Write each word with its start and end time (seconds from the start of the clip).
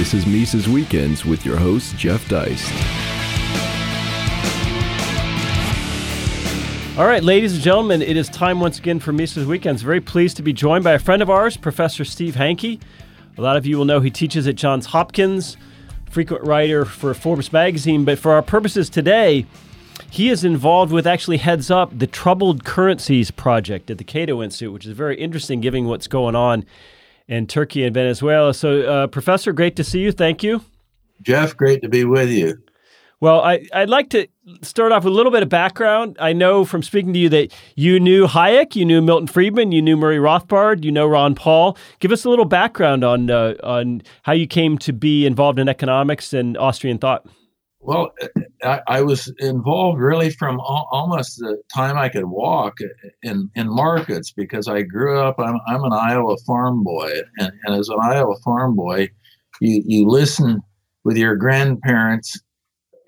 This 0.00 0.14
is 0.14 0.24
Mises 0.26 0.66
Weekends 0.66 1.26
with 1.26 1.44
your 1.44 1.58
host, 1.58 1.94
Jeff 1.98 2.26
Deist. 2.26 2.72
All 6.98 7.04
right, 7.06 7.22
ladies 7.22 7.52
and 7.52 7.62
gentlemen, 7.62 8.00
it 8.00 8.16
is 8.16 8.30
time 8.30 8.60
once 8.60 8.78
again 8.78 8.98
for 8.98 9.12
Mises 9.12 9.44
Weekends. 9.44 9.82
Very 9.82 10.00
pleased 10.00 10.38
to 10.38 10.42
be 10.42 10.54
joined 10.54 10.84
by 10.84 10.92
a 10.92 10.98
friend 10.98 11.20
of 11.20 11.28
ours, 11.28 11.58
Professor 11.58 12.06
Steve 12.06 12.36
Hanke. 12.36 12.80
A 13.36 13.42
lot 13.42 13.58
of 13.58 13.66
you 13.66 13.76
will 13.76 13.84
know 13.84 14.00
he 14.00 14.08
teaches 14.08 14.48
at 14.48 14.54
Johns 14.54 14.86
Hopkins, 14.86 15.58
frequent 16.08 16.44
writer 16.44 16.86
for 16.86 17.12
Forbes 17.12 17.52
magazine, 17.52 18.06
but 18.06 18.18
for 18.18 18.32
our 18.32 18.40
purposes 18.40 18.88
today, 18.88 19.44
he 20.10 20.30
is 20.30 20.44
involved 20.44 20.92
with 20.92 21.06
actually 21.06 21.36
heads 21.36 21.70
up 21.70 21.90
the 21.98 22.06
Troubled 22.06 22.64
Currencies 22.64 23.30
Project 23.30 23.90
at 23.90 23.98
the 23.98 24.04
Cato 24.04 24.42
Institute, 24.42 24.72
which 24.72 24.86
is 24.86 24.92
very 24.92 25.20
interesting 25.20 25.60
given 25.60 25.84
what's 25.84 26.06
going 26.06 26.34
on 26.34 26.64
in 27.30 27.46
Turkey 27.46 27.84
and 27.84 27.94
Venezuela. 27.94 28.52
So, 28.52 28.82
uh, 28.82 29.06
Professor, 29.06 29.52
great 29.52 29.76
to 29.76 29.84
see 29.84 30.00
you. 30.00 30.12
Thank 30.12 30.42
you. 30.42 30.62
Jeff, 31.22 31.56
great 31.56 31.80
to 31.82 31.88
be 31.88 32.04
with 32.04 32.28
you. 32.28 32.60
Well, 33.20 33.40
I, 33.42 33.60
would 33.74 33.90
like 33.90 34.08
to 34.10 34.26
start 34.62 34.92
off 34.92 35.04
with 35.04 35.12
a 35.12 35.16
little 35.16 35.30
bit 35.30 35.42
of 35.42 35.50
background. 35.50 36.16
I 36.18 36.32
know 36.32 36.64
from 36.64 36.82
speaking 36.82 37.12
to 37.12 37.18
you 37.18 37.28
that 37.28 37.54
you 37.76 38.00
knew 38.00 38.26
Hayek, 38.26 38.74
you 38.74 38.86
knew 38.86 39.02
Milton 39.02 39.26
Friedman, 39.26 39.72
you 39.72 39.82
knew 39.82 39.96
Murray 39.96 40.16
Rothbard, 40.16 40.84
you 40.84 40.90
know 40.90 41.06
Ron 41.06 41.34
Paul. 41.34 41.76
Give 42.00 42.12
us 42.12 42.24
a 42.24 42.30
little 42.30 42.46
background 42.46 43.04
on 43.04 43.30
uh, 43.30 43.54
on 43.62 44.02
how 44.22 44.32
you 44.32 44.46
came 44.46 44.78
to 44.78 44.94
be 44.94 45.26
involved 45.26 45.58
in 45.58 45.68
economics 45.68 46.32
and 46.32 46.56
Austrian 46.56 46.96
thought. 46.96 47.26
Well, 47.80 48.10
I, 48.62 48.80
I 48.86 49.02
was 49.02 49.32
involved 49.38 50.00
really 50.00 50.30
from 50.30 50.60
al- 50.60 50.88
almost 50.90 51.38
the 51.38 51.60
time 51.74 51.96
I 51.96 52.08
could 52.08 52.26
walk 52.26 52.78
in, 53.22 53.50
in 53.54 53.68
markets 53.68 54.32
because 54.32 54.68
I 54.68 54.82
grew 54.82 55.18
up. 55.18 55.36
I'm, 55.38 55.58
I'm 55.66 55.84
an 55.84 55.92
Iowa 55.92 56.36
farm 56.46 56.84
boy, 56.84 57.10
and, 57.38 57.52
and 57.64 57.76
as 57.76 57.88
an 57.88 57.98
Iowa 58.02 58.36
farm 58.44 58.76
boy, 58.76 59.08
you 59.60 59.82
you 59.86 60.08
listen 60.08 60.60
with 61.04 61.16
your 61.16 61.36
grandparents 61.36 62.38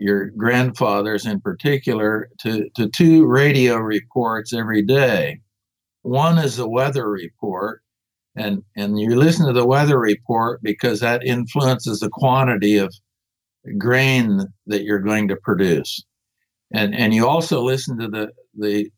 your 0.02 0.30
grandfathers 0.30 1.27
in 1.27 1.40
particular, 1.40 2.28
to, 2.40 2.68
to 2.74 2.88
two 2.88 3.24
radio 3.24 3.77
reports 3.77 4.52
every 4.52 4.82
day. 4.82 5.38
One 6.02 6.38
is 6.38 6.56
the 6.56 6.68
weather 6.68 7.08
report, 7.08 7.82
and, 8.36 8.62
and 8.77 8.98
you 8.98 9.14
listen 9.14 9.46
to 9.46 9.52
the 9.52 9.66
weather 9.66 9.98
report 9.98 10.60
because 10.62 11.00
that 11.00 11.24
influences 11.24 12.00
the 12.00 12.08
quantity 12.10 12.78
of 12.78 12.92
grain 13.78 14.46
that 14.66 14.82
you're 14.82 14.98
going 14.98 15.28
to 15.28 15.36
produce. 15.36 16.05
And, 16.72 16.94
and 16.94 17.14
you 17.14 17.27
also 17.27 17.62
listen 17.62 17.98
to 17.98 18.08
the, 18.08 18.32
the, 18.55 18.91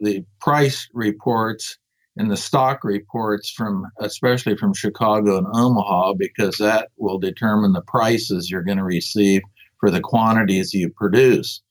the 0.00 0.24
price 0.40 0.88
reports 0.94 1.76
and 2.16 2.30
the 2.30 2.36
stock 2.36 2.84
reports 2.84 3.50
from 3.50 3.86
especially 4.00 4.56
from 4.56 4.74
Chicago 4.74 5.38
and 5.38 5.46
Omaha 5.54 6.14
because 6.14 6.56
that 6.58 6.88
will 6.96 7.18
determine 7.18 7.72
the 7.72 7.82
prices 7.82 8.50
you're 8.50 8.64
going 8.64 8.78
to 8.78 8.84
receive 8.84 9.42
for 9.78 9.90
the 9.90 10.00
quantities 10.00 10.74
you 10.74 10.90
produce. 10.90 11.62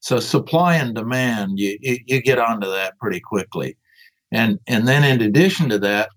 So 0.00 0.20
supply 0.20 0.76
and 0.76 0.94
demand, 0.94 1.58
you, 1.58 1.76
you, 1.80 1.98
you 2.06 2.22
get 2.22 2.38
onto 2.38 2.70
that 2.70 2.98
pretty 2.98 3.20
quickly. 3.20 3.76
And, 4.30 4.58
and 4.66 4.86
then 4.86 5.04
in 5.04 5.20
addition 5.20 5.68
to 5.70 5.78
that, 5.80 6.10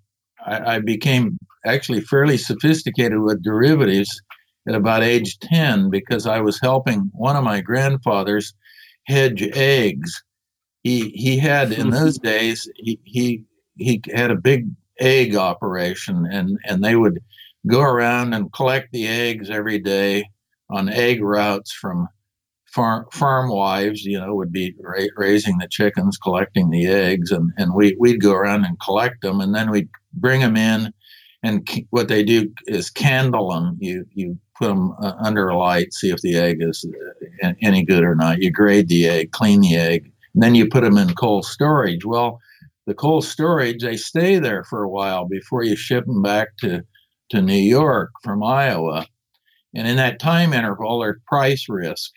I, 0.45 0.75
I 0.75 0.80
became 0.80 1.38
actually 1.66 2.02
fairly 2.02 2.38
sophisticated 2.38 3.19
with 3.19 3.44
derivatives 3.44 4.22
at 4.67 4.76
about 4.76 5.04
age 5.04 5.40
10 5.40 5.90
because 5.90 6.28
I 6.28 6.40
was 6.42 6.59
helping 6.59 7.09
one 7.14 7.36
of 7.36 7.44
my 7.44 7.62
grandfathers 7.62 8.54
hedge 9.06 9.42
eggs. 9.54 10.23
He, 10.84 11.09
he 11.09 11.38
had 11.38 11.72
in 11.72 11.90
those 11.92 12.17
days, 12.17 12.70
he, 12.76 13.00
he, 13.04 13.44
he 13.78 14.02
had 14.14 14.32
a 14.32 14.36
big 14.36 14.67
egg 15.00 15.36
operation 15.36 16.28
and, 16.32 16.58
and 16.66 16.84
they 16.84 16.95
would 16.95 17.20
go 17.67 17.82
around 17.82 18.34
and 18.34 18.54
collect 18.54 18.92
the 18.92 19.08
eggs 19.08 19.50
every 19.50 19.80
day 19.80 20.26
on 20.70 20.89
egg 20.89 21.22
routes 21.22 21.72
from 21.72 22.08
farm 22.71 23.05
farm 23.11 23.50
wives, 23.50 24.04
you 24.04 24.20
know, 24.20 24.33
would 24.33 24.52
be 24.52 24.73
ra- 24.80 25.05
raising 25.16 25.58
the 25.58 25.67
chickens, 25.67 26.17
collecting 26.17 26.70
the 26.70 26.88
eggs, 26.88 27.32
and 27.32 27.52
and 27.58 27.73
we 27.76 27.95
we'd 28.00 28.21
go 28.21 28.33
around 28.33 28.66
and 28.66 28.80
collect 28.80 29.21
them, 29.21 29.42
and 29.42 29.54
then 29.54 29.70
we'd 29.70 29.89
bring 30.14 30.39
them 30.42 30.55
in, 30.55 30.92
and 31.44 31.67
c- 31.70 31.88
what 31.89 32.08
they 32.08 32.23
do 32.23 32.52
is 32.67 32.89
candle 32.89 33.50
them. 33.50 33.77
You 33.80 34.05
you 34.14 34.39
put 34.61 34.67
them 34.67 34.95
uh, 35.02 35.14
under 35.20 35.49
a 35.49 35.58
light, 35.58 35.94
see 35.94 36.10
if 36.11 36.22
the 36.22 36.38
egg 36.38 36.58
is 36.61 36.86
uh, 37.44 37.54
any 37.61 37.83
good 37.83 38.04
or 38.04 38.16
not. 38.16 38.42
You 38.42 38.52
grade 38.52 38.88
the 38.88 39.08
egg, 39.08 39.32
clean 39.32 39.61
the 39.61 39.76
egg, 39.76 40.11
and 40.33 40.44
then 40.44 40.55
you 40.55 40.67
put 40.67 40.83
them 40.83 40.98
in 40.98 41.14
cold 41.16 41.45
storage. 41.45 42.05
Well, 42.05 42.39
the 42.88 42.94
cold 42.94 43.26
storage 43.26 43.83
they 43.83 43.98
stay 43.98 44.39
there 44.39 44.64
for 44.64 44.83
a 44.83 44.89
while 44.89 45.26
before 45.26 45.64
you 45.64 45.76
ship 45.76 46.05
them 46.05 46.21
back 46.21 46.58
to 46.58 46.83
to 47.30 47.42
New 47.42 47.54
York 47.54 48.11
from 48.23 48.44
Iowa 48.44 49.05
and 49.73 49.88
in 49.88 49.95
that 49.98 50.20
time 50.20 50.54
interval, 50.54 51.00
there's 51.00 51.20
price 51.27 51.67
risk. 51.70 52.11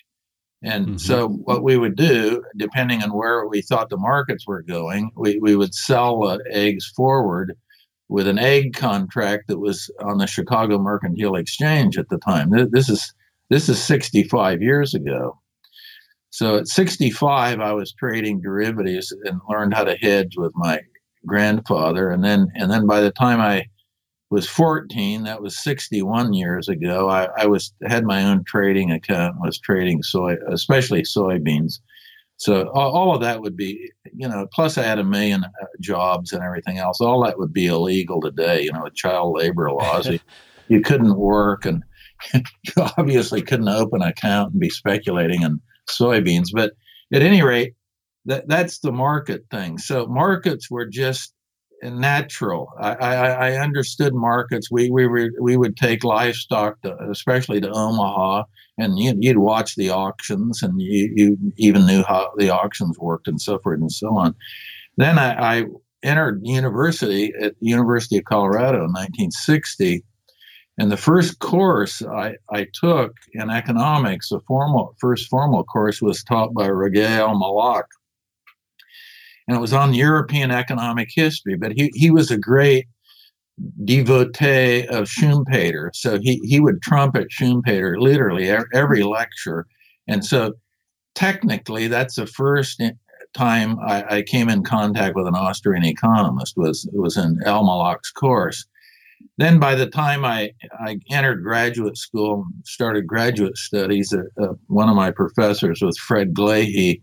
And 0.62 0.86
mm-hmm. 0.86 0.96
so, 0.96 1.28
what 1.28 1.62
we 1.62 1.76
would 1.76 1.96
do, 1.96 2.42
depending 2.56 3.02
on 3.02 3.10
where 3.10 3.46
we 3.46 3.60
thought 3.60 3.90
the 3.90 3.96
markets 3.96 4.46
were 4.46 4.62
going, 4.62 5.10
we, 5.14 5.38
we 5.38 5.56
would 5.56 5.74
sell 5.74 6.24
uh, 6.24 6.38
eggs 6.50 6.90
forward 6.96 7.54
with 8.08 8.28
an 8.28 8.38
egg 8.38 8.74
contract 8.74 9.48
that 9.48 9.58
was 9.58 9.90
on 10.04 10.18
the 10.18 10.26
Chicago 10.26 10.78
Mercantile 10.78 11.36
Exchange 11.36 11.98
at 11.98 12.08
the 12.08 12.18
time. 12.18 12.50
This 12.70 12.88
is 12.88 13.12
this 13.50 13.68
is 13.68 13.82
65 13.82 14.62
years 14.62 14.94
ago. 14.94 15.38
So 16.30 16.56
at 16.56 16.66
65, 16.66 17.60
I 17.60 17.72
was 17.72 17.92
trading 17.92 18.40
derivatives 18.40 19.12
and 19.24 19.40
learned 19.48 19.74
how 19.74 19.84
to 19.84 19.96
hedge 19.96 20.36
with 20.36 20.52
my 20.56 20.80
grandfather, 21.26 22.10
and 22.10 22.24
then 22.24 22.48
and 22.54 22.70
then 22.70 22.86
by 22.86 23.00
the 23.00 23.12
time 23.12 23.40
I 23.40 23.66
was 24.34 24.48
14. 24.48 25.22
That 25.22 25.42
was 25.42 25.62
61 25.62 26.34
years 26.34 26.68
ago. 26.68 27.08
I, 27.08 27.28
I 27.38 27.46
was 27.46 27.72
had 27.86 28.04
my 28.04 28.24
own 28.24 28.42
trading 28.44 28.90
account. 28.90 29.36
Was 29.40 29.58
trading 29.58 30.02
soy, 30.02 30.36
especially 30.48 31.02
soybeans. 31.02 31.78
So 32.44 32.68
all, 32.74 33.14
of 33.14 33.22
that 33.22 33.40
would 33.40 33.56
be, 33.56 33.90
you 34.12 34.28
know, 34.28 34.46
plus 34.52 34.76
I 34.76 34.82
had 34.82 34.98
a 34.98 35.04
million 35.04 35.44
uh, 35.44 35.66
jobs 35.80 36.30
and 36.30 36.42
everything 36.42 36.76
else. 36.76 37.00
All 37.00 37.24
that 37.24 37.38
would 37.38 37.54
be 37.54 37.68
illegal 37.68 38.20
today, 38.20 38.60
you 38.60 38.70
know, 38.70 38.82
with 38.82 38.94
child 38.94 39.34
labor 39.34 39.72
laws. 39.72 40.06
you, 40.06 40.18
you 40.68 40.82
couldn't 40.82 41.16
work 41.16 41.64
and 41.64 41.82
you 42.34 42.42
obviously 42.98 43.40
couldn't 43.40 43.70
open 43.70 44.02
an 44.02 44.08
account 44.08 44.52
and 44.52 44.60
be 44.60 44.68
speculating 44.68 45.40
in 45.40 45.58
soybeans. 45.88 46.48
But 46.52 46.74
at 47.14 47.22
any 47.22 47.40
rate, 47.40 47.76
that, 48.26 48.46
that's 48.46 48.80
the 48.80 48.92
market 48.92 49.46
thing. 49.50 49.78
So 49.78 50.06
markets 50.06 50.70
were 50.70 50.84
just 50.84 51.32
natural. 51.82 52.72
I, 52.78 52.94
I, 52.94 53.28
I, 53.50 53.52
understood 53.56 54.14
markets. 54.14 54.70
We 54.70 54.90
we 54.90 55.06
were, 55.06 55.30
we 55.40 55.56
would 55.56 55.76
take 55.76 56.04
livestock, 56.04 56.80
to, 56.82 56.96
especially 57.10 57.60
to 57.60 57.70
Omaha, 57.70 58.44
and 58.78 58.98
you, 58.98 59.14
would 59.28 59.38
watch 59.38 59.76
the 59.76 59.90
auctions, 59.90 60.62
and 60.62 60.80
you, 60.80 61.12
you 61.14 61.38
even 61.56 61.86
knew 61.86 62.02
how 62.02 62.32
the 62.38 62.50
auctions 62.50 62.98
worked, 62.98 63.28
and 63.28 63.40
so 63.40 63.58
forth 63.58 63.80
and 63.80 63.92
so 63.92 64.16
on. 64.16 64.34
Then 64.96 65.18
I, 65.18 65.60
I 65.60 65.64
entered 66.02 66.40
university 66.44 67.32
at 67.40 67.54
University 67.60 68.18
of 68.18 68.24
Colorado 68.24 68.78
in 68.78 68.92
1960. 68.92 70.04
And 70.76 70.90
the 70.90 70.96
first 70.96 71.38
course 71.38 72.02
I, 72.02 72.34
I 72.50 72.66
took 72.74 73.16
in 73.32 73.48
economics, 73.48 74.28
the 74.28 74.40
formal 74.46 74.94
first 75.00 75.28
formal 75.28 75.64
course 75.64 76.02
was 76.02 76.24
taught 76.24 76.52
by 76.52 76.68
Raghel 76.68 77.38
Malak, 77.38 77.86
and 79.46 79.56
it 79.56 79.60
was 79.60 79.72
on 79.72 79.94
European 79.94 80.50
economic 80.50 81.08
history. 81.12 81.56
But 81.56 81.72
he, 81.72 81.90
he 81.94 82.10
was 82.10 82.30
a 82.30 82.38
great 82.38 82.86
devotee 83.84 84.86
of 84.88 85.08
Schumpeter. 85.08 85.90
So 85.94 86.18
he, 86.20 86.40
he 86.44 86.60
would 86.60 86.82
trumpet 86.82 87.28
Schumpeter 87.30 87.98
literally 87.98 88.50
every 88.72 89.02
lecture. 89.02 89.66
And 90.08 90.24
so 90.24 90.54
technically, 91.14 91.86
that's 91.88 92.16
the 92.16 92.26
first 92.26 92.82
time 93.34 93.78
I, 93.80 94.16
I 94.16 94.22
came 94.22 94.48
in 94.48 94.62
contact 94.62 95.16
with 95.16 95.26
an 95.26 95.34
Austrian 95.34 95.84
economist 95.84 96.56
was 96.56 96.88
was 96.92 97.16
in 97.16 97.40
El 97.44 97.64
course. 98.14 98.66
Then 99.36 99.58
by 99.58 99.74
the 99.74 99.86
time 99.88 100.24
I, 100.24 100.52
I 100.78 100.98
entered 101.10 101.42
graduate 101.42 101.96
school, 101.96 102.44
and 102.44 102.66
started 102.66 103.06
graduate 103.06 103.56
studies, 103.56 104.12
uh, 104.12 104.22
uh, 104.40 104.54
one 104.68 104.88
of 104.88 104.94
my 104.94 105.10
professors 105.10 105.80
was 105.82 105.98
Fred 105.98 106.34
Glahe, 106.34 107.00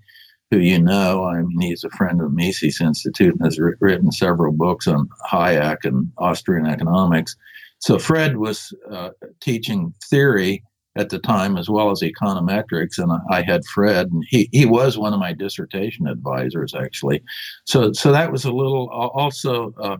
who 0.51 0.59
you 0.59 0.79
know. 0.79 1.23
I 1.23 1.41
mean, 1.41 1.61
he's 1.61 1.83
a 1.83 1.89
friend 1.91 2.21
of 2.21 2.29
the 2.29 2.35
Mises 2.35 2.81
Institute 2.81 3.33
and 3.33 3.43
has 3.43 3.57
written 3.79 4.11
several 4.11 4.51
books 4.51 4.87
on 4.87 5.09
Hayek 5.31 5.85
and 5.85 6.11
Austrian 6.17 6.67
economics. 6.67 7.35
So 7.79 7.97
Fred 7.97 8.37
was 8.37 8.73
uh, 8.91 9.09
teaching 9.39 9.93
theory 10.09 10.63
at 10.97 11.09
the 11.09 11.19
time 11.19 11.57
as 11.57 11.69
well 11.69 11.89
as 11.89 12.01
econometrics, 12.01 12.97
and 12.97 13.11
I 13.29 13.41
had 13.41 13.65
Fred, 13.65 14.11
and 14.11 14.25
he, 14.29 14.49
he 14.51 14.65
was 14.65 14.97
one 14.97 15.13
of 15.13 15.19
my 15.19 15.33
dissertation 15.33 16.05
advisors 16.05 16.75
actually. 16.75 17.23
So 17.65 17.93
so 17.93 18.11
that 18.11 18.31
was 18.31 18.43
a 18.43 18.51
little 18.51 18.89
also 18.89 19.73
uh, 19.81 19.97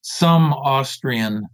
some 0.00 0.54
Austrian, 0.54 1.46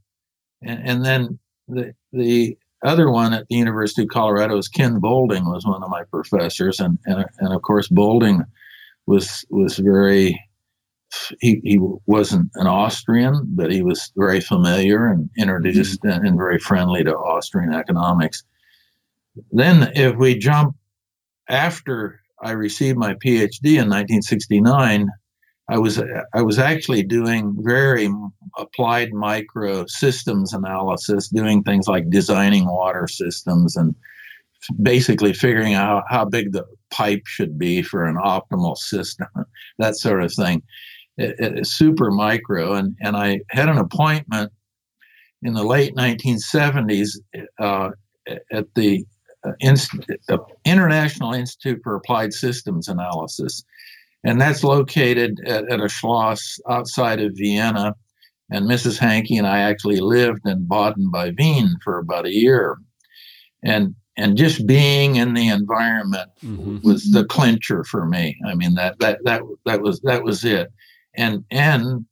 and, 0.62 0.88
and 0.88 1.04
then 1.04 1.38
the 1.66 1.94
the 2.12 2.56
other 2.82 3.10
one 3.10 3.32
at 3.32 3.46
the 3.48 3.56
University 3.56 4.02
of 4.02 4.08
Colorado 4.08 4.56
is 4.56 4.68
Ken 4.68 5.00
Boulding 5.00 5.44
was 5.44 5.64
one 5.64 5.82
of 5.82 5.90
my 5.90 6.04
professors, 6.04 6.80
and 6.80 6.98
and, 7.06 7.24
and 7.38 7.52
of 7.52 7.62
course 7.62 7.88
Boulding 7.88 8.42
was 9.06 9.44
was 9.50 9.78
very 9.78 10.38
he, 11.40 11.60
he 11.64 11.80
wasn't 12.06 12.50
an 12.54 12.66
Austrian, 12.66 13.42
but 13.48 13.70
he 13.70 13.82
was 13.82 14.12
very 14.16 14.40
familiar 14.40 15.08
and 15.08 15.28
introduced 15.36 16.02
mm-hmm. 16.02 16.24
and 16.24 16.36
very 16.36 16.58
friendly 16.58 17.04
to 17.04 17.14
Austrian 17.14 17.72
economics. 17.72 18.44
Then, 19.52 19.90
if 19.94 20.16
we 20.16 20.38
jump 20.38 20.76
after 21.48 22.20
I 22.42 22.52
received 22.52 22.98
my 22.98 23.14
PhD 23.14 23.76
in 23.76 23.88
1969, 23.88 25.08
I 25.70 25.78
was 25.78 26.02
I 26.34 26.42
was 26.42 26.58
actually 26.58 27.04
doing 27.04 27.56
very 27.60 28.10
applied 28.58 29.12
micro 29.12 29.86
systems 29.86 30.52
analysis, 30.52 31.28
doing 31.28 31.62
things 31.62 31.86
like 31.86 32.10
designing 32.10 32.66
water 32.66 33.06
systems 33.06 33.76
and 33.76 33.94
basically 34.82 35.32
figuring 35.32 35.74
out 35.74 36.02
how 36.08 36.24
big 36.24 36.52
the 36.52 36.64
pipe 36.90 37.22
should 37.24 37.56
be 37.56 37.82
for 37.82 38.04
an 38.04 38.16
optimal 38.16 38.76
system, 38.76 39.28
that 39.78 39.96
sort 39.96 40.24
of 40.24 40.34
thing. 40.34 40.62
It, 41.16 41.36
it, 41.38 41.66
super 41.66 42.10
micro, 42.10 42.72
and 42.72 42.96
and 43.00 43.16
I 43.16 43.40
had 43.50 43.68
an 43.68 43.78
appointment 43.78 44.50
in 45.42 45.54
the 45.54 45.64
late 45.64 45.94
1970s 45.94 47.10
uh, 47.60 47.90
at 48.50 48.66
the 48.74 49.04
uh, 49.44 49.52
Inst- 49.60 49.94
International 50.64 51.32
Institute 51.32 51.80
for 51.84 51.94
Applied 51.94 52.32
Systems 52.32 52.88
Analysis 52.88 53.64
and 54.24 54.40
that's 54.40 54.64
located 54.64 55.40
at, 55.46 55.70
at, 55.70 55.80
a 55.80 55.88
Schloss 55.88 56.60
outside 56.68 57.20
of 57.20 57.32
Vienna. 57.34 57.94
And 58.52 58.68
Mrs. 58.68 58.98
Hanke 58.98 59.38
and 59.38 59.46
I 59.46 59.60
actually 59.60 60.00
lived 60.00 60.46
in 60.46 60.66
Baden 60.66 61.10
bei 61.12 61.32
Wien 61.38 61.76
for 61.84 61.98
about 61.98 62.26
a 62.26 62.34
year, 62.34 62.78
and 63.62 63.94
and 64.16 64.36
just 64.36 64.66
being 64.66 65.16
in 65.16 65.34
the 65.34 65.48
environment 65.48 66.30
mm-hmm. 66.44 66.78
was 66.82 67.10
the 67.12 67.24
clincher 67.24 67.84
for 67.84 68.06
me. 68.06 68.36
I 68.44 68.54
mean 68.54 68.74
that 68.74 68.98
that 68.98 69.20
that 69.24 69.42
that 69.66 69.82
was 69.82 70.00
that 70.00 70.24
was 70.24 70.44
it, 70.44 70.72
and 71.16 71.44
and 71.52 72.04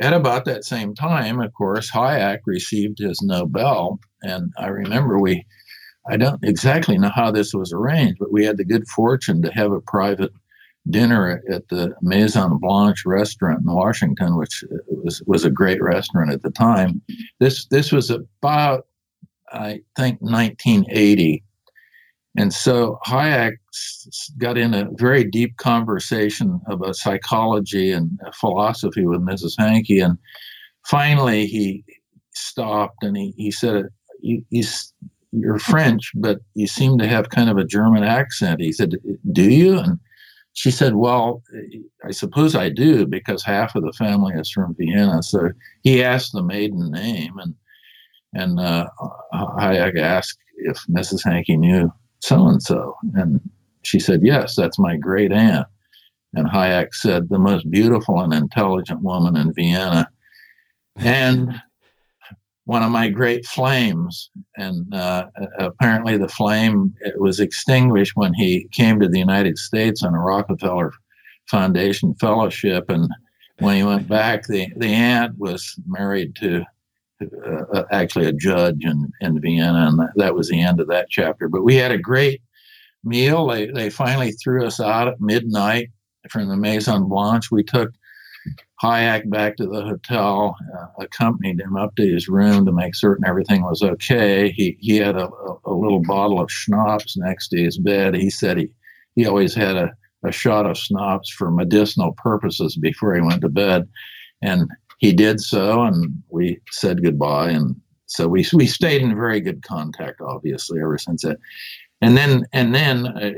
at 0.00 0.12
about 0.12 0.46
that 0.46 0.64
same 0.64 0.96
time, 0.96 1.40
of 1.40 1.54
course, 1.54 1.92
Hayek 1.92 2.40
received 2.44 2.98
his 2.98 3.22
Nobel, 3.22 4.00
and 4.22 4.52
I 4.58 4.66
remember 4.66 5.20
we. 5.20 5.44
I 6.06 6.18
don't 6.18 6.44
exactly 6.44 6.98
know 6.98 7.10
how 7.14 7.30
this 7.30 7.54
was 7.54 7.72
arranged, 7.72 8.18
but 8.18 8.30
we 8.30 8.44
had 8.44 8.58
the 8.58 8.64
good 8.64 8.86
fortune 8.88 9.40
to 9.40 9.50
have 9.52 9.72
a 9.72 9.80
private 9.80 10.32
dinner 10.90 11.42
at 11.50 11.68
the 11.68 11.94
Maison 12.02 12.58
Blanche 12.58 13.04
restaurant 13.06 13.60
in 13.60 13.72
Washington, 13.72 14.36
which 14.36 14.64
uh, 14.64 14.76
was 14.88 15.22
was 15.26 15.44
a 15.44 15.50
great 15.50 15.82
restaurant 15.82 16.32
at 16.32 16.42
the 16.42 16.50
time. 16.50 17.00
This 17.40 17.66
this 17.66 17.90
was 17.90 18.10
about 18.10 18.86
I 19.52 19.80
think 19.96 20.20
1980, 20.20 21.42
and 22.36 22.52
so 22.52 22.98
Hayek 23.06 23.52
got 24.38 24.58
in 24.58 24.74
a 24.74 24.88
very 24.92 25.24
deep 25.24 25.56
conversation 25.56 26.60
about 26.66 26.96
psychology 26.96 27.90
and 27.92 28.18
philosophy 28.34 29.06
with 29.06 29.20
Mrs. 29.20 29.54
Hanke, 29.58 30.04
and 30.04 30.18
finally 30.86 31.46
he 31.46 31.84
stopped 32.34 33.02
and 33.02 33.16
he 33.16 33.32
he 33.36 33.50
said, 33.50 33.86
"He's." 34.20 34.92
You're 35.36 35.58
French, 35.58 36.12
but 36.14 36.38
you 36.54 36.68
seem 36.68 36.96
to 36.98 37.08
have 37.08 37.30
kind 37.30 37.50
of 37.50 37.56
a 37.56 37.64
German 37.64 38.04
accent. 38.04 38.60
He 38.60 38.70
said, 38.70 38.94
"Do 39.32 39.42
you?" 39.42 39.80
And 39.80 39.98
she 40.54 40.70
said, 40.70 40.94
Well, 40.94 41.42
I 42.04 42.12
suppose 42.12 42.54
I 42.54 42.70
do 42.70 43.06
because 43.06 43.44
half 43.44 43.74
of 43.74 43.82
the 43.82 43.92
family 43.92 44.34
is 44.34 44.50
from 44.50 44.74
Vienna. 44.78 45.22
So 45.22 45.50
he 45.82 46.02
asked 46.02 46.32
the 46.32 46.42
maiden 46.42 46.90
name, 46.90 47.38
and 47.38 47.54
and 48.32 48.58
uh, 48.58 48.86
Hayek 49.34 49.98
asked 50.00 50.38
if 50.56 50.78
Mrs. 50.88 51.24
Hanke 51.24 51.58
knew 51.58 51.92
so 52.20 52.46
and 52.48 52.62
so. 52.62 52.96
And 53.14 53.40
she 53.82 54.00
said, 54.00 54.20
Yes, 54.22 54.56
that's 54.56 54.78
my 54.78 54.96
great 54.96 55.32
aunt. 55.32 55.66
And 56.34 56.48
Hayek 56.48 56.94
said, 56.94 57.28
The 57.28 57.38
most 57.38 57.70
beautiful 57.70 58.20
and 58.20 58.32
intelligent 58.32 59.02
woman 59.02 59.36
in 59.36 59.52
Vienna. 59.52 60.08
And 60.96 61.60
one 62.64 62.82
of 62.82 62.90
my 62.90 63.08
great 63.08 63.44
flames. 63.46 64.30
And 64.56 64.92
uh, 64.94 65.26
apparently, 65.58 66.16
the 66.16 66.28
flame 66.28 66.94
was 67.16 67.40
extinguished 67.40 68.12
when 68.14 68.34
he 68.34 68.68
came 68.72 69.00
to 69.00 69.08
the 69.08 69.18
United 69.18 69.58
States 69.58 70.02
on 70.02 70.14
a 70.14 70.20
Rockefeller 70.20 70.92
Foundation 71.50 72.14
fellowship. 72.14 72.88
And 72.88 73.08
when 73.58 73.76
he 73.76 73.82
went 73.82 74.08
back, 74.08 74.46
the, 74.46 74.68
the 74.76 74.88
aunt 74.88 75.38
was 75.38 75.78
married 75.86 76.34
to 76.36 76.64
uh, 77.22 77.84
actually 77.90 78.26
a 78.26 78.32
judge 78.32 78.82
in, 78.82 79.10
in 79.20 79.40
Vienna, 79.40 79.86
and 79.88 79.98
that, 79.98 80.12
that 80.16 80.34
was 80.34 80.48
the 80.48 80.60
end 80.60 80.80
of 80.80 80.88
that 80.88 81.08
chapter. 81.10 81.48
But 81.48 81.62
we 81.62 81.76
had 81.76 81.92
a 81.92 81.98
great 81.98 82.42
meal. 83.04 83.46
They, 83.46 83.66
they 83.66 83.90
finally 83.90 84.32
threw 84.32 84.66
us 84.66 84.80
out 84.80 85.08
at 85.08 85.20
midnight 85.20 85.90
from 86.30 86.48
the 86.48 86.56
Maison 86.56 87.08
Blanche. 87.08 87.50
We 87.50 87.62
took 87.62 87.92
Hayek 88.82 89.30
back 89.30 89.56
to 89.56 89.66
the 89.66 89.82
hotel, 89.82 90.56
uh, 90.76 91.02
accompanied 91.02 91.60
him 91.60 91.76
up 91.76 91.94
to 91.96 92.06
his 92.06 92.28
room 92.28 92.66
to 92.66 92.72
make 92.72 92.94
certain 92.94 93.26
everything 93.26 93.62
was 93.62 93.82
okay. 93.82 94.50
He 94.50 94.76
he 94.80 94.96
had 94.96 95.16
a, 95.16 95.28
a, 95.28 95.56
a, 95.66 95.74
little 95.74 96.02
bottle 96.02 96.40
of 96.40 96.50
schnapps 96.50 97.16
next 97.16 97.48
to 97.48 97.62
his 97.62 97.78
bed. 97.78 98.14
He 98.14 98.30
said 98.30 98.58
he, 98.58 98.68
he 99.14 99.26
always 99.26 99.54
had 99.54 99.76
a, 99.76 99.92
a 100.24 100.32
shot 100.32 100.66
of 100.66 100.76
schnapps 100.76 101.30
for 101.30 101.50
medicinal 101.50 102.12
purposes 102.12 102.76
before 102.76 103.14
he 103.14 103.22
went 103.22 103.40
to 103.42 103.48
bed. 103.48 103.88
And 104.42 104.68
he 104.98 105.12
did 105.12 105.40
so, 105.40 105.82
and 105.82 106.22
we 106.28 106.60
said 106.70 107.02
goodbye. 107.02 107.50
And 107.50 107.76
so 108.06 108.28
we, 108.28 108.46
we 108.52 108.66
stayed 108.66 109.02
in 109.02 109.14
very 109.14 109.40
good 109.40 109.62
contact, 109.62 110.20
obviously, 110.20 110.80
ever 110.80 110.98
since 110.98 111.22
that. 111.22 111.38
And 112.00 112.16
then, 112.16 112.44
and 112.52 112.74
then 112.74 113.06
uh, 113.06 113.32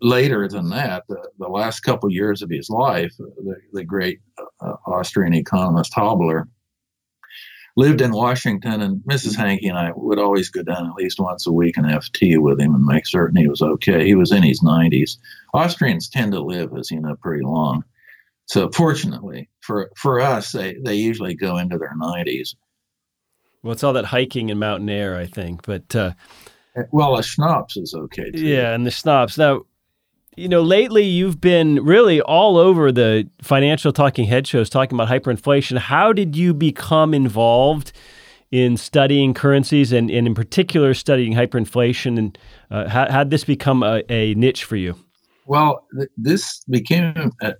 later 0.00 0.48
than 0.48 0.70
that, 0.70 1.04
the, 1.08 1.28
the 1.38 1.48
last 1.48 1.80
couple 1.80 2.10
years 2.10 2.42
of 2.42 2.50
his 2.50 2.70
life, 2.70 3.12
the, 3.18 3.56
the 3.72 3.84
great 3.84 4.20
uh, 4.60 4.74
Austrian 4.86 5.34
economist 5.34 5.92
Haberler 5.92 6.44
lived 7.76 8.00
in 8.00 8.12
Washington, 8.12 8.80
and 8.80 9.00
Mrs. 9.02 9.36
Hanke 9.36 9.68
and 9.68 9.78
I 9.78 9.92
would 9.94 10.18
always 10.18 10.50
go 10.50 10.62
down 10.64 10.88
at 10.88 10.94
least 10.94 11.20
once 11.20 11.46
a 11.46 11.52
week 11.52 11.76
and 11.76 11.88
have 11.88 12.10
tea 12.12 12.36
with 12.36 12.60
him 12.60 12.74
and 12.74 12.84
make 12.84 13.06
certain 13.06 13.36
he 13.36 13.46
was 13.46 13.62
okay. 13.62 14.04
He 14.04 14.16
was 14.16 14.32
in 14.32 14.42
his 14.42 14.60
90s. 14.62 15.16
Austrians 15.54 16.08
tend 16.08 16.32
to 16.32 16.40
live, 16.40 16.76
as 16.76 16.90
you 16.90 17.00
know, 17.00 17.14
pretty 17.22 17.44
long. 17.44 17.84
So 18.46 18.70
fortunately 18.70 19.48
for 19.60 19.90
for 19.94 20.20
us, 20.20 20.52
they, 20.52 20.76
they 20.84 20.94
usually 20.94 21.34
go 21.34 21.58
into 21.58 21.78
their 21.78 21.94
90s. 21.94 22.56
Well, 23.62 23.72
it's 23.72 23.84
all 23.84 23.92
that 23.92 24.06
hiking 24.06 24.50
and 24.50 24.58
mountain 24.58 24.88
air, 24.88 25.16
I 25.16 25.26
think. 25.26 25.64
But 25.64 25.94
uh, 25.94 26.12
well, 26.90 27.16
a 27.16 27.22
schnapps 27.22 27.76
is 27.76 27.94
okay 27.94 28.30
too. 28.30 28.46
Yeah, 28.46 28.74
and 28.74 28.86
the 28.86 28.90
schnapps. 28.90 29.38
Now, 29.38 29.62
you 30.38 30.48
know, 30.48 30.62
lately 30.62 31.02
you've 31.02 31.40
been 31.40 31.84
really 31.84 32.20
all 32.20 32.56
over 32.56 32.92
the 32.92 33.28
financial 33.42 33.92
talking 33.92 34.26
head 34.26 34.46
shows 34.46 34.70
talking 34.70 34.98
about 34.98 35.08
hyperinflation. 35.08 35.78
How 35.78 36.12
did 36.12 36.36
you 36.36 36.54
become 36.54 37.12
involved 37.12 37.92
in 38.50 38.76
studying 38.76 39.34
currencies 39.34 39.92
and, 39.92 40.10
and 40.10 40.26
in 40.26 40.34
particular 40.34 40.94
studying 40.94 41.34
hyperinflation? 41.34 42.18
And 42.18 42.38
uh, 42.70 42.88
how 42.88 43.10
had 43.10 43.30
this 43.30 43.44
become 43.44 43.82
a, 43.82 44.02
a, 44.08 44.34
niche 44.34 44.64
for 44.64 44.76
you? 44.76 44.94
Well, 45.46 45.84
th- 45.96 46.10
this 46.16 46.62
became 46.70 47.32
a, 47.42 47.54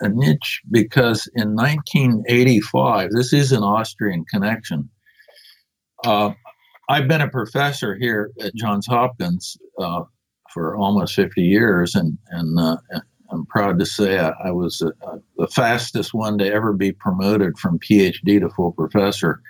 a 0.00 0.08
niche 0.10 0.60
because 0.70 1.26
in 1.34 1.54
1985, 1.54 3.10
this 3.12 3.32
is 3.32 3.52
an 3.52 3.62
Austrian 3.62 4.24
connection. 4.26 4.90
Uh, 6.04 6.32
I've 6.90 7.06
been 7.06 7.20
a 7.20 7.28
professor 7.28 7.94
here 7.94 8.32
at 8.40 8.54
Johns 8.56 8.84
Hopkins 8.84 9.56
uh, 9.78 10.02
for 10.52 10.76
almost 10.76 11.14
50 11.14 11.40
years, 11.40 11.94
and 11.94 12.18
and 12.30 12.58
uh, 12.58 12.78
I'm 13.30 13.46
proud 13.46 13.78
to 13.78 13.86
say 13.86 14.18
I, 14.18 14.30
I 14.44 14.50
was 14.50 14.82
uh, 14.82 15.18
the 15.38 15.46
fastest 15.46 16.12
one 16.12 16.36
to 16.38 16.52
ever 16.52 16.72
be 16.72 16.90
promoted 16.90 17.56
from 17.58 17.78
PhD 17.78 18.40
to 18.40 18.50
full 18.50 18.72
professor. 18.72 19.40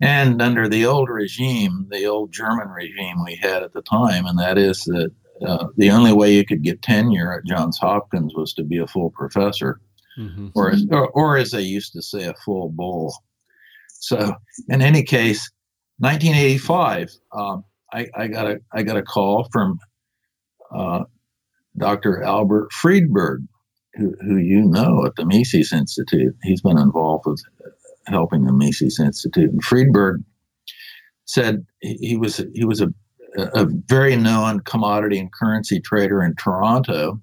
And 0.00 0.42
under 0.42 0.68
the 0.68 0.84
old 0.86 1.08
regime, 1.08 1.86
the 1.88 2.04
old 2.06 2.32
German 2.32 2.68
regime 2.68 3.24
we 3.24 3.36
had 3.36 3.62
at 3.62 3.72
the 3.72 3.82
time, 3.82 4.26
and 4.26 4.36
that 4.40 4.58
is 4.58 4.82
that 4.86 5.12
uh, 5.46 5.68
the 5.76 5.90
only 5.92 6.12
way 6.12 6.34
you 6.34 6.44
could 6.44 6.64
get 6.64 6.82
tenure 6.82 7.32
at 7.32 7.46
Johns 7.46 7.78
Hopkins 7.78 8.34
was 8.34 8.52
to 8.54 8.64
be 8.64 8.78
a 8.78 8.88
full 8.88 9.10
professor, 9.10 9.80
mm-hmm. 10.18 10.48
or, 10.56 10.74
or, 10.90 11.10
or 11.10 11.36
as 11.36 11.52
they 11.52 11.62
used 11.62 11.92
to 11.92 12.02
say, 12.02 12.24
a 12.24 12.34
full 12.44 12.70
bull. 12.70 13.14
So, 13.88 14.34
in 14.68 14.82
any 14.82 15.04
case, 15.04 15.48
1985, 15.98 17.10
um, 17.32 17.64
I, 17.92 18.06
I, 18.14 18.26
got 18.28 18.46
a 18.46 18.60
I 18.72 18.82
got 18.82 18.96
a 18.96 19.02
call 19.02 19.48
from 19.50 19.78
uh, 20.74 21.04
Dr. 21.78 22.22
Albert 22.22 22.72
Friedberg, 22.72 23.42
who, 23.94 24.14
who 24.20 24.36
you 24.36 24.62
know 24.62 25.06
at 25.06 25.16
the 25.16 25.24
Mises 25.24 25.72
Institute. 25.72 26.34
He's 26.42 26.60
been 26.60 26.78
involved 26.78 27.24
with 27.26 27.42
helping 28.06 28.44
the 28.44 28.52
Mises 28.52 29.00
Institute. 29.00 29.50
And 29.50 29.62
Friedberg 29.62 30.22
said 31.24 31.64
he 31.80 32.16
was 32.16 32.44
he 32.54 32.64
was 32.64 32.80
a, 32.80 32.92
a 33.36 33.66
very 33.86 34.16
known 34.16 34.60
commodity 34.60 35.18
and 35.18 35.32
currency 35.32 35.80
trader 35.80 36.22
in 36.22 36.34
Toronto, 36.36 37.20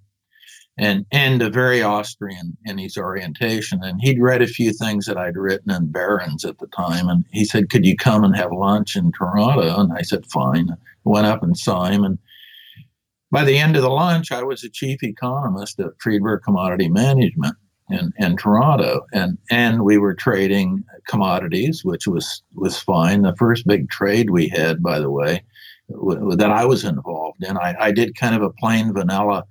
and 0.77 1.05
and 1.11 1.41
a 1.41 1.49
very 1.49 1.81
Austrian 1.81 2.57
in 2.65 2.77
his 2.77 2.97
orientation. 2.97 3.79
And 3.83 3.99
he'd 4.01 4.21
read 4.21 4.41
a 4.41 4.47
few 4.47 4.73
things 4.73 5.05
that 5.05 5.17
I'd 5.17 5.37
written 5.37 5.71
in 5.71 5.91
Barron's 5.91 6.45
at 6.45 6.59
the 6.59 6.67
time, 6.67 7.09
and 7.09 7.25
he 7.31 7.45
said, 7.45 7.69
"Could 7.69 7.85
you 7.85 7.95
come 7.95 8.23
and 8.23 8.35
have 8.35 8.51
lunch 8.51 8.95
in 8.95 9.11
Toronto?" 9.11 9.79
And 9.79 9.93
I 9.93 10.01
said, 10.01 10.25
"Fine." 10.25 10.69
went 11.05 11.27
up 11.27 11.43
and 11.43 11.57
saw 11.57 11.85
him, 11.85 12.03
and 12.05 12.17
by 13.29 13.43
the 13.43 13.57
end 13.57 13.75
of 13.75 13.81
the 13.81 13.89
lunch, 13.89 14.31
I 14.31 14.41
was 14.43 14.61
the 14.61 14.69
chief 14.69 15.03
economist 15.03 15.79
at 15.79 15.99
Friedberg 15.99 16.43
Commodity 16.43 16.87
Management. 16.89 17.55
in, 17.89 18.13
in 18.17 18.37
Toronto, 18.37 19.01
and 19.13 19.37
and 19.51 19.83
we 19.83 19.97
were 19.97 20.13
trading 20.13 20.83
commodities, 21.07 21.83
which 21.83 22.07
was 22.07 22.41
was 22.55 22.79
fine. 22.79 23.21
The 23.21 23.35
first 23.35 23.67
big 23.67 23.89
trade 23.89 24.29
we 24.29 24.47
had, 24.47 24.81
by 24.81 24.99
the 24.99 25.11
way, 25.11 25.43
w- 25.89 26.35
that 26.35 26.51
I 26.51 26.65
was 26.65 26.83
involved 26.83 27.43
in, 27.43 27.57
I, 27.57 27.75
I 27.79 27.91
did 27.91 28.15
kind 28.15 28.35
of 28.35 28.41
a 28.41 28.49
plain 28.51 28.93
vanilla 28.93 29.43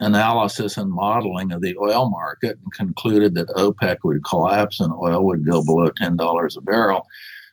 analysis 0.00 0.76
and 0.76 0.90
modeling 0.90 1.52
of 1.52 1.60
the 1.60 1.76
oil 1.78 2.08
market 2.10 2.58
and 2.62 2.72
concluded 2.72 3.34
that 3.34 3.48
OPEC 3.48 3.98
would 4.04 4.24
collapse 4.24 4.80
and 4.80 4.92
oil 4.92 5.24
would 5.24 5.46
go 5.46 5.64
below 5.64 5.90
ten 5.96 6.16
dollars 6.16 6.56
a 6.56 6.60
barrel. 6.60 7.06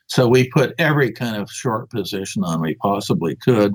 So 0.07 0.27
we 0.27 0.49
put 0.49 0.75
every 0.77 1.11
kind 1.11 1.35
of 1.35 1.49
short 1.49 1.89
position 1.89 2.43
on 2.43 2.61
we 2.61 2.75
possibly 2.75 3.35
could, 3.35 3.73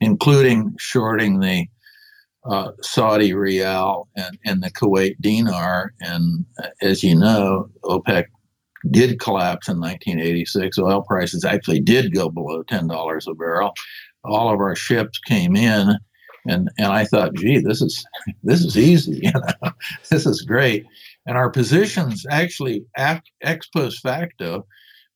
including 0.00 0.74
shorting 0.78 1.40
the 1.40 1.66
uh, 2.44 2.72
Saudi 2.82 3.32
rial 3.32 4.08
and, 4.16 4.38
and 4.44 4.62
the 4.62 4.70
Kuwait 4.70 5.16
dinar. 5.20 5.92
And 6.00 6.44
uh, 6.62 6.68
as 6.82 7.02
you 7.02 7.14
know, 7.14 7.68
OPEC 7.84 8.24
did 8.90 9.20
collapse 9.20 9.68
in 9.68 9.80
1986. 9.80 10.78
Oil 10.78 11.02
prices 11.02 11.44
actually 11.44 11.80
did 11.80 12.14
go 12.14 12.28
below 12.28 12.62
$10 12.64 13.26
a 13.26 13.34
barrel. 13.34 13.72
All 14.24 14.52
of 14.52 14.60
our 14.60 14.74
ships 14.74 15.18
came 15.18 15.56
in. 15.56 15.96
And, 16.48 16.70
and 16.78 16.88
I 16.88 17.04
thought, 17.04 17.34
gee, 17.34 17.58
this 17.58 17.82
is 17.82 18.04
this 18.42 18.64
is 18.64 18.76
easy, 18.76 19.20
you 19.22 19.32
know, 19.32 19.70
this 20.10 20.26
is 20.26 20.42
great. 20.42 20.86
And 21.26 21.36
our 21.36 21.50
positions 21.50 22.24
actually, 22.30 22.84
ex 22.96 23.68
post 23.68 24.00
facto, 24.00 24.66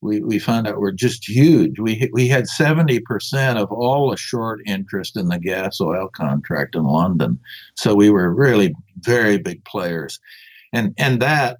we, 0.02 0.20
we 0.20 0.38
found 0.38 0.66
out 0.66 0.78
were 0.78 0.92
just 0.92 1.28
huge. 1.28 1.78
We, 1.78 2.10
we 2.12 2.28
had 2.28 2.44
70% 2.44 3.56
of 3.56 3.70
all 3.70 4.10
the 4.10 4.16
short 4.16 4.60
interest 4.66 5.16
in 5.16 5.28
the 5.28 5.38
gas 5.38 5.80
oil 5.80 6.08
contract 6.08 6.74
in 6.74 6.84
London. 6.84 7.38
So 7.76 7.94
we 7.94 8.10
were 8.10 8.34
really 8.34 8.74
very 8.98 9.38
big 9.38 9.64
players. 9.64 10.18
And, 10.72 10.92
and 10.98 11.22
that 11.22 11.58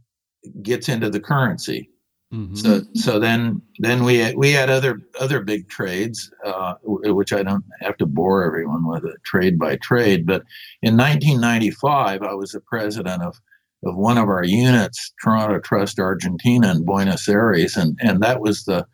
gets 0.60 0.88
into 0.88 1.08
the 1.08 1.20
currency. 1.20 1.88
Mm-hmm. 2.32 2.54
So, 2.54 2.80
so 2.94 3.18
then, 3.18 3.60
then 3.78 4.04
we 4.04 4.34
we 4.34 4.52
had 4.52 4.70
other 4.70 5.00
other 5.20 5.42
big 5.42 5.68
trades, 5.68 6.30
uh, 6.44 6.74
which 6.82 7.32
I 7.32 7.42
don't 7.42 7.64
have 7.80 7.96
to 7.98 8.06
bore 8.06 8.44
everyone 8.44 8.88
with 8.88 9.04
it 9.04 9.22
trade 9.24 9.58
by 9.58 9.76
trade. 9.76 10.26
But 10.26 10.42
in 10.80 10.96
1995, 10.96 12.22
I 12.22 12.32
was 12.32 12.52
the 12.52 12.60
president 12.60 13.22
of 13.22 13.38
of 13.84 13.96
one 13.96 14.16
of 14.16 14.28
our 14.28 14.44
units, 14.44 15.12
Toronto 15.22 15.58
Trust 15.58 15.98
Argentina 15.98 16.70
in 16.70 16.84
Buenos 16.84 17.28
Aires, 17.28 17.76
and 17.76 17.98
and 18.00 18.22
that 18.22 18.40
was 18.40 18.64
the 18.64 18.86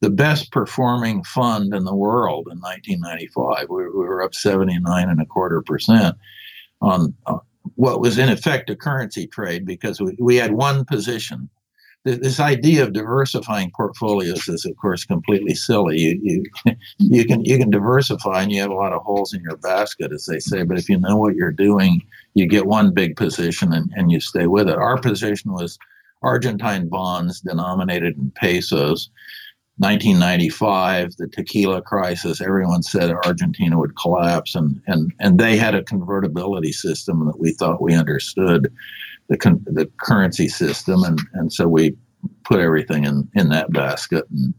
the 0.00 0.10
best 0.10 0.52
performing 0.52 1.24
fund 1.24 1.74
in 1.74 1.84
the 1.84 1.96
world 1.96 2.46
in 2.50 2.58
1995. 2.58 3.70
We, 3.70 3.84
we 3.84 3.90
were 3.90 4.22
up 4.22 4.34
79 4.34 5.08
and 5.08 5.20
a 5.20 5.24
quarter 5.24 5.62
percent 5.62 6.16
on 6.82 7.14
uh, 7.26 7.38
what 7.76 8.00
was 8.00 8.18
in 8.18 8.28
effect 8.28 8.68
a 8.68 8.76
currency 8.76 9.26
trade 9.26 9.64
because 9.64 10.00
we, 10.00 10.14
we 10.20 10.36
had 10.36 10.52
one 10.52 10.84
position. 10.84 11.48
This 12.04 12.38
idea 12.38 12.82
of 12.82 12.92
diversifying 12.92 13.72
portfolios 13.74 14.46
is, 14.46 14.66
of 14.66 14.76
course, 14.76 15.06
completely 15.06 15.54
silly. 15.54 15.98
You, 15.98 16.20
you, 16.22 16.74
you 16.98 17.24
can 17.24 17.44
you 17.44 17.58
can 17.58 17.70
diversify 17.70 18.42
and 18.42 18.52
you 18.52 18.60
have 18.60 18.70
a 18.70 18.74
lot 18.74 18.92
of 18.92 19.02
holes 19.02 19.32
in 19.32 19.40
your 19.42 19.56
basket, 19.56 20.12
as 20.12 20.26
they 20.26 20.38
say. 20.38 20.64
But 20.64 20.78
if 20.78 20.88
you 20.88 20.98
know 20.98 21.16
what 21.16 21.34
you're 21.34 21.50
doing, 21.50 22.02
you 22.34 22.46
get 22.46 22.66
one 22.66 22.92
big 22.92 23.16
position 23.16 23.72
and, 23.72 23.90
and 23.96 24.12
you 24.12 24.20
stay 24.20 24.46
with 24.46 24.68
it. 24.68 24.76
Our 24.76 25.00
position 25.00 25.52
was 25.52 25.78
Argentine 26.22 26.88
bonds 26.88 27.40
denominated 27.40 28.16
in 28.18 28.30
pesos. 28.32 29.10
1995, 29.78 31.16
the 31.16 31.26
tequila 31.26 31.82
crisis, 31.82 32.40
everyone 32.40 32.82
said 32.82 33.10
Argentina 33.10 33.76
would 33.76 33.96
collapse, 33.96 34.54
and, 34.54 34.80
and, 34.86 35.12
and 35.18 35.40
they 35.40 35.56
had 35.56 35.74
a 35.74 35.82
convertibility 35.82 36.70
system 36.70 37.26
that 37.26 37.40
we 37.40 37.52
thought 37.52 37.82
we 37.82 37.92
understood 37.92 38.72
the, 39.28 39.36
con- 39.36 39.64
the 39.66 39.90
currency 40.00 40.48
system, 40.48 41.02
and, 41.04 41.20
and 41.34 41.52
so 41.52 41.68
we 41.68 41.96
put 42.44 42.60
everything 42.60 43.04
in, 43.04 43.28
in 43.34 43.48
that 43.50 43.72
basket, 43.72 44.24
and 44.30 44.54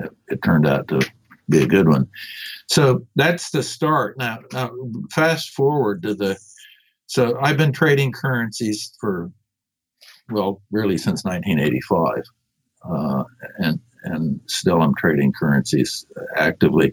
it, 0.00 0.10
it 0.28 0.42
turned 0.42 0.66
out 0.66 0.88
to 0.88 1.00
be 1.48 1.62
a 1.62 1.66
good 1.66 1.88
one. 1.88 2.08
So 2.68 3.06
that's 3.14 3.50
the 3.50 3.62
start. 3.62 4.18
Now, 4.18 4.38
now 4.52 4.70
fast 5.12 5.50
forward 5.50 6.02
to 6.02 6.14
the 6.14 6.38
so 7.06 7.38
I've 7.40 7.56
been 7.56 7.72
trading 7.72 8.12
currencies 8.12 8.92
for, 9.00 9.30
well, 10.28 10.60
really 10.70 10.98
since 10.98 11.24
1985, 11.24 12.22
uh, 12.84 13.24
and 13.58 13.80
and 14.02 14.40
still 14.46 14.82
I'm 14.82 14.94
trading 14.94 15.32
currencies 15.32 16.06
actively. 16.36 16.92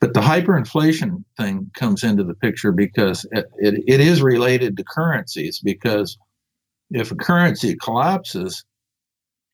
But 0.00 0.12
the 0.12 0.20
hyperinflation 0.20 1.24
thing 1.38 1.70
comes 1.74 2.04
into 2.04 2.24
the 2.24 2.34
picture 2.34 2.72
because 2.72 3.24
it, 3.32 3.46
it, 3.56 3.82
it 3.86 4.00
is 4.00 4.20
related 4.20 4.76
to 4.76 4.84
currencies 4.84 5.60
because 5.64 6.18
if 6.90 7.10
a 7.10 7.16
currency 7.16 7.76
collapses, 7.76 8.64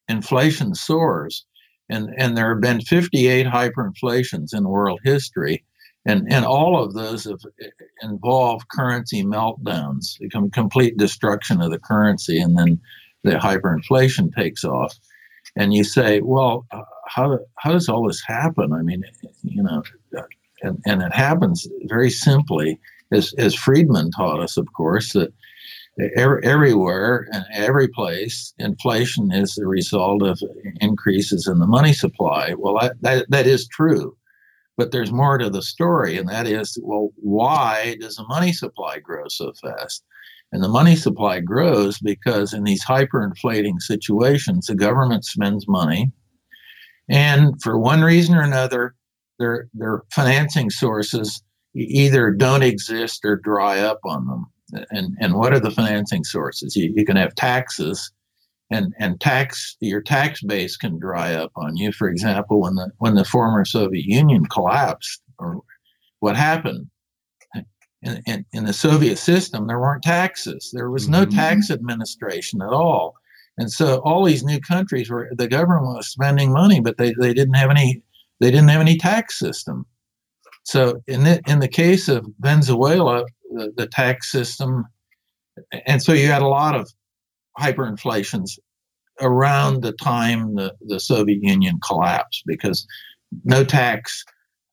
inflation 0.09 0.75
soars. 0.75 1.45
And, 1.89 2.11
and 2.17 2.37
there 2.37 2.55
have 2.55 2.63
been 2.63 2.81
58 2.81 3.47
hyperinflations 3.47 4.55
in 4.55 4.69
world 4.69 5.01
history 5.05 5.65
and 6.05 6.27
and 6.33 6.45
all 6.45 6.83
of 6.83 6.95
those 6.95 7.25
have 7.25 7.41
eh, 7.63 7.69
involved 8.03 8.69
currency 8.69 9.23
meltdowns, 9.23 10.19
complete 10.53 10.97
destruction 10.97 11.61
of 11.61 11.71
the 11.71 11.79
currency, 11.79 12.41
and 12.41 12.59
then 12.59 12.81
the 13.23 13.33
hyperinflation 13.33 14.35
takes 14.35 14.65
off. 14.65 14.99
And 15.55 15.75
you 15.75 15.85
say, 15.85 16.21
well, 16.21 16.67
how 17.07 17.39
how 17.59 17.73
does 17.73 17.89
all 17.89 18.07
this 18.07 18.23
happen? 18.27 18.73
I 18.73 18.83
mean, 18.83 19.05
you 19.43 19.63
know, 19.63 19.83
and 20.63 20.81
and 20.87 21.03
it 21.03 21.15
happens 21.15 21.69
very 21.85 22.11
simply, 22.11 22.81
as 23.13 23.33
as 23.39 23.55
Friedman 23.55 24.11
taught 24.11 24.41
us, 24.41 24.57
of 24.57 24.67
course, 24.73 25.13
that 25.13 25.33
everywhere 25.99 27.29
and 27.33 27.45
every 27.53 27.89
place, 27.89 28.55
inflation 28.59 29.31
is 29.33 29.55
the 29.55 29.67
result 29.67 30.23
of 30.23 30.41
increases 30.81 31.47
in 31.47 31.59
the 31.59 31.67
money 31.67 31.93
supply. 31.93 32.55
Well, 32.57 32.79
that, 32.81 33.01
that, 33.03 33.27
that 33.31 33.47
is 33.47 33.69
true. 33.69 34.17
But 34.79 34.91
there's 34.91 35.13
more 35.13 35.37
to 35.37 35.51
the 35.51 35.63
story, 35.63 36.17
and 36.17 36.29
that 36.31 36.47
is, 36.47 36.79
well, 36.83 37.11
why 37.17 37.97
does 38.01 38.17
the 38.17 38.25
money 38.27 38.53
supply 38.53 39.01
grow 39.01 39.29
so 39.29 39.53
fast? 39.63 40.03
And 40.51 40.63
the 40.63 40.69
money 40.69 40.97
supply 40.97 41.41
grows 41.41 41.99
because 41.99 42.53
in 42.53 42.65
these 42.65 42.85
hyperinflating 42.85 43.81
situations, 43.81 44.67
the 44.67 44.75
government 44.75 45.25
spends 45.25 45.69
money. 45.69 46.11
And 47.09 47.61
for 47.63 47.79
one 47.79 48.03
reason 48.03 48.35
or 48.35 48.43
another, 48.43 48.95
their, 49.39 49.69
their 49.75 50.03
financing 50.11 50.71
sources 50.71 51.43
either 51.75 52.31
don't 52.31 52.63
exist 52.63 53.21
or 53.25 53.37
dry 53.37 53.79
up 53.81 54.01
on 54.05 54.27
them. 54.27 54.47
And, 54.91 55.17
and 55.21 55.35
what 55.35 55.53
are 55.53 55.61
the 55.61 55.71
financing 55.71 56.25
sources? 56.25 56.75
You, 56.77 56.93
you 56.97 57.05
can 57.05 57.17
have 57.17 57.35
taxes 57.35 58.11
and 58.73 58.95
and 58.99 59.21
tax 59.21 59.77
your 59.81 60.01
tax 60.01 60.43
base 60.43 60.77
can 60.77 60.99
dry 60.99 61.35
up 61.35 61.53
on 61.57 61.77
you. 61.77 61.93
For 61.93 62.09
example, 62.09 62.61
when 62.61 62.75
the 62.75 62.91
when 62.99 63.15
the 63.15 63.25
former 63.25 63.65
Soviet 63.65 64.07
Union 64.07 64.47
collapsed, 64.47 65.23
or 65.39 65.61
what 66.21 66.37
happened 66.37 66.89
in, 68.03 68.23
in, 68.27 68.45
in 68.53 68.65
the 68.65 68.73
Soviet 68.73 69.17
system, 69.17 69.67
there 69.67 69.79
weren't 69.79 70.03
taxes. 70.03 70.71
There 70.73 70.91
was 70.91 71.09
no 71.09 71.25
mm-hmm. 71.25 71.37
tax 71.37 71.71
administration 71.71 72.63
at 72.63 72.71
all, 72.71 73.15
and 73.59 73.71
so 73.71 73.99
all 73.99 74.25
these 74.25 74.43
new 74.43 74.61
countries 74.61 75.11
were 75.11 75.31
the 75.37 75.49
government 75.49 75.97
was 75.97 76.09
spending 76.09 76.53
money, 76.53 76.81
but 76.81 76.97
they, 76.97 77.15
they 77.21 77.35
didn't 77.35 77.55
have 77.55 77.71
any 77.71 78.03
they 78.41 78.51
didn't 78.51 78.69
have 78.69 78.81
any 78.81 78.97
tax 78.97 79.39
system. 79.39 79.87
So 80.65 81.03
in 81.07 81.25
the 81.25 81.43
in 81.47 81.61
the 81.61 81.69
case 81.69 82.09
of 82.09 82.27
Venezuela, 82.41 83.25
the, 83.55 83.73
the 83.77 83.87
tax 83.87 84.31
system, 84.31 84.85
and 85.87 86.03
so 86.03 86.13
you 86.13 86.27
had 86.27 86.43
a 86.43 86.49
lot 86.49 86.75
of 86.75 86.91
hyperinflations 87.59 88.59
around 89.21 89.83
the 89.83 89.93
time 89.93 90.55
the, 90.55 90.75
the 90.81 91.01
Soviet 91.01 91.43
Union 91.43 91.79
collapsed 91.87 92.43
because 92.47 92.87
no 93.45 93.65
tax 93.65 94.25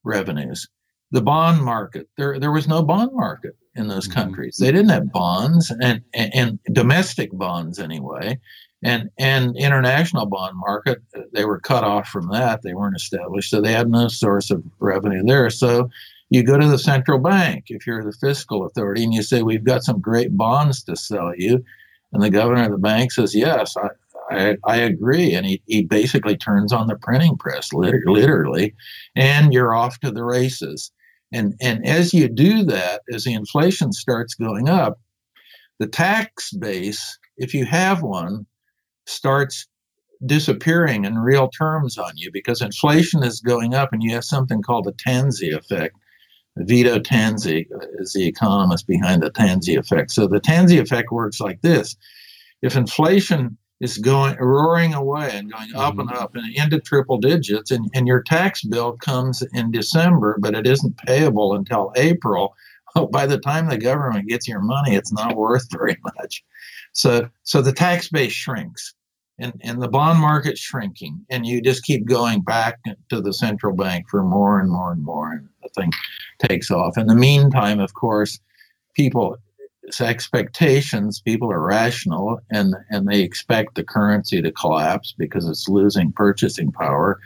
revenues. 0.04 0.68
The 1.12 1.22
bond 1.22 1.62
market, 1.62 2.08
there, 2.16 2.38
there 2.38 2.52
was 2.52 2.68
no 2.68 2.82
bond 2.82 3.10
market 3.12 3.56
in 3.74 3.88
those 3.88 4.08
mm-hmm. 4.08 4.20
countries. 4.20 4.56
They 4.60 4.72
didn't 4.72 4.90
have 4.90 5.12
bonds 5.12 5.70
and, 5.70 6.02
and, 6.14 6.34
and, 6.34 6.58
domestic 6.72 7.30
bonds 7.32 7.78
anyway. 7.78 8.38
And, 8.82 9.10
and 9.18 9.56
international 9.56 10.26
bond 10.26 10.56
market, 10.56 11.02
they 11.32 11.44
were 11.44 11.60
cut 11.60 11.84
off 11.84 12.08
from 12.08 12.28
that. 12.30 12.62
They 12.62 12.74
weren't 12.74 12.96
established. 12.96 13.50
So 13.50 13.60
they 13.60 13.72
had 13.72 13.90
no 13.90 14.08
source 14.08 14.50
of 14.50 14.62
revenue 14.78 15.22
there. 15.24 15.50
So 15.50 15.90
you 16.30 16.42
go 16.42 16.56
to 16.56 16.68
the 16.68 16.78
central 16.78 17.18
bank 17.18 17.64
if 17.68 17.86
you're 17.86 18.04
the 18.04 18.12
fiscal 18.12 18.64
authority 18.64 19.04
and 19.04 19.12
you 19.12 19.22
say, 19.22 19.42
We've 19.42 19.64
got 19.64 19.82
some 19.82 20.00
great 20.00 20.36
bonds 20.36 20.82
to 20.84 20.96
sell 20.96 21.32
you 21.36 21.64
and 22.12 22.22
the 22.22 22.30
governor 22.30 22.64
of 22.64 22.72
the 22.72 22.78
bank 22.78 23.12
says, 23.12 23.34
yes, 23.34 23.76
I, 23.76 23.88
I, 24.30 24.56
I, 24.64 24.76
agree. 24.76 25.34
And 25.34 25.46
he, 25.46 25.62
he 25.66 25.82
basically 25.82 26.36
turns 26.36 26.72
on 26.72 26.86
the 26.86 26.96
printing 26.96 27.36
press, 27.36 27.72
literally, 27.72 28.74
and 29.14 29.52
you're 29.52 29.74
off 29.74 29.98
to 30.00 30.10
the 30.10 30.24
races. 30.24 30.90
And, 31.32 31.54
and 31.60 31.86
as 31.86 32.12
you 32.12 32.28
do 32.28 32.64
that, 32.64 33.02
as 33.12 33.24
the 33.24 33.34
inflation 33.34 33.92
starts 33.92 34.34
going 34.34 34.68
up, 34.68 34.98
the 35.78 35.86
tax 35.86 36.52
base, 36.52 37.18
if 37.36 37.54
you 37.54 37.64
have 37.64 38.02
one, 38.02 38.46
starts 39.06 39.66
disappearing 40.26 41.04
in 41.04 41.18
real 41.18 41.48
terms 41.48 41.96
on 41.96 42.12
you 42.16 42.30
because 42.32 42.60
inflation 42.60 43.22
is 43.22 43.40
going 43.40 43.74
up 43.74 43.90
and 43.92 44.02
you 44.02 44.12
have 44.12 44.24
something 44.24 44.60
called 44.62 44.84
the 44.84 44.92
Tanzi 44.92 45.56
effect. 45.56 45.94
Vito 46.58 46.98
Tanzi 46.98 47.66
is 47.98 48.12
the 48.12 48.26
economist 48.26 48.86
behind 48.86 49.22
the 49.22 49.30
Tanzi 49.30 49.78
effect. 49.78 50.10
So 50.10 50.26
the 50.26 50.40
Tanzi 50.40 50.80
effect 50.80 51.10
works 51.12 51.40
like 51.40 51.62
this. 51.62 51.96
if 52.62 52.76
inflation 52.76 53.56
is 53.80 53.96
going 53.98 54.36
roaring 54.36 54.94
away 54.94 55.30
and 55.32 55.50
going 55.50 55.74
up 55.74 55.94
mm-hmm. 55.94 56.00
and 56.00 56.12
up 56.12 56.34
and 56.34 56.54
into 56.54 56.78
triple 56.80 57.18
digits 57.18 57.70
and, 57.70 57.90
and 57.94 58.06
your 58.06 58.22
tax 58.22 58.62
bill 58.62 58.92
comes 58.98 59.42
in 59.54 59.70
december 59.70 60.36
but 60.40 60.54
it 60.54 60.66
isn't 60.66 60.96
payable 60.98 61.54
until 61.54 61.92
april 61.96 62.54
well, 62.94 63.06
by 63.12 63.26
the 63.26 63.38
time 63.38 63.68
the 63.68 63.78
government 63.78 64.28
gets 64.28 64.46
your 64.46 64.60
money 64.60 64.94
it's 64.94 65.12
not 65.12 65.36
worth 65.36 65.66
very 65.72 65.96
much 66.16 66.44
so 66.92 67.28
so 67.42 67.62
the 67.62 67.72
tax 67.72 68.08
base 68.08 68.32
shrinks 68.32 68.94
and, 69.38 69.54
and 69.62 69.80
the 69.80 69.88
bond 69.88 70.20
market's 70.20 70.60
shrinking 70.60 71.24
and 71.30 71.46
you 71.46 71.62
just 71.62 71.82
keep 71.82 72.04
going 72.04 72.42
back 72.42 72.78
to 73.08 73.20
the 73.20 73.32
central 73.32 73.74
bank 73.74 74.06
for 74.10 74.22
more 74.22 74.60
and 74.60 74.70
more 74.70 74.92
and 74.92 75.02
more 75.02 75.32
and 75.32 75.48
thing 75.74 75.90
takes 76.38 76.70
off. 76.70 76.96
In 76.96 77.06
the 77.06 77.14
meantime 77.14 77.80
of 77.80 77.94
course 77.94 78.38
people 78.94 79.36
expectations 80.00 81.20
people 81.20 81.50
are 81.50 81.60
rational 81.60 82.38
and 82.50 82.76
and 82.90 83.08
they 83.08 83.22
expect 83.22 83.74
the 83.74 83.82
currency 83.82 84.40
to 84.40 84.52
collapse 84.52 85.14
because 85.18 85.48
it's 85.48 85.68
losing 85.68 86.12
purchasing 86.12 86.70
power. 86.70 87.18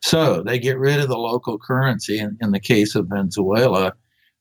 So 0.00 0.42
they 0.42 0.58
get 0.58 0.78
rid 0.78 1.00
of 1.00 1.08
the 1.08 1.18
local 1.18 1.58
currency. 1.58 2.18
In, 2.18 2.36
in 2.40 2.52
the 2.52 2.60
case 2.60 2.94
of 2.94 3.08
venezuela 3.08 3.92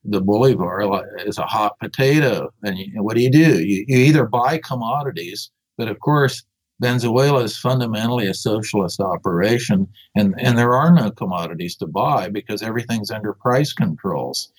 the 0.04 0.22
bolivar 0.22 0.82
is 1.26 1.38
a 1.38 1.44
hot 1.44 1.78
potato. 1.80 2.50
And 2.64 2.78
you, 2.78 3.04
what 3.04 3.16
do 3.16 3.22
you 3.22 3.32
do? 3.32 3.62
You, 3.62 3.84
you 3.88 3.98
either 3.98 4.26
buy 4.26 4.60
commodities 4.60 5.52
but 5.78 5.88
of 5.88 6.00
course 6.00 6.44
venezuela 6.80 7.44
is 7.44 7.58
fundamentally 7.58 8.28
a 8.28 8.34
socialist 8.34 9.00
operation 9.00 9.88
and, 10.16 10.36
and 10.40 10.58
there 10.58 10.74
are 10.74 10.92
no 10.92 11.12
commodities 11.12 11.76
to 11.76 11.88
buy 11.88 12.30
because 12.30 12.62
everything's 12.62 13.12
under 13.12 13.34
price 13.34 13.74
controls. 13.74 14.52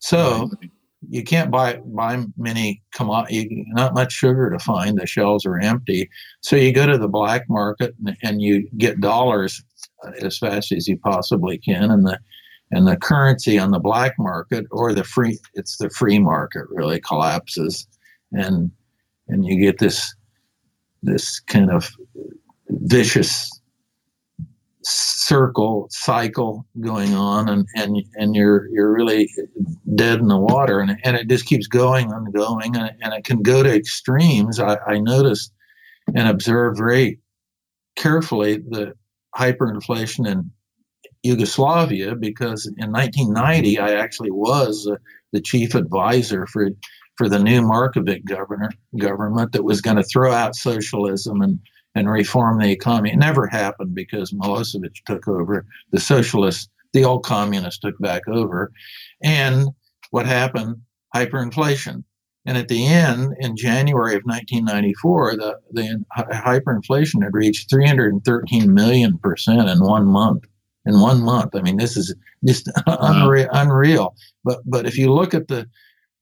So 0.00 0.50
you 1.08 1.22
can't 1.22 1.50
buy 1.50 1.80
buy 1.84 2.24
many 2.36 2.82
commodity 2.92 3.64
not 3.68 3.94
much 3.94 4.12
sugar 4.12 4.50
to 4.50 4.58
find. 4.58 4.98
The 4.98 5.06
shelves 5.06 5.46
are 5.46 5.58
empty. 5.58 6.10
So 6.40 6.56
you 6.56 6.72
go 6.72 6.86
to 6.86 6.98
the 6.98 7.08
black 7.08 7.48
market 7.48 7.94
and, 8.04 8.16
and, 8.22 8.42
you 8.42 8.68
get 8.78 9.00
dollars 9.00 9.62
uh, 10.04 10.10
as 10.22 10.38
fast 10.38 10.72
as 10.72 10.88
you 10.88 10.98
possibly 10.98 11.58
can 11.58 11.90
and 11.90 12.06
the 12.06 12.18
and 12.70 12.86
the 12.86 12.96
currency 12.96 13.58
on 13.58 13.70
the 13.70 13.78
black 13.78 14.14
market 14.18 14.66
or 14.70 14.92
the 14.92 15.04
free 15.04 15.38
it's 15.54 15.76
the 15.76 15.90
free 15.90 16.18
market 16.18 16.64
really 16.70 17.00
collapses 17.00 17.86
and 18.32 18.70
and 19.28 19.46
you 19.46 19.58
get 19.60 19.78
this 19.78 20.14
this 21.02 21.40
kind 21.40 21.70
of 21.70 21.90
vicious 22.68 23.50
circle 24.82 25.86
cycle 25.90 26.64
going 26.80 27.14
on 27.14 27.48
and 27.48 27.66
and 27.76 28.02
and 28.14 28.34
you're 28.34 28.68
you're 28.68 28.92
really 28.92 29.28
dead 29.94 30.18
in 30.20 30.28
the 30.28 30.38
water 30.38 30.80
and, 30.80 30.96
and 31.04 31.16
it 31.16 31.28
just 31.28 31.44
keeps 31.44 31.66
going 31.66 32.10
and 32.12 32.32
going 32.32 32.74
and, 32.76 32.90
and 33.02 33.12
it 33.12 33.24
can 33.24 33.42
go 33.42 33.62
to 33.62 33.74
extremes. 33.74 34.58
I, 34.58 34.78
I 34.86 34.98
noticed 34.98 35.52
and 36.14 36.28
observed 36.28 36.78
very 36.78 37.18
carefully 37.96 38.58
the 38.58 38.94
hyperinflation 39.36 40.26
in 40.26 40.50
Yugoslavia 41.22 42.14
because 42.14 42.66
in 42.78 42.90
1990 42.92 43.78
I 43.78 43.94
actually 43.94 44.30
was 44.30 44.88
uh, 44.90 44.96
the 45.32 45.40
chief 45.40 45.74
advisor 45.74 46.46
for 46.46 46.70
for 47.18 47.28
the 47.28 47.38
new 47.38 47.60
Markovic 47.60 48.24
governor 48.24 48.70
government 48.98 49.52
that 49.52 49.64
was 49.64 49.82
going 49.82 49.96
to 49.96 50.04
throw 50.04 50.32
out 50.32 50.54
socialism 50.54 51.42
and 51.42 51.58
and 51.94 52.08
reform 52.08 52.60
the 52.60 52.70
economy. 52.70 53.10
It 53.10 53.16
never 53.16 53.46
happened 53.46 53.94
because 53.94 54.32
Milosevic 54.32 54.94
took 55.04 55.26
over. 55.26 55.66
The 55.90 55.98
socialists, 55.98 56.68
the 56.92 57.04
old 57.04 57.24
communists 57.24 57.80
took 57.80 57.98
back 57.98 58.22
over. 58.28 58.70
And 59.22 59.68
what 60.10 60.26
happened? 60.26 60.76
Hyperinflation. 61.14 62.04
And 62.46 62.56
at 62.56 62.68
the 62.68 62.86
end, 62.86 63.34
in 63.40 63.56
January 63.56 64.14
of 64.14 64.22
1994, 64.24 65.36
the, 65.36 65.58
the 65.72 66.04
hyperinflation 66.16 67.22
had 67.22 67.34
reached 67.34 67.68
313 67.68 68.72
million 68.72 69.18
percent 69.18 69.68
in 69.68 69.84
one 69.84 70.06
month. 70.06 70.44
In 70.86 71.00
one 71.00 71.22
month, 71.22 71.54
I 71.54 71.60
mean, 71.60 71.76
this 71.76 71.96
is 71.96 72.14
just 72.46 72.70
unreal. 72.86 73.48
unreal. 73.52 74.14
But 74.44 74.60
but 74.64 74.86
if 74.86 74.96
you 74.96 75.12
look 75.12 75.34
at 75.34 75.48
the 75.48 75.66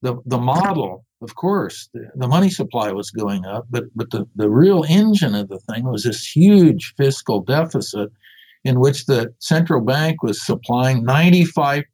the, 0.03 0.17
the 0.27 0.39
model 0.39 1.05
of 1.23 1.35
course, 1.35 1.89
the, 1.95 2.11
the, 2.15 2.29
money 2.29 2.51
supply 2.51 2.93
was 2.93 3.11
going 3.11 3.47
up, 3.47 3.67
but 3.71 3.85
but 3.95 4.11
the, 4.11 4.29
the 4.37 4.51
real 4.51 4.85
engine 4.87 5.35
of 5.35 5.49
the 5.49 5.59
thing 5.59 5.85
was 5.85 6.03
this 6.03 6.27
huge 6.27 6.93
fiscal 6.97 7.41
deficit 7.41 8.11
in 8.65 8.81
which 8.81 9.07
the 9.07 9.33
central 9.39 9.81
bank 9.81 10.23
was 10.23 10.45
supplying 10.45 11.05
95% 11.05 11.85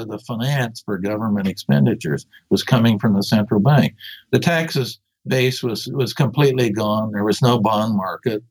of 0.00 0.08
the 0.08 0.18
finance 0.20 0.80
for 0.84 0.96
government 0.96 1.48
expenditures 1.48 2.26
was 2.48 2.62
coming 2.62 2.98
from 2.98 3.14
the 3.14 3.24
central 3.24 3.60
bank. 3.60 3.94
The 4.30 4.38
taxes 4.38 5.00
base 5.26 5.62
was 5.62 5.88
was 5.88 6.14
completely 6.14 6.70
gone. 6.70 7.12
There 7.12 7.24
was 7.24 7.42
no 7.42 7.60
bond 7.60 7.96
market. 7.96 8.42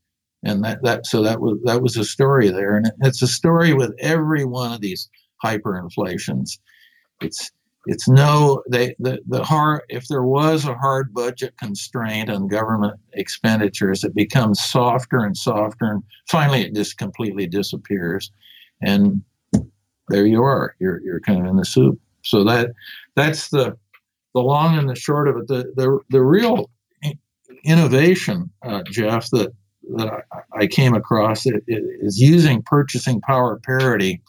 And 0.44 0.64
that, 0.64 0.84
that 0.84 1.06
so 1.06 1.24
that 1.24 1.40
was 1.40 1.58
that 1.64 1.82
was 1.82 1.98
a 1.98 2.06
story 2.06 2.50
there. 2.50 2.76
And 2.76 2.92
it's 3.02 3.22
a 3.22 3.28
story 3.28 3.74
with 3.74 3.94
every 4.00 4.46
one 4.46 4.72
of 4.74 4.82
these 4.82 5.10
hyperinflations. 5.44 6.60
It's 7.22 7.52
it's 7.86 8.08
no 8.08 8.62
they 8.70 8.96
the, 9.00 9.20
the 9.28 9.44
hard 9.44 9.82
if 9.90 10.08
there 10.08 10.24
was 10.24 10.66
a 10.66 10.76
hard 10.76 11.14
budget 11.14 11.56
constraint 11.58 12.30
on 12.30 12.48
government 12.48 13.00
expenditures 13.14 14.04
it 14.04 14.14
becomes 14.14 14.60
softer 14.62 15.20
and 15.20 15.36
softer 15.36 15.86
and 15.86 16.04
finally 16.30 16.62
it 16.62 16.76
just 16.76 16.98
completely 16.98 17.48
disappears. 17.48 18.32
And 18.82 19.24
there 20.10 20.26
you 20.26 20.44
are 20.44 20.76
you're, 20.80 21.02
you're 21.02 21.20
kind 21.22 21.42
of 21.42 21.48
in 21.48 21.56
the 21.58 21.66
soup. 21.66 22.00
So 22.24 22.44
that 22.44 22.72
that's 23.16 23.50
the 23.50 23.76
the 24.34 24.42
long 24.42 24.78
and 24.78 24.90
the 24.90 24.96
short 24.96 25.28
of 25.28 25.38
it. 25.38 25.48
The 25.48 25.74
the, 25.76 26.00
the 26.10 26.22
real 26.22 26.70
innovation 27.64 28.50
uh, 28.64 28.84
jeff 28.92 29.30
that 29.32 29.54
that 29.96 30.24
I, 30.54 30.68
came 30.68 30.94
across 30.94 31.46
is 31.68 32.20
using 32.20 32.62
purchasing 32.62 33.20
power 33.22 33.60
parity 33.66 34.22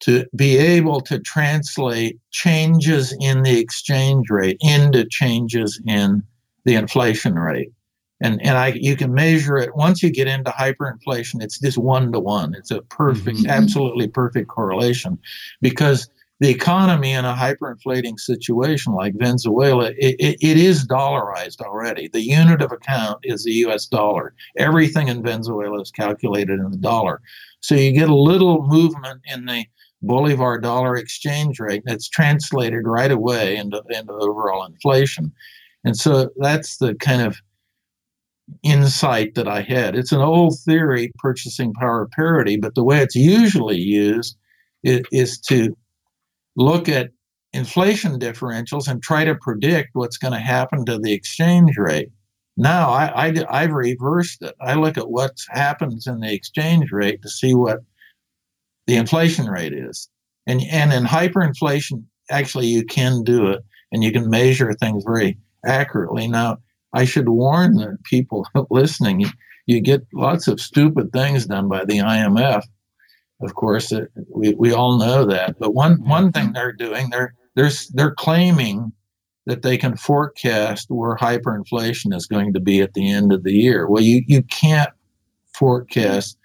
to 0.00 0.26
be 0.36 0.56
able 0.56 1.00
to 1.00 1.18
translate 1.20 2.18
changes 2.30 3.16
in 3.20 3.42
the 3.42 3.58
exchange 3.58 4.28
rate 4.30 4.58
into 4.60 5.06
changes 5.06 5.80
in 5.86 6.22
the 6.64 6.74
inflation 6.74 7.34
rate. 7.34 7.72
And, 8.20 8.40
and 8.42 8.56
I, 8.56 8.68
you 8.68 8.96
can 8.96 9.12
measure 9.12 9.58
it 9.58 9.76
once 9.76 10.02
you 10.02 10.10
get 10.10 10.26
into 10.26 10.50
hyperinflation, 10.50 11.42
it's 11.42 11.58
just 11.58 11.78
one 11.78 12.12
to 12.12 12.20
one. 12.20 12.54
It's 12.54 12.70
a 12.70 12.82
perfect, 12.82 13.38
mm-hmm. 13.38 13.50
absolutely 13.50 14.08
perfect 14.08 14.48
correlation 14.48 15.18
because 15.60 16.08
the 16.40 16.50
economy 16.50 17.12
in 17.12 17.24
a 17.24 17.34
hyperinflating 17.34 18.18
situation 18.18 18.92
like 18.92 19.14
Venezuela, 19.16 19.86
it, 19.98 20.16
it, 20.18 20.36
it 20.40 20.56
is 20.56 20.86
dollarized 20.86 21.60
already. 21.60 22.08
The 22.08 22.20
unit 22.20 22.60
of 22.60 22.72
account 22.72 23.20
is 23.22 23.44
the 23.44 23.52
US 23.66 23.86
dollar. 23.86 24.34
Everything 24.58 25.08
in 25.08 25.22
Venezuela 25.22 25.80
is 25.80 25.90
calculated 25.90 26.58
in 26.58 26.70
the 26.70 26.76
dollar. 26.76 27.22
So 27.60 27.74
you 27.74 27.92
get 27.92 28.10
a 28.10 28.14
little 28.14 28.66
movement 28.66 29.22
in 29.24 29.46
the 29.46 29.64
Bolivar 30.02 30.58
dollar 30.58 30.96
exchange 30.96 31.58
rate 31.58 31.82
that's 31.86 32.08
translated 32.08 32.82
right 32.84 33.10
away 33.10 33.56
into, 33.56 33.82
into 33.90 34.12
overall 34.12 34.64
inflation. 34.64 35.32
And 35.84 35.96
so 35.96 36.30
that's 36.36 36.78
the 36.78 36.94
kind 36.96 37.22
of 37.22 37.36
insight 38.62 39.34
that 39.34 39.48
I 39.48 39.62
had. 39.62 39.96
It's 39.96 40.12
an 40.12 40.20
old 40.20 40.58
theory, 40.64 41.12
purchasing 41.18 41.72
power 41.74 42.08
parity, 42.14 42.56
but 42.56 42.74
the 42.74 42.84
way 42.84 43.00
it's 43.00 43.16
usually 43.16 43.78
used 43.78 44.36
is, 44.84 45.02
is 45.12 45.40
to 45.48 45.76
look 46.56 46.88
at 46.88 47.10
inflation 47.52 48.18
differentials 48.18 48.88
and 48.88 49.02
try 49.02 49.24
to 49.24 49.34
predict 49.34 49.90
what's 49.94 50.18
going 50.18 50.32
to 50.32 50.38
happen 50.38 50.84
to 50.84 50.98
the 50.98 51.12
exchange 51.12 51.76
rate. 51.76 52.10
Now 52.56 52.90
I, 52.90 53.32
I, 53.50 53.62
have 53.62 53.72
reversed 53.72 54.42
it. 54.42 54.54
I 54.60 54.74
look 54.74 54.96
at 54.96 55.10
what 55.10 55.36
happens 55.50 56.06
in 56.06 56.20
the 56.20 56.32
exchange 56.32 56.90
rate 56.90 57.22
to 57.22 57.28
see 57.28 57.54
what 57.54 57.80
the 58.86 58.96
inflation 58.96 59.46
rate 59.46 59.72
is. 59.72 60.08
And, 60.46 60.62
and 60.70 60.92
in 60.92 61.04
hyperinflation, 61.04 62.04
actually, 62.30 62.66
you 62.66 62.84
can 62.84 63.22
do 63.22 63.48
it 63.48 63.64
and 63.92 64.02
you 64.02 64.12
can 64.12 64.30
measure 64.30 64.72
things 64.72 65.04
very 65.04 65.38
accurately. 65.64 66.28
Now, 66.28 66.58
I 66.92 67.04
should 67.04 67.28
warn 67.28 67.74
the 67.74 67.96
people 68.04 68.46
listening 68.70 69.26
you, 69.66 69.80
get 69.80 70.06
lots 70.14 70.46
of 70.46 70.60
stupid 70.60 71.12
things 71.12 71.46
done 71.46 71.68
by 71.68 71.84
the 71.84 71.98
IMF. 71.98 72.62
Of 73.42 73.54
course, 73.54 73.90
it, 73.90 74.10
we, 74.34 74.54
we 74.54 74.72
all 74.72 74.98
know 74.98 75.26
that. 75.26 75.58
But 75.58 75.74
one, 75.74 75.96
one 76.08 76.30
thing 76.30 76.52
they're 76.52 76.72
doing, 76.72 77.10
they're, 77.10 77.34
they're, 77.56 77.72
they're 77.92 78.14
claiming 78.14 78.92
that 79.46 79.62
they 79.62 79.76
can 79.76 79.96
forecast 79.96 80.86
where 80.88 81.16
hyperinflation 81.16 82.14
is 82.14 82.26
going 82.26 82.52
to 82.52 82.60
be 82.60 82.80
at 82.80 82.94
the 82.94 83.10
end 83.10 83.32
of 83.32 83.42
the 83.42 83.52
year. 83.52 83.88
Well, 83.88 84.02
you, 84.02 84.22
you 84.26 84.42
can't 84.44 84.90
forecast 85.54 86.38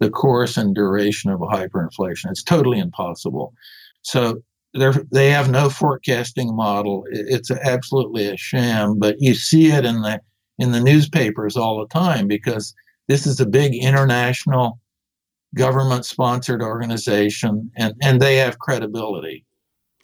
the 0.00 0.10
course 0.10 0.56
and 0.56 0.74
duration 0.74 1.30
of 1.30 1.40
a 1.42 1.46
hyperinflation. 1.46 2.30
It's 2.30 2.42
totally 2.42 2.78
impossible. 2.78 3.54
So 4.02 4.42
they 4.74 5.30
have 5.30 5.50
no 5.50 5.68
forecasting 5.68 6.54
model. 6.54 7.04
It's 7.10 7.50
absolutely 7.50 8.26
a 8.28 8.36
sham, 8.36 8.98
but 8.98 9.16
you 9.18 9.34
see 9.34 9.70
it 9.70 9.84
in 9.84 10.02
the 10.02 10.20
in 10.58 10.72
the 10.72 10.80
newspapers 10.80 11.56
all 11.56 11.80
the 11.80 11.86
time 11.86 12.28
because 12.28 12.74
this 13.08 13.26
is 13.26 13.40
a 13.40 13.46
big 13.46 13.74
international 13.74 14.78
government 15.56 16.04
sponsored 16.04 16.62
organization 16.62 17.70
and, 17.76 17.94
and 18.02 18.20
they 18.20 18.36
have 18.36 18.58
credibility. 18.58 19.44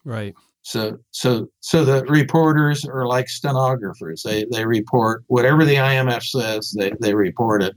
Right. 0.05 0.35
So 0.63 0.99
so 1.13 1.47
so 1.61 1.85
the 1.85 2.05
reporters 2.07 2.85
are 2.85 3.07
like 3.07 3.29
stenographers. 3.29 4.25
They 4.25 4.45
they 4.51 4.67
report 4.67 5.23
whatever 5.29 5.65
the 5.65 5.77
IMF 5.77 6.25
says. 6.25 6.75
They 6.77 6.93
they 7.01 7.15
report 7.15 7.63
it, 7.63 7.77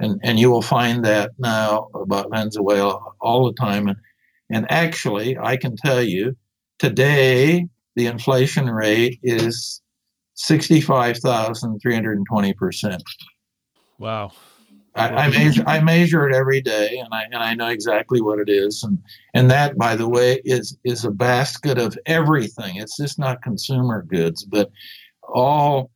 and 0.00 0.20
and 0.22 0.38
you 0.38 0.50
will 0.50 0.62
find 0.62 1.04
that 1.04 1.32
now 1.38 1.88
about 1.94 2.30
Venezuela 2.30 2.98
all 3.20 3.46
the 3.46 3.54
time. 3.54 3.88
And 3.88 3.96
and 4.50 4.70
actually, 4.70 5.36
I 5.38 5.56
can 5.56 5.76
tell 5.76 6.02
you 6.02 6.36
today 6.78 7.66
the 7.94 8.06
inflation 8.06 8.70
rate 8.70 9.18
is 9.22 9.80
sixty 10.34 10.80
five 10.80 11.18
thousand 11.18 11.80
three 11.80 11.94
hundred 11.94 12.18
and 12.18 12.26
twenty 12.26 12.52
percent. 12.52 13.02
Wow. 13.98 14.32
I, 14.94 15.08
I, 15.08 15.28
measure 15.28 15.64
I 15.66 15.80
measure 15.80 16.28
it 16.28 16.34
every 16.34 16.60
day, 16.60 16.98
and 16.98 17.12
I 17.12 17.24
and 17.24 17.36
I 17.36 17.54
know 17.54 17.68
exactly 17.68 18.20
what 18.20 18.38
it 18.38 18.48
is, 18.48 18.82
and 18.82 18.98
and 19.34 19.50
that, 19.50 19.76
by 19.76 19.94
the 19.96 20.08
way, 20.08 20.40
is 20.44 20.76
is 20.84 21.04
a 21.04 21.10
basket 21.10 21.78
of 21.78 21.98
everything. 22.06 22.76
It's 22.76 22.96
just 22.96 23.18
not 23.18 23.42
consumer 23.42 24.02
goods, 24.02 24.44
but 24.44 24.70
all 25.22 25.90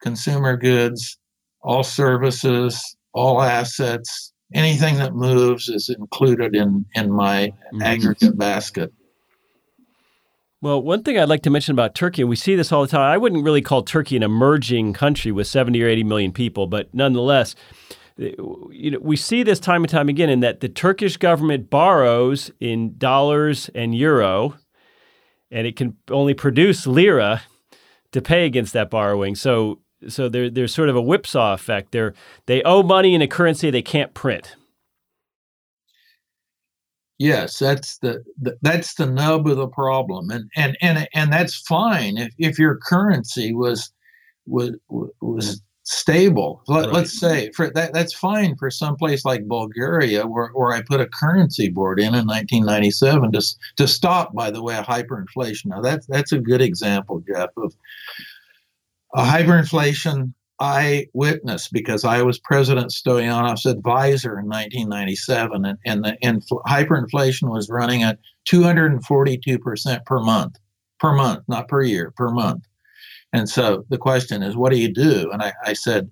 consumer 0.00 0.56
goods, 0.56 1.18
all 1.62 1.82
services, 1.82 2.96
all 3.16 3.42
assets, 3.42 4.32
anything 4.54 4.96
that 4.98 5.14
moves 5.14 5.68
is 5.68 5.88
included 5.88 6.54
in 6.54 6.84
in 6.94 7.10
my 7.10 7.48
mm-hmm. 7.48 7.82
aggregate 7.82 8.38
basket. 8.38 8.92
Well, 10.62 10.82
one 10.82 11.02
thing 11.02 11.18
I'd 11.18 11.28
like 11.28 11.42
to 11.42 11.50
mention 11.50 11.72
about 11.72 11.94
Turkey, 11.94 12.22
and 12.22 12.28
we 12.28 12.36
see 12.36 12.56
this 12.56 12.72
all 12.72 12.82
the 12.82 12.88
time. 12.88 13.00
I 13.00 13.16
wouldn't 13.16 13.44
really 13.44 13.62
call 13.62 13.82
Turkey 13.82 14.16
an 14.16 14.22
emerging 14.22 14.94
country 14.94 15.32
with 15.32 15.46
70 15.46 15.82
or 15.82 15.88
80 15.88 16.04
million 16.04 16.32
people, 16.32 16.66
but 16.66 16.92
nonetheless, 16.94 17.54
you 18.16 18.90
know, 18.90 18.98
we 19.00 19.16
see 19.16 19.42
this 19.42 19.60
time 19.60 19.82
and 19.82 19.90
time 19.90 20.08
again 20.08 20.30
in 20.30 20.40
that 20.40 20.60
the 20.60 20.68
Turkish 20.68 21.18
government 21.18 21.68
borrows 21.68 22.50
in 22.58 22.96
dollars 22.96 23.70
and 23.74 23.94
euro, 23.94 24.56
and 25.50 25.66
it 25.66 25.76
can 25.76 25.96
only 26.10 26.34
produce 26.34 26.86
lira 26.86 27.42
to 28.12 28.22
pay 28.22 28.46
against 28.46 28.72
that 28.72 28.90
borrowing. 28.90 29.34
So, 29.34 29.80
so 30.08 30.28
there, 30.28 30.50
there's 30.50 30.74
sort 30.74 30.88
of 30.88 30.96
a 30.96 31.02
whipsaw 31.02 31.54
effect. 31.54 31.92
They 31.92 32.10
they 32.46 32.62
owe 32.62 32.82
money 32.82 33.14
in 33.14 33.22
a 33.22 33.28
currency 33.28 33.70
they 33.70 33.82
can't 33.82 34.14
print. 34.14 34.56
Yes, 37.18 37.58
that's 37.58 37.96
the, 37.98 38.22
the, 38.38 38.58
that's 38.60 38.94
the 38.94 39.06
nub 39.06 39.46
of 39.46 39.56
the 39.56 39.68
problem, 39.68 40.30
and 40.30 40.50
and 40.54 40.76
and 40.82 41.08
and 41.14 41.32
that's 41.32 41.56
fine 41.62 42.18
if 42.18 42.34
if 42.38 42.58
your 42.58 42.76
currency 42.76 43.54
was 43.54 43.90
was 44.46 44.72
was 45.20 45.62
stable. 45.84 46.62
Let, 46.66 46.90
us 46.90 47.12
say 47.12 47.50
for 47.52 47.70
that 47.70 47.94
that's 47.94 48.12
fine 48.12 48.56
for 48.56 48.70
some 48.70 48.96
place 48.96 49.24
like 49.24 49.48
Bulgaria 49.48 50.26
where, 50.26 50.48
where 50.48 50.72
I 50.72 50.82
put 50.82 51.00
a 51.00 51.06
currency 51.06 51.68
board 51.68 52.00
in 52.00 52.08
in 52.08 52.26
1997 52.26 53.32
to 53.32 53.42
to 53.76 53.88
stop 53.88 54.34
by 54.34 54.50
the 54.50 54.62
way 54.62 54.74
hyperinflation. 54.74 55.66
Now 55.66 55.80
that's 55.80 56.06
that's 56.06 56.32
a 56.32 56.38
good 56.38 56.60
example, 56.60 57.22
Jeff, 57.26 57.50
of 57.56 57.74
a 59.16 59.22
hyperinflation 59.22 60.34
I 60.60 61.06
witnessed 61.12 61.72
because 61.72 62.04
I 62.04 62.22
was 62.22 62.38
President 62.38 62.90
Stoyanov's 62.90 63.66
advisor 63.66 64.38
in 64.38 64.46
1997, 64.46 65.64
and, 65.64 65.78
and 65.84 66.04
the 66.04 66.16
infl- 66.22 66.62
hyperinflation 66.66 67.50
was 67.50 67.68
running 67.70 68.02
at 68.02 68.18
242% 68.48 70.04
per 70.04 70.20
month, 70.20 70.56
per 71.00 71.12
month, 71.12 71.44
not 71.48 71.68
per 71.68 71.82
year, 71.82 72.12
per 72.16 72.30
month. 72.30 72.64
And 73.32 73.48
so 73.48 73.84
the 73.90 73.98
question 73.98 74.42
is, 74.42 74.56
what 74.56 74.72
do 74.72 74.78
you 74.78 74.92
do? 74.92 75.30
And 75.30 75.42
I, 75.42 75.52
I 75.64 75.72
said, 75.72 76.10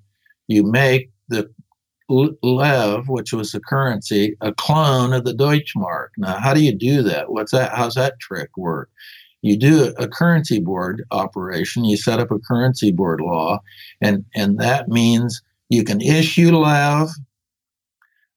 you 0.48 0.62
make 0.62 1.10
the 1.28 1.48
lev, 2.08 3.08
which 3.08 3.32
was 3.32 3.52
the 3.52 3.60
currency, 3.60 4.36
a 4.40 4.52
clone 4.52 5.12
of 5.12 5.24
the 5.24 5.32
Deutschmark. 5.32 6.08
Now, 6.18 6.38
how 6.38 6.52
do 6.52 6.62
you 6.62 6.74
do 6.74 7.02
that? 7.02 7.30
What's 7.30 7.52
that? 7.52 7.72
How's 7.72 7.94
that 7.94 8.20
trick 8.20 8.50
work? 8.58 8.90
You 9.44 9.56
do 9.56 9.94
a 9.98 10.08
currency 10.08 10.58
board 10.58 11.04
operation. 11.10 11.84
You 11.84 11.96
set 11.96 12.18
up 12.18 12.30
a 12.30 12.38
currency 12.38 12.90
board 12.90 13.20
law, 13.20 13.60
and 14.00 14.24
and 14.34 14.58
that 14.58 14.88
means 14.88 15.42
you 15.68 15.84
can 15.84 16.00
issue 16.00 16.56
lev 16.56 17.10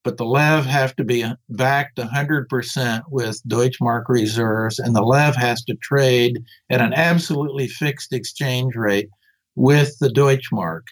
but 0.07 0.15
the 0.15 0.25
lev 0.25 0.65
have 0.65 0.95
to 0.95 1.03
be 1.03 1.25
backed 1.49 1.97
100% 1.97 3.01
with 3.09 3.41
Deutschmark 3.45 4.03
reserves, 4.07 4.79
and 4.79 4.95
the 4.95 5.01
lev 5.01 5.35
has 5.35 5.61
to 5.65 5.75
trade 5.83 6.41
at 6.69 6.79
an 6.79 6.93
absolutely 6.93 7.67
fixed 7.67 8.13
exchange 8.13 8.73
rate 8.77 9.09
with 9.55 9.99
the 9.99 10.07
Deutschmark. 10.07 10.83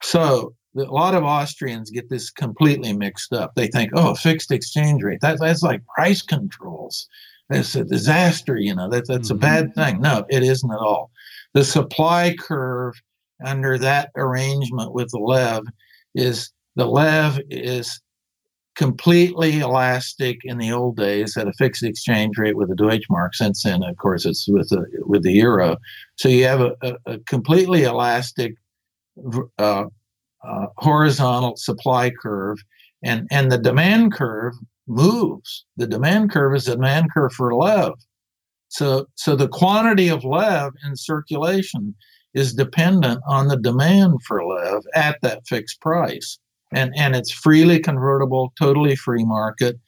So 0.00 0.54
a 0.76 0.82
lot 0.82 1.16
of 1.16 1.24
Austrians 1.24 1.90
get 1.90 2.08
this 2.08 2.30
completely 2.30 2.92
mixed 2.92 3.32
up. 3.32 3.50
They 3.56 3.66
think, 3.66 3.90
oh, 3.96 4.14
fixed 4.14 4.52
exchange 4.52 5.02
rate, 5.02 5.22
that, 5.22 5.40
that's 5.40 5.64
like 5.64 5.82
price 5.96 6.22
controls. 6.22 7.08
That's 7.48 7.74
a 7.76 7.84
disaster, 7.84 8.56
you 8.56 8.74
know, 8.74 8.88
that, 8.90 9.06
that's 9.06 9.28
mm-hmm. 9.28 9.36
a 9.36 9.40
bad 9.40 9.74
thing. 9.74 10.00
No, 10.00 10.24
it 10.28 10.42
isn't 10.42 10.70
at 10.70 10.78
all. 10.78 11.10
The 11.54 11.64
supply 11.64 12.34
curve 12.38 12.94
under 13.44 13.78
that 13.78 14.10
arrangement 14.16 14.92
with 14.92 15.10
the 15.10 15.18
lev 15.18 15.64
is 16.14 16.52
the 16.74 16.86
lev 16.86 17.40
is 17.50 18.00
completely 18.76 19.60
elastic 19.60 20.38
in 20.44 20.58
the 20.58 20.70
old 20.70 20.96
days 20.96 21.36
at 21.36 21.48
a 21.48 21.52
fixed 21.54 21.82
exchange 21.82 22.36
rate 22.38 22.56
with 22.56 22.68
the 22.68 22.74
Deutschmark. 22.74 23.34
Since 23.34 23.62
then, 23.62 23.82
of 23.82 23.96
course, 23.96 24.26
it's 24.26 24.46
with 24.48 24.68
the 24.68 24.84
with 25.06 25.22
the 25.22 25.32
euro. 25.32 25.76
So 26.16 26.28
you 26.28 26.44
have 26.44 26.60
a, 26.60 26.76
a, 26.82 26.96
a 27.06 27.18
completely 27.20 27.84
elastic 27.84 28.54
uh, 29.58 29.84
uh, 30.44 30.66
horizontal 30.76 31.56
supply 31.56 32.10
curve, 32.10 32.58
and 33.02 33.26
and 33.30 33.50
the 33.50 33.58
demand 33.58 34.12
curve 34.12 34.54
moves. 34.86 35.64
The 35.76 35.86
demand 35.86 36.30
curve 36.30 36.54
is 36.54 36.64
the 36.66 36.72
demand 36.72 37.12
curve 37.12 37.32
for 37.32 37.54
lev. 37.54 37.92
So 38.68 39.06
so 39.14 39.36
the 39.36 39.48
quantity 39.48 40.08
of 40.08 40.24
lev 40.24 40.72
in 40.84 40.96
circulation 40.96 41.94
is 42.34 42.54
dependent 42.54 43.20
on 43.28 43.48
the 43.48 43.56
demand 43.56 44.22
for 44.26 44.44
lev 44.44 44.82
at 44.94 45.18
that 45.22 45.46
fixed 45.46 45.80
price 45.80 46.38
and 46.72 46.92
and 46.96 47.14
it's 47.14 47.30
freely 47.30 47.80
convertible, 47.80 48.52
totally 48.58 48.96
free 48.96 49.24
market. 49.24 49.78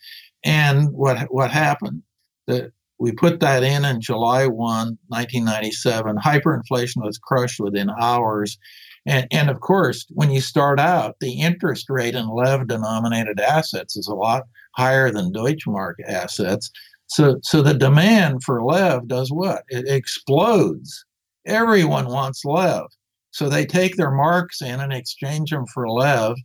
And 0.45 0.93
what 0.93 1.33
what 1.33 1.51
happened? 1.51 2.03
That 2.47 2.73
we 2.99 3.13
put 3.13 3.41
that 3.41 3.63
in 3.63 3.85
in 3.85 4.01
July 4.01 4.47
1, 4.47 4.99
1997. 5.09 6.17
Hyperinflation 6.17 7.05
was 7.05 7.19
crushed 7.19 7.61
within 7.61 7.91
hours. 8.01 8.59
And, 9.07 9.27
and 9.31 9.51
of 9.51 9.61
course, 9.61 10.07
when 10.11 10.31
you 10.31 10.41
start 10.41 10.79
out, 10.81 11.17
the 11.21 11.41
interest 11.41 11.87
rate 11.89 12.15
in 12.15 12.29
Lev 12.29 12.69
denominated 12.69 13.41
assets 13.41 13.97
is 13.97 14.07
a 14.07 14.15
lot 14.15 14.45
higher 14.77 15.11
than 15.11 15.33
Deutschmark 15.33 15.95
assets. 16.07 16.71
So, 17.07 17.39
so 17.43 17.63
the 17.63 17.75
demand 17.75 18.43
for 18.45 18.63
Lev 18.63 19.09
does 19.09 19.31
what? 19.31 19.65
It 19.69 19.89
explodes. 19.89 21.05
Everyone 21.47 22.07
wants 22.07 22.45
Lev. 22.45 22.85
So 23.31 23.49
they 23.49 23.67
take 23.67 23.97
their 23.97 24.11
marks 24.11 24.61
in 24.61 24.81
and 24.81 24.93
exchange 24.93 25.51
them 25.51 25.67
for 25.73 25.89
Lev 25.89 26.37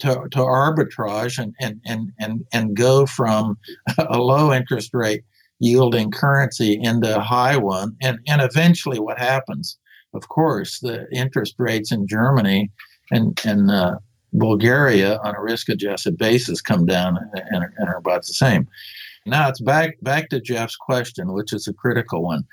to, 0.00 0.14
to 0.30 0.38
arbitrage 0.38 1.38
and, 1.38 1.54
and, 1.60 1.80
and, 1.86 2.12
and, 2.18 2.44
and 2.52 2.76
go 2.76 3.06
from 3.06 3.58
a 3.98 4.18
low 4.18 4.52
interest 4.52 4.90
rate 4.92 5.22
yielding 5.60 6.10
currency 6.10 6.78
into 6.80 7.16
a 7.16 7.20
high 7.20 7.56
one. 7.56 7.96
And, 8.02 8.18
and 8.26 8.40
eventually, 8.42 8.98
what 8.98 9.18
happens? 9.18 9.78
Of 10.14 10.28
course, 10.28 10.80
the 10.80 11.06
interest 11.12 11.54
rates 11.58 11.92
in 11.92 12.06
Germany 12.06 12.70
and, 13.10 13.38
and 13.44 13.70
uh, 13.70 13.98
Bulgaria 14.32 15.18
on 15.18 15.34
a 15.34 15.42
risk 15.42 15.68
adjusted 15.68 16.16
basis 16.16 16.60
come 16.60 16.86
down 16.86 17.18
and, 17.34 17.64
and 17.76 17.88
are 17.88 17.96
about 17.96 18.22
the 18.22 18.34
same. 18.34 18.68
Now 19.26 19.48
it's 19.48 19.60
back 19.60 19.96
back 20.02 20.30
to 20.30 20.40
Jeff's 20.40 20.76
question, 20.76 21.32
which 21.32 21.52
is 21.52 21.66
a 21.68 21.74
critical 21.74 22.22
one. 22.22 22.44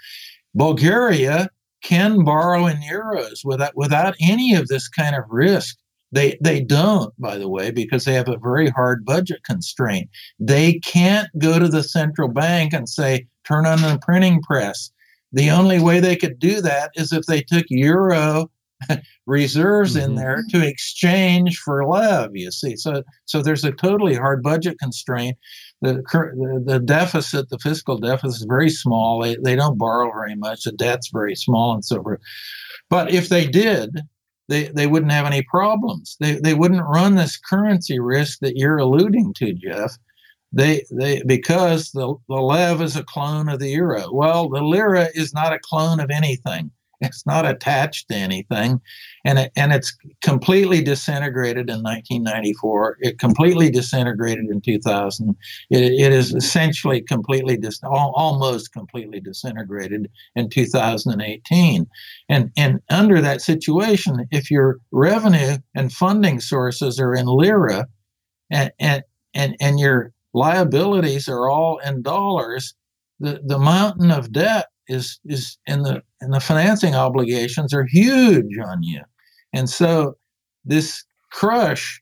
Bulgaria 0.53 1.49
can 1.83 2.23
borrow 2.23 2.65
in 2.65 2.77
euros 2.77 3.45
without 3.45 3.75
without 3.75 4.15
any 4.19 4.55
of 4.55 4.67
this 4.67 4.87
kind 4.87 5.15
of 5.15 5.23
risk 5.29 5.77
they 6.15 6.37
they 6.41 6.61
don't, 6.61 7.13
by 7.19 7.37
the 7.37 7.49
way, 7.49 7.71
because 7.71 8.05
they 8.05 8.13
have 8.13 8.29
a 8.29 8.37
very 8.37 8.69
hard 8.69 9.05
budget 9.05 9.43
constraint. 9.43 10.09
They 10.39 10.79
can't 10.79 11.27
go 11.37 11.59
to 11.59 11.67
the 11.67 11.83
central 11.83 12.29
bank 12.29 12.73
and 12.73 12.87
say, 12.87 13.27
turn 13.45 13.65
on 13.65 13.81
the 13.81 13.99
printing 14.01 14.41
press. 14.41 14.91
The 15.35 15.51
only 15.51 15.79
way 15.79 15.99
they 15.99 16.15
could 16.15 16.39
do 16.39 16.61
that 16.61 16.91
is 16.95 17.11
if 17.11 17.25
they 17.25 17.41
took 17.41 17.65
euro 17.69 18.49
reserves 19.25 19.95
mm-hmm. 19.95 20.11
in 20.11 20.15
there 20.15 20.43
to 20.49 20.65
exchange 20.65 21.57
for 21.59 21.85
lev. 21.85 22.31
You 22.33 22.51
see, 22.51 22.77
so 22.77 23.03
so 23.25 23.41
there's 23.41 23.65
a 23.65 23.73
totally 23.73 24.15
hard 24.15 24.41
budget 24.41 24.79
constraint. 24.79 25.37
The, 25.81 25.95
the, 25.95 26.63
the 26.65 26.79
deficit, 26.79 27.49
the 27.49 27.59
fiscal 27.59 27.97
deficit, 27.97 28.41
is 28.41 28.45
very 28.47 28.69
small. 28.69 29.21
They, 29.21 29.35
they 29.43 29.57
don't 29.57 29.77
borrow 29.77 30.09
very 30.11 30.35
much. 30.35 30.63
The 30.63 30.71
debt's 30.71 31.09
very 31.11 31.35
small 31.35 31.73
and 31.73 31.83
so 31.83 32.01
forth. 32.01 32.21
But 32.89 33.11
if 33.11 33.27
they 33.27 33.45
did, 33.45 33.91
they, 34.47 34.69
they 34.69 34.87
wouldn't 34.87 35.11
have 35.11 35.25
any 35.25 35.41
problems. 35.41 36.15
They, 36.21 36.39
they 36.39 36.53
wouldn't 36.53 36.87
run 36.87 37.15
this 37.15 37.37
currency 37.37 37.99
risk 37.99 38.39
that 38.39 38.55
you're 38.55 38.77
alluding 38.77 39.33
to, 39.37 39.53
Jeff. 39.53 39.97
They, 40.55 40.85
they 40.89 41.21
because 41.25 41.91
the, 41.91 42.15
the 42.29 42.35
lev 42.35 42.81
is 42.81 42.95
a 42.95 43.03
clone 43.03 43.49
of 43.49 43.59
the 43.59 43.69
euro. 43.69 44.11
Well, 44.11 44.47
the 44.49 44.63
lira 44.63 45.09
is 45.13 45.33
not 45.33 45.53
a 45.53 45.59
clone 45.59 45.99
of 45.99 46.09
anything. 46.09 46.71
It's 47.01 47.25
not 47.25 47.45
attached 47.45 48.07
to 48.07 48.15
anything, 48.15 48.79
and 49.25 49.37
it, 49.37 49.51
and 49.57 49.73
it's 49.73 49.95
completely 50.23 50.81
disintegrated 50.81 51.69
in 51.69 51.83
1994. 51.83 52.97
It 53.01 53.19
completely 53.19 53.69
disintegrated 53.69 54.45
in 54.45 54.61
2000. 54.61 55.35
It, 55.71 55.83
it 55.83 56.13
is 56.13 56.33
essentially 56.33 57.01
completely 57.01 57.57
dis, 57.57 57.81
almost 57.83 58.71
completely 58.71 59.19
disintegrated 59.19 60.09
in 60.37 60.49
2018. 60.49 61.85
And 62.29 62.51
and 62.55 62.79
under 62.89 63.19
that 63.19 63.41
situation, 63.41 64.25
if 64.31 64.49
your 64.49 64.79
revenue 64.93 65.57
and 65.75 65.91
funding 65.91 66.39
sources 66.39 66.97
are 66.97 67.13
in 67.13 67.25
lira, 67.25 67.87
and 68.49 68.71
and 68.79 69.03
and, 69.33 69.57
and 69.59 69.79
your 69.81 70.13
liabilities 70.35 71.27
are 71.29 71.49
all 71.49 71.79
in 71.79 72.01
dollars, 72.01 72.75
the, 73.19 73.41
the 73.45 73.57
mountain 73.57 74.11
of 74.11 74.31
debt 74.31 74.67
is 74.87 75.19
is 75.25 75.57
in 75.65 75.81
the 75.81 76.03
and 76.21 76.33
the 76.33 76.39
financing 76.39 76.93
obligations 76.93 77.73
are 77.73 77.85
huge 77.85 78.57
on 78.59 78.83
you. 78.83 79.01
And 79.53 79.69
so 79.69 80.17
this 80.65 81.03
crush 81.31 82.01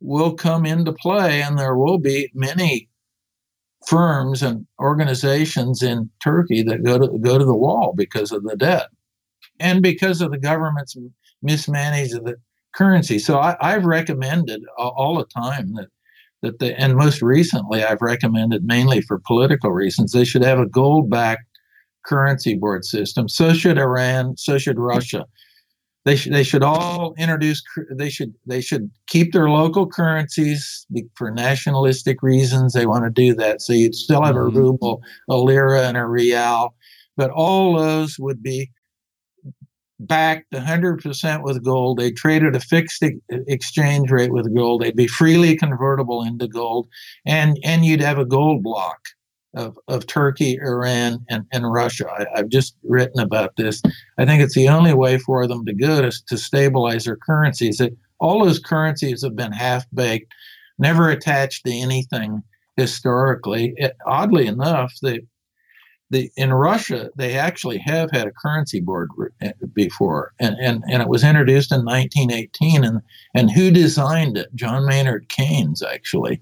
will 0.00 0.34
come 0.34 0.66
into 0.66 0.92
play 0.92 1.42
and 1.42 1.58
there 1.58 1.76
will 1.76 1.98
be 1.98 2.30
many 2.34 2.88
firms 3.86 4.42
and 4.42 4.66
organizations 4.80 5.82
in 5.82 6.10
Turkey 6.22 6.62
that 6.62 6.82
go 6.82 6.98
to 6.98 7.18
go 7.18 7.38
to 7.38 7.44
the 7.44 7.54
wall 7.54 7.92
because 7.94 8.32
of 8.32 8.42
the 8.42 8.56
debt 8.56 8.88
and 9.60 9.82
because 9.82 10.20
of 10.20 10.30
the 10.30 10.38
government's 10.38 10.96
mismanagement 11.42 12.20
of 12.20 12.24
the 12.24 12.36
currency. 12.74 13.18
So 13.18 13.38
I, 13.38 13.56
have 13.60 13.84
recommended 13.84 14.62
all 14.76 15.16
the 15.16 15.24
time 15.24 15.74
that 15.74 15.88
that 16.42 16.58
they, 16.58 16.74
and 16.74 16.96
most 16.96 17.22
recently 17.22 17.84
I've 17.84 18.02
recommended 18.02 18.64
mainly 18.64 19.00
for 19.00 19.20
political 19.26 19.72
reasons, 19.72 20.12
they 20.12 20.24
should 20.24 20.44
have 20.44 20.58
a 20.58 20.66
gold 20.66 21.10
backed 21.10 21.44
currency 22.04 22.54
board 22.54 22.84
system. 22.84 23.28
So 23.28 23.52
should 23.52 23.78
Iran, 23.78 24.36
so 24.36 24.58
should 24.58 24.78
Russia. 24.78 25.26
They 26.04 26.14
should 26.14 26.32
they 26.32 26.44
should 26.44 26.62
all 26.62 27.14
introduce 27.18 27.64
they 27.90 28.10
should 28.10 28.32
they 28.46 28.60
should 28.60 28.92
keep 29.08 29.32
their 29.32 29.50
local 29.50 29.88
currencies 29.88 30.86
for 31.16 31.32
nationalistic 31.32 32.22
reasons. 32.22 32.74
They 32.74 32.86
want 32.86 33.04
to 33.04 33.10
do 33.10 33.34
that. 33.34 33.60
So 33.60 33.72
you'd 33.72 33.96
still 33.96 34.22
have 34.22 34.36
a 34.36 34.38
mm-hmm. 34.38 34.56
ruble, 34.56 35.02
a 35.28 35.36
lira, 35.36 35.82
and 35.82 35.96
a 35.96 36.06
rial, 36.06 36.76
but 37.16 37.30
all 37.30 37.76
those 37.76 38.20
would 38.20 38.40
be 38.40 38.70
backed 40.00 40.52
100% 40.52 41.42
with 41.42 41.64
gold. 41.64 41.98
They 41.98 42.10
traded 42.10 42.54
a 42.54 42.60
fixed 42.60 43.02
exchange 43.30 44.10
rate 44.10 44.32
with 44.32 44.54
gold. 44.54 44.82
They'd 44.82 44.96
be 44.96 45.06
freely 45.06 45.56
convertible 45.56 46.22
into 46.22 46.48
gold, 46.48 46.88
and 47.24 47.58
and 47.64 47.84
you'd 47.84 48.00
have 48.00 48.18
a 48.18 48.24
gold 48.24 48.62
block 48.62 48.98
of, 49.56 49.78
of 49.88 50.06
Turkey, 50.06 50.58
Iran, 50.60 51.24
and, 51.28 51.44
and 51.50 51.72
Russia. 51.72 52.06
I, 52.10 52.38
have 52.38 52.48
just 52.48 52.76
written 52.84 53.20
about 53.20 53.56
this. 53.56 53.82
I 54.18 54.26
think 54.26 54.42
it's 54.42 54.54
the 54.54 54.68
only 54.68 54.92
way 54.92 55.18
for 55.18 55.46
them 55.46 55.64
to 55.64 55.72
go 55.72 56.02
to, 56.02 56.12
to 56.28 56.36
stabilize 56.36 57.04
their 57.04 57.16
currencies. 57.16 57.78
That 57.78 57.96
all 58.20 58.44
those 58.44 58.58
currencies 58.58 59.22
have 59.22 59.34
been 59.34 59.52
half 59.52 59.86
baked, 59.94 60.32
never 60.78 61.08
attached 61.08 61.64
to 61.64 61.72
anything 61.72 62.42
historically. 62.76 63.72
It, 63.76 63.96
oddly 64.06 64.46
enough, 64.46 64.92
they 65.02 65.20
the 66.10 66.30
in 66.36 66.52
Russia 66.52 67.10
they 67.16 67.36
actually 67.36 67.78
have 67.78 68.10
had 68.12 68.26
a 68.26 68.32
currency 68.32 68.80
board 68.80 69.10
eh, 69.40 69.52
before, 69.74 70.32
and 70.38 70.56
and, 70.60 70.82
and 70.90 71.02
it 71.02 71.08
was 71.08 71.24
introduced 71.24 71.72
in 71.72 71.84
1918, 71.84 72.84
and 72.84 73.00
and 73.34 73.50
who 73.50 73.70
designed 73.70 74.36
it? 74.36 74.54
John 74.54 74.86
Maynard 74.86 75.28
Keynes 75.28 75.82
actually, 75.82 76.40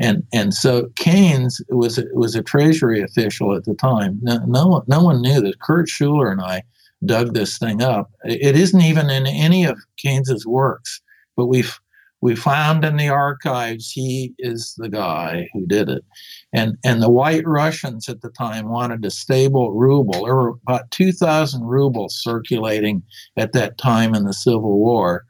and 0.00 0.24
and 0.32 0.52
so 0.54 0.88
Keynes 0.96 1.60
was 1.68 2.02
was 2.12 2.34
a 2.34 2.42
treasury 2.42 3.00
official 3.00 3.54
at 3.54 3.64
the 3.64 3.74
time. 3.74 4.18
No, 4.22 4.38
no 4.46 4.66
one 4.66 4.82
no 4.86 5.02
one 5.02 5.22
knew 5.22 5.40
that. 5.40 5.60
Kurt 5.60 5.88
Schuler 5.88 6.30
and 6.30 6.40
I 6.40 6.62
dug 7.04 7.34
this 7.34 7.58
thing 7.58 7.82
up. 7.82 8.10
It 8.24 8.56
isn't 8.56 8.80
even 8.80 9.10
in 9.10 9.26
any 9.26 9.64
of 9.64 9.78
Keynes's 9.98 10.46
works, 10.46 11.00
but 11.36 11.46
we've 11.46 11.78
we 12.22 12.34
found 12.34 12.84
in 12.84 12.96
the 12.96 13.08
archives 13.08 13.90
he 13.90 14.34
is 14.38 14.74
the 14.78 14.88
guy 14.88 15.48
who 15.52 15.66
did 15.66 15.88
it. 15.88 16.04
And, 16.56 16.78
and 16.84 17.02
the 17.02 17.10
white 17.10 17.46
Russians 17.46 18.08
at 18.08 18.22
the 18.22 18.30
time 18.30 18.70
wanted 18.70 19.04
a 19.04 19.10
stable 19.10 19.72
ruble. 19.72 20.24
There 20.24 20.34
were 20.34 20.54
about 20.66 20.90
2,000 20.90 21.62
rubles 21.62 22.18
circulating 22.18 23.02
at 23.36 23.52
that 23.52 23.76
time 23.76 24.14
in 24.14 24.24
the 24.24 24.32
Civil 24.32 24.78
War, 24.78 25.26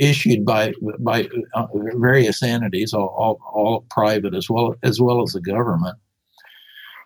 issued 0.00 0.46
by, 0.46 0.72
by 0.98 1.28
uh, 1.52 1.66
various 1.96 2.42
entities, 2.42 2.94
all, 2.94 3.14
all, 3.18 3.38
all 3.52 3.86
private 3.90 4.34
as 4.34 4.48
well, 4.48 4.74
as 4.82 4.98
well 4.98 5.22
as 5.22 5.32
the 5.32 5.42
government. 5.42 5.98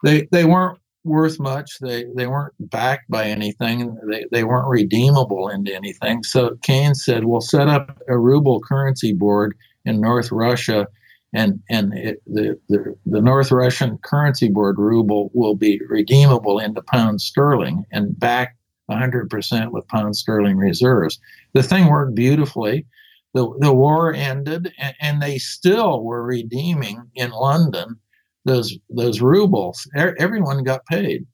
They, 0.05 0.29
they 0.31 0.45
weren't 0.45 0.79
worth 1.03 1.41
much. 1.41 1.79
They 1.81 2.05
they 2.15 2.27
weren't 2.27 2.55
backed 2.71 3.11
by 3.11 3.25
anything. 3.25 3.99
They, 4.09 4.27
they 4.31 4.45
weren't 4.45 4.69
redeemable 4.69 5.49
into 5.49 5.75
anything. 5.75 6.23
So 6.23 6.57
Keynes 6.63 7.05
said, 7.05 7.25
"We'll 7.25 7.41
set 7.41 7.69
up 7.69 7.99
a 8.09 8.19
ruble 8.19 8.61
currency 8.61 9.13
board 9.13 9.55
in 9.85 10.01
North 10.01 10.31
Russia, 10.31 10.87
and 11.33 11.61
and 11.71 11.93
it, 11.95 12.23
the, 12.27 12.59
the 12.69 12.97
the 13.07 13.21
North 13.21 13.51
Russian 13.53 13.99
currency 13.99 14.49
board 14.49 14.77
ruble 14.79 15.31
will 15.35 15.55
be 15.55 15.81
redeemable 15.89 16.59
into 16.59 16.83
pound 16.83 17.21
sterling 17.21 17.85
and 17.93 18.19
backed 18.19 18.57
100% 18.91 19.71
with 19.71 19.89
pound 19.89 20.17
sterling 20.17 20.57
reserves." 20.57 21.19
The 21.55 21.63
thing 21.63 21.89
worked 21.89 22.15
beautifully. 22.15 22.87
The, 23.33 23.49
the 23.61 23.73
war 23.73 24.13
ended, 24.13 24.73
and, 24.77 24.95
and 25.01 25.23
they 25.23 25.39
still 25.39 26.03
were 26.03 26.25
redeeming 26.25 27.03
in 27.15 27.31
London 27.31 27.97
those 28.45 28.77
those 28.89 29.21
rubles. 29.21 29.89
Everyone 29.95 30.65
got 30.65 30.85
paid. 30.87 31.27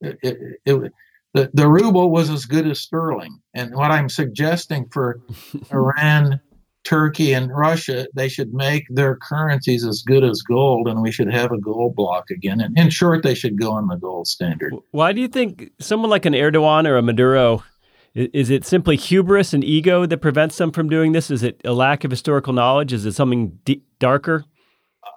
It, 0.00 0.18
it, 0.22 0.38
it, 0.64 0.92
the, 1.34 1.50
the 1.52 1.68
ruble 1.68 2.10
was 2.10 2.30
as 2.30 2.44
good 2.46 2.66
as 2.66 2.80
sterling. 2.80 3.40
And 3.54 3.74
what 3.74 3.90
I'm 3.90 4.08
suggesting 4.08 4.86
for 4.90 5.20
Iran, 5.72 6.40
Turkey, 6.84 7.32
and 7.32 7.50
Russia, 7.50 8.06
they 8.14 8.28
should 8.28 8.52
make 8.52 8.84
their 8.90 9.16
currencies 9.16 9.84
as 9.84 10.02
good 10.02 10.22
as 10.22 10.42
gold, 10.42 10.86
and 10.86 11.02
we 11.02 11.10
should 11.10 11.32
have 11.32 11.50
a 11.50 11.58
gold 11.58 11.94
block 11.96 12.30
again. 12.30 12.60
And 12.60 12.78
in 12.78 12.90
short, 12.90 13.22
they 13.22 13.34
should 13.34 13.58
go 13.58 13.72
on 13.72 13.88
the 13.88 13.96
gold 13.96 14.26
standard. 14.26 14.74
Why 14.90 15.12
do 15.12 15.20
you 15.20 15.28
think 15.28 15.70
someone 15.80 16.10
like 16.10 16.26
an 16.26 16.34
Erdogan 16.34 16.86
or 16.86 16.96
a 16.96 17.02
Maduro? 17.02 17.64
Is 18.14 18.48
it 18.50 18.64
simply 18.64 18.96
hubris 18.96 19.52
and 19.52 19.64
ego 19.64 20.06
that 20.06 20.18
prevents 20.18 20.56
them 20.58 20.70
from 20.70 20.88
doing 20.88 21.12
this? 21.12 21.30
Is 21.30 21.42
it 21.42 21.60
a 21.64 21.72
lack 21.72 22.04
of 22.04 22.12
historical 22.12 22.52
knowledge? 22.52 22.92
Is 22.92 23.06
it 23.06 23.12
something 23.12 23.58
d- 23.64 23.82
darker? 23.98 24.44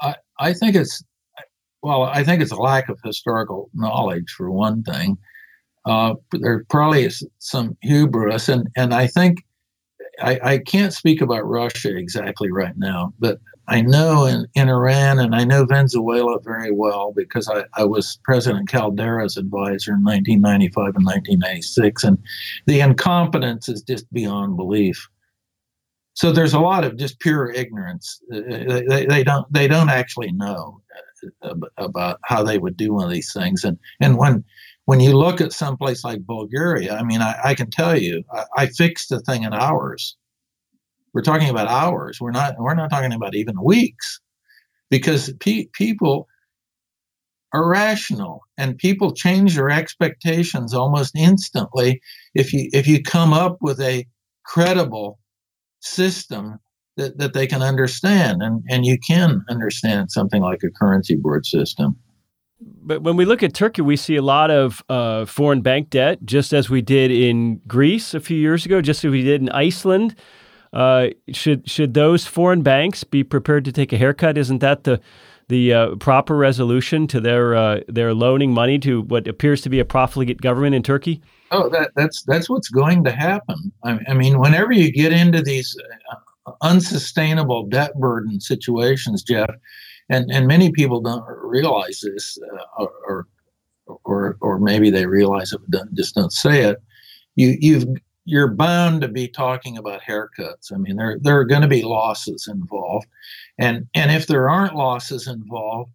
I, 0.01 0.15
I 0.39 0.53
think 0.53 0.75
it's 0.75 1.03
well, 1.84 2.03
I 2.03 2.23
think 2.23 2.41
it's 2.41 2.51
a 2.51 2.56
lack 2.56 2.89
of 2.89 2.97
historical 3.03 3.69
knowledge 3.73 4.32
for 4.36 4.49
one 4.51 4.84
thing. 4.84 5.17
Uh, 5.86 6.15
there 6.32 6.65
probably 6.69 7.06
is 7.06 7.25
some 7.38 7.77
hubris, 7.82 8.49
and 8.49 8.67
and 8.75 8.93
I 8.93 9.08
think 9.08 9.45
I, 10.21 10.39
I 10.43 10.58
can't 10.60 10.93
speak 10.93 11.21
about 11.21 11.47
Russia 11.47 11.95
exactly 11.95 12.51
right 12.51 12.77
now, 12.77 13.13
but 13.19 13.39
I 13.67 13.82
know 13.82 14.25
in, 14.25 14.47
in 14.56 14.69
Iran 14.69 15.19
and 15.19 15.36
I 15.36 15.43
know 15.43 15.65
Venezuela 15.65 16.39
very 16.41 16.71
well 16.71 17.13
because 17.15 17.49
I, 17.49 17.65
I 17.75 17.84
was 17.84 18.19
President 18.23 18.69
Caldera's 18.69 19.38
advisor 19.38 19.91
in 19.91 20.03
1995 20.03 20.95
and 20.95 21.06
1996, 21.06 22.03
and 22.03 22.17
the 22.65 22.80
incompetence 22.80 23.69
is 23.69 23.82
just 23.82 24.12
beyond 24.13 24.58
belief 24.58 25.10
so 26.17 26.32
there's 26.32 26.56
a 26.56 26.60
lot 26.60 26.84
of 26.84 26.97
just 26.97 27.19
pure 27.19 27.51
ignorance. 27.51 28.19
Uh, 28.34 28.82
they, 28.89 29.06
they 29.08 29.23
don't 29.23 29.45
they 29.53 29.67
don't 29.67 29.91
actually 29.91 30.32
know 30.32 30.82
uh, 31.43 31.53
about 31.77 32.19
how 32.23 32.41
they 32.41 32.58
would 32.58 32.75
do 32.75 32.91
one 32.91 33.06
of 33.06 33.12
these 33.12 33.32
things. 33.32 33.63
And 33.63 33.77
and 34.01 34.17
when 34.17 34.43
when 34.88 35.02
you 35.02 35.17
look 35.17 35.41
at 35.41 35.52
some 35.52 35.76
place 35.76 36.06
like 36.06 36.26
Bulgaria, 36.26 36.95
I 36.95 37.04
mean, 37.04 37.21
I, 37.21 37.36
I 37.43 37.56
can 37.56 37.69
tell 37.69 37.97
you, 37.97 38.23
I, 38.32 38.45
I, 38.56 38.67
fixed 38.67 39.10
the 39.10 39.19
thing 39.19 39.43
in 39.43 39.54
hours. 39.54 40.15
We're 41.13 41.23
talking 41.23 41.50
about 41.50 41.67
hours. 41.67 42.21
We're 42.21 42.32
not 42.32 42.56
we're 42.58 42.73
not 42.73 42.89
talking 42.89 43.12
about 43.12 43.36
even 43.36 43.62
weeks, 43.62 44.21
because 44.89 45.34
pe- 45.41 45.67
people 45.73 46.30
are 47.54 47.69
rational 47.69 48.39
and 48.58 48.78
people 48.78 49.12
change 49.12 49.56
their 49.56 49.69
expectations 49.69 50.73
almost 50.73 51.17
instantly 51.17 52.02
if 52.34 52.54
you 52.54 52.69
if 52.71 52.88
you 52.88 53.04
come 53.04 53.34
up 53.34 53.58
with 53.60 53.82
a 53.82 54.08
credible 54.45 55.19
system 55.82 56.60
that, 56.95 57.17
that 57.17 57.34
they 57.34 57.45
can 57.45 57.62
understand. 57.62 58.41
And, 58.41 58.63
and 58.69 58.86
you 58.86 58.97
can 59.06 59.43
understand 59.50 60.12
something 60.12 60.41
like 60.41 60.63
a 60.63 60.71
currency 60.71 61.17
board 61.17 61.45
system. 61.45 61.97
But 62.60 63.04
when 63.04 63.17
we 63.17 63.26
look 63.26 63.43
at 63.43 63.54
Turkey, 63.54 63.82
we 63.82 63.96
see 63.96 64.15
a 64.15 64.22
lot 64.22 64.50
of 64.50 64.84
uh, 64.89 65.26
foreign 65.26 65.62
bank 65.62 65.89
debt, 65.89 66.20
just 66.26 66.54
as 66.54 66.70
we 66.70 66.82
did 66.82 67.12
in 67.12 67.58
Greece 67.67 68.13
a 68.13 68.20
few 68.20 68.38
years 68.38 68.65
ago, 68.65 68.82
just 68.82 69.06
as 69.06 69.12
we 69.12 69.24
did 69.24 69.41
in 69.41 69.50
Iceland. 69.50 70.15
Uh, 70.74 71.08
should 71.32 71.70
should 71.70 71.93
those 71.93 72.26
foreign 72.26 72.62
banks 72.62 73.04
be 73.04 73.24
prepared 73.24 73.63
to 73.65 73.72
take 73.72 73.93
a 73.93 73.98
haircut? 73.98 74.38
Isn't 74.38 74.60
that 74.60 74.84
the 74.84 75.00
the 75.50 75.74
uh, 75.74 75.96
proper 75.96 76.36
resolution 76.36 77.08
to 77.08 77.22
their 77.22 77.56
uh, 77.56 77.82
their 77.88 78.13
loaning 78.13 78.54
money 78.54 78.80
to 78.80 79.02
what 79.04 79.28
appears 79.28 79.62
to 79.62 79.70
be 79.70 79.80
a 79.80 79.86
profligate 79.86 80.41
government 80.41 80.76
in 80.76 80.84
Turkey? 80.84 81.22
Oh, 81.52 81.70
that, 81.70 81.91
that's 81.96 82.24
that's 82.24 82.50
what's 82.50 82.70
going 82.70 83.04
to 83.06 83.12
happen. 83.12 83.72
I, 83.84 84.00
I 84.10 84.13
mean, 84.13 84.39
whenever 84.39 84.74
you 84.74 84.91
get 84.91 85.13
into 85.13 85.41
these 85.41 85.76
uh, 86.12 86.52
unsustainable 86.62 87.67
debt 87.67 87.93
burden 87.96 88.41
situations, 88.41 89.24
Jeff, 89.24 89.50
and 90.10 90.32
and 90.32 90.48
many 90.48 90.72
people 90.72 91.02
don't 91.02 91.26
realize 91.28 92.02
this, 92.02 92.38
uh, 92.80 92.86
or, 93.08 93.28
or 94.04 94.38
or 94.41 94.60
maybe 94.60 94.89
they 94.89 95.06
realize 95.06 95.54
it, 95.54 95.62
but 95.67 95.93
just 95.93 96.15
don't 96.15 96.34
say 96.34 96.63
it. 96.63 96.78
you 97.36 97.58
you've 97.60 97.88
you're 98.28 98.54
bound 98.54 99.00
to 99.02 99.08
be 99.08 99.26
talking 99.26 99.78
about 99.78 100.02
haircuts. 100.02 100.74
I 100.74 100.78
mean, 100.78 100.98
there 100.98 101.17
there 101.22 101.39
are 101.39 101.46
going 101.46 101.62
to 101.62 101.67
be 101.67 101.84
losses 101.84 102.48
involved, 102.48 103.08
and 103.58 103.88
and 103.93 104.12
if 104.12 104.28
there 104.28 104.50
aren't 104.50 104.76
losses 104.76 105.28
involved, 105.28 105.91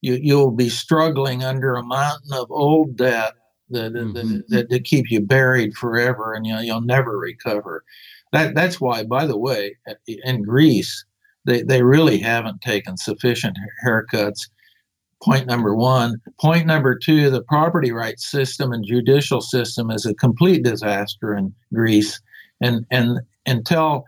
you 0.00 0.14
you'll 0.20 0.50
be 0.50 0.68
struggling 0.68 1.44
under 1.44 1.76
a 1.76 1.84
mountain 1.84 2.32
of 2.32 2.50
old 2.50 2.96
debt 2.96 3.34
that 3.70 3.92
mm-hmm. 3.92 4.40
that, 4.48 4.68
that, 4.68 4.84
keep 4.84 5.10
you 5.10 5.20
buried 5.20 5.74
forever, 5.74 6.34
and 6.34 6.44
you 6.44 6.56
you'll 6.58 6.80
never 6.80 7.18
recover. 7.18 7.84
That 8.32 8.56
that's 8.56 8.80
why, 8.80 9.04
by 9.04 9.26
the 9.26 9.38
way, 9.38 9.76
in 10.08 10.42
Greece, 10.42 11.04
they 11.46 11.62
they 11.62 11.82
really 11.82 12.18
haven't 12.18 12.60
taken 12.60 12.96
sufficient 12.96 13.56
haircuts 13.84 14.48
point 15.22 15.46
number 15.46 15.74
one. 15.74 16.20
Point 16.40 16.66
number 16.66 16.96
two, 16.96 17.30
the 17.30 17.42
property 17.42 17.92
rights 17.92 18.30
system 18.30 18.72
and 18.72 18.84
judicial 18.84 19.40
system 19.40 19.90
is 19.90 20.06
a 20.06 20.14
complete 20.14 20.62
disaster 20.62 21.34
in 21.34 21.54
Greece. 21.72 22.20
And 22.60 22.86
and 22.90 23.20
until 23.46 24.04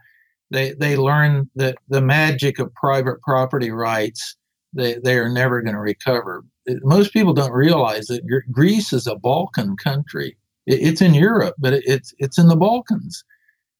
they 0.50 0.72
they 0.72 0.96
learn 0.96 1.50
that 1.56 1.76
the 1.88 2.00
magic 2.00 2.58
of 2.58 2.72
private 2.74 3.20
property 3.22 3.70
rights, 3.70 4.36
they, 4.72 4.94
they 5.02 5.18
are 5.18 5.28
never 5.28 5.60
going 5.62 5.74
to 5.74 5.80
recover. 5.80 6.44
Most 6.82 7.12
people 7.12 7.32
don't 7.32 7.52
realize 7.52 8.06
that 8.06 8.26
Greece 8.52 8.92
is 8.92 9.06
a 9.06 9.16
Balkan 9.16 9.76
country. 9.76 10.36
it's 10.66 11.00
in 11.00 11.14
Europe, 11.14 11.54
but 11.58 11.72
it's 11.72 12.14
it's 12.18 12.38
in 12.38 12.48
the 12.48 12.56
Balkans, 12.56 13.24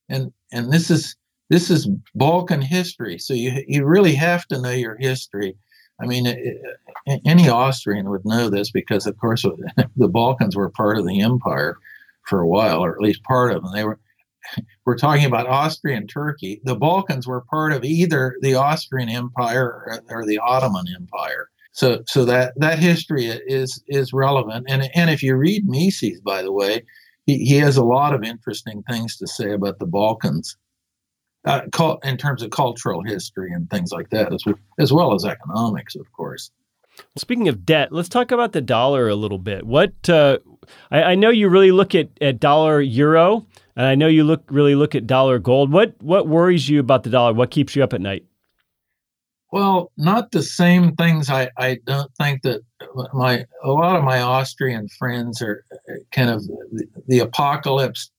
and 0.09 0.33
and 0.53 0.73
this 0.73 0.91
is 0.91 1.17
this 1.51 1.71
is 1.71 1.89
Balkan 2.15 2.63
history. 2.63 3.19
So 3.19 3.35
you 3.35 3.65
you 3.67 3.85
really 3.85 4.15
have 4.15 4.47
to 4.47 4.61
know 4.61 4.71
your 4.71 4.97
history 4.97 5.57
I 6.01 6.07
mean, 6.07 6.27
it, 6.27 6.63
any 7.25 7.49
Austrian 7.49 8.09
would 8.11 8.25
know 8.25 8.49
this 8.49 8.71
because, 8.71 9.07
of 9.07 9.19
course, 9.19 9.45
the 9.97 10.09
Balkans 10.09 10.57
were 10.57 10.71
part 10.71 10.99
of 10.99 11.07
the 11.07 11.21
empire 11.21 11.77
for 12.25 12.41
a 12.41 12.47
while, 12.49 12.85
or 12.85 12.95
at 12.95 13.03
least 13.03 13.23
part 13.25 13.53
of 13.53 13.63
them. 13.63 13.73
They 13.73 13.85
were. 13.85 13.99
We're 14.87 14.97
talking 14.97 15.27
about 15.27 15.47
Austrian 15.47 16.07
Turkey. 16.07 16.63
The 16.65 16.77
Balkans 16.77 17.27
were 17.27 17.43
part 17.43 17.73
of 17.73 17.85
either 17.85 18.37
the 18.41 18.55
Austrian 18.55 19.11
Empire 19.11 20.01
or, 20.09 20.25
the 20.25 20.39
Ottoman 20.39 20.87
Empire. 20.95 21.51
So, 21.73 22.03
so 22.07 22.25
that 22.25 22.55
that 22.57 22.79
history 22.79 23.27
is 23.27 23.83
is 23.89 24.13
relevant. 24.13 24.67
And 24.69 24.89
and 24.95 25.11
if 25.11 25.23
you 25.23 25.37
read 25.37 25.69
Mises, 25.69 26.21
by 26.23 26.43
the 26.43 26.53
way, 26.53 26.83
he, 27.27 27.45
he 27.45 27.57
has 27.57 27.77
a 27.77 27.85
lot 27.85 28.15
of 28.15 28.23
interesting 28.23 28.83
things 28.89 29.17
to 29.19 29.27
say 29.27 29.53
about 29.53 29.81
the 29.81 29.87
Balkans 29.87 30.57
uh, 31.49 31.97
in 32.05 32.17
terms 32.17 32.43
of 32.43 32.51
cultural 32.51 33.03
history 33.03 33.51
and 33.53 33.69
things 33.71 33.91
like 33.91 34.11
that, 34.11 34.33
as, 34.33 34.45
as 34.79 34.93
well 34.93 35.15
as 35.15 35.25
economics, 35.25 35.97
of 35.97 36.11
course. 36.13 36.51
Speaking 37.17 37.49
of 37.49 37.65
debt, 37.65 37.91
let's 37.91 38.09
talk 38.09 38.31
about 38.31 38.53
the 38.53 38.61
dollar 38.61 39.09
a 39.09 39.15
little 39.15 39.39
bit. 39.39 39.65
What 39.67 40.09
uh, 40.09 40.39
I, 40.91 41.03
I, 41.03 41.15
know 41.15 41.31
you 41.31 41.49
really 41.49 41.71
look 41.71 41.95
at, 41.95 42.09
at 42.21 42.41
dollar 42.41 42.81
euro, 42.81 43.47
and 43.77 43.87
I 43.87 43.95
know 43.95 44.09
you 44.09 44.25
look 44.25 44.43
really 44.51 44.75
look 44.75 44.95
at 44.95 45.07
dollar 45.07 45.39
gold. 45.39 45.73
What 45.73 45.95
what 46.03 46.27
worries 46.27 46.69
you 46.69 46.81
about 46.81 47.05
the 47.05 47.11
dollar? 47.11 47.33
What 47.33 47.51
keeps 47.51 47.77
you 47.77 47.85
up 47.85 47.93
at 47.93 48.01
night? 48.01 48.25
Well, 49.53 49.93
not 49.97 50.33
the 50.33 50.43
same 50.43 50.95
things. 50.97 51.31
I, 51.31 51.51
I 51.57 51.79
don't 51.87 52.11
think 52.17 52.43
that 52.43 52.61
my 53.15 53.47
a 53.63 53.71
lot 53.71 53.97
of 53.97 54.05
my 54.05 54.21
Austrian 54.21 54.89
friends 54.99 55.41
are 55.41 55.65
uh, 55.73 55.95
kind 56.13 56.31
of 56.31 56.47
the, 56.47 56.87
the 57.07 57.19
apocalypse 57.21 58.11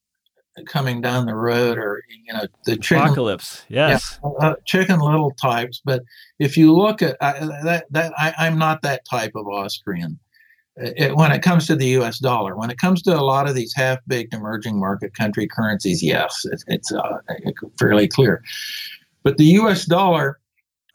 coming 0.65 1.01
down 1.01 1.25
the 1.25 1.35
road 1.35 1.77
or 1.77 2.03
you 2.09 2.33
know 2.33 2.45
the 2.65 2.77
chicken, 2.77 3.03
apocalypse 3.03 3.65
yes. 3.69 4.19
yeah, 4.23 4.47
uh, 4.47 4.55
chicken 4.65 4.99
little 4.99 5.31
types 5.31 5.81
but 5.83 6.03
if 6.39 6.57
you 6.57 6.73
look 6.73 7.01
at 7.01 7.17
that 7.19 7.85
that 7.89 8.13
I, 8.17 8.47
am 8.47 8.57
not 8.57 8.81
that 8.83 9.03
type 9.09 9.33
of 9.35 9.47
austrian. 9.47 10.19
It, 10.81 11.17
when 11.17 11.33
it 11.33 11.41
comes 11.41 11.67
to 11.67 11.75
the 11.75 11.87
us 11.97 12.19
dollar 12.19 12.55
when 12.55 12.69
it 12.69 12.77
comes 12.77 13.01
to 13.03 13.13
a 13.13 13.19
lot 13.19 13.49
of 13.49 13.55
these 13.55 13.73
half-baked 13.75 14.33
emerging 14.33 14.79
market 14.79 15.13
country 15.13 15.47
currencies 15.47 16.01
yes 16.01 16.45
it, 16.45 16.63
it's 16.67 16.91
uh, 16.91 17.17
fairly 17.77 18.07
clear. 18.07 18.41
But 19.23 19.37
the 19.37 19.45
us 19.45 19.85
dollar 19.85 20.39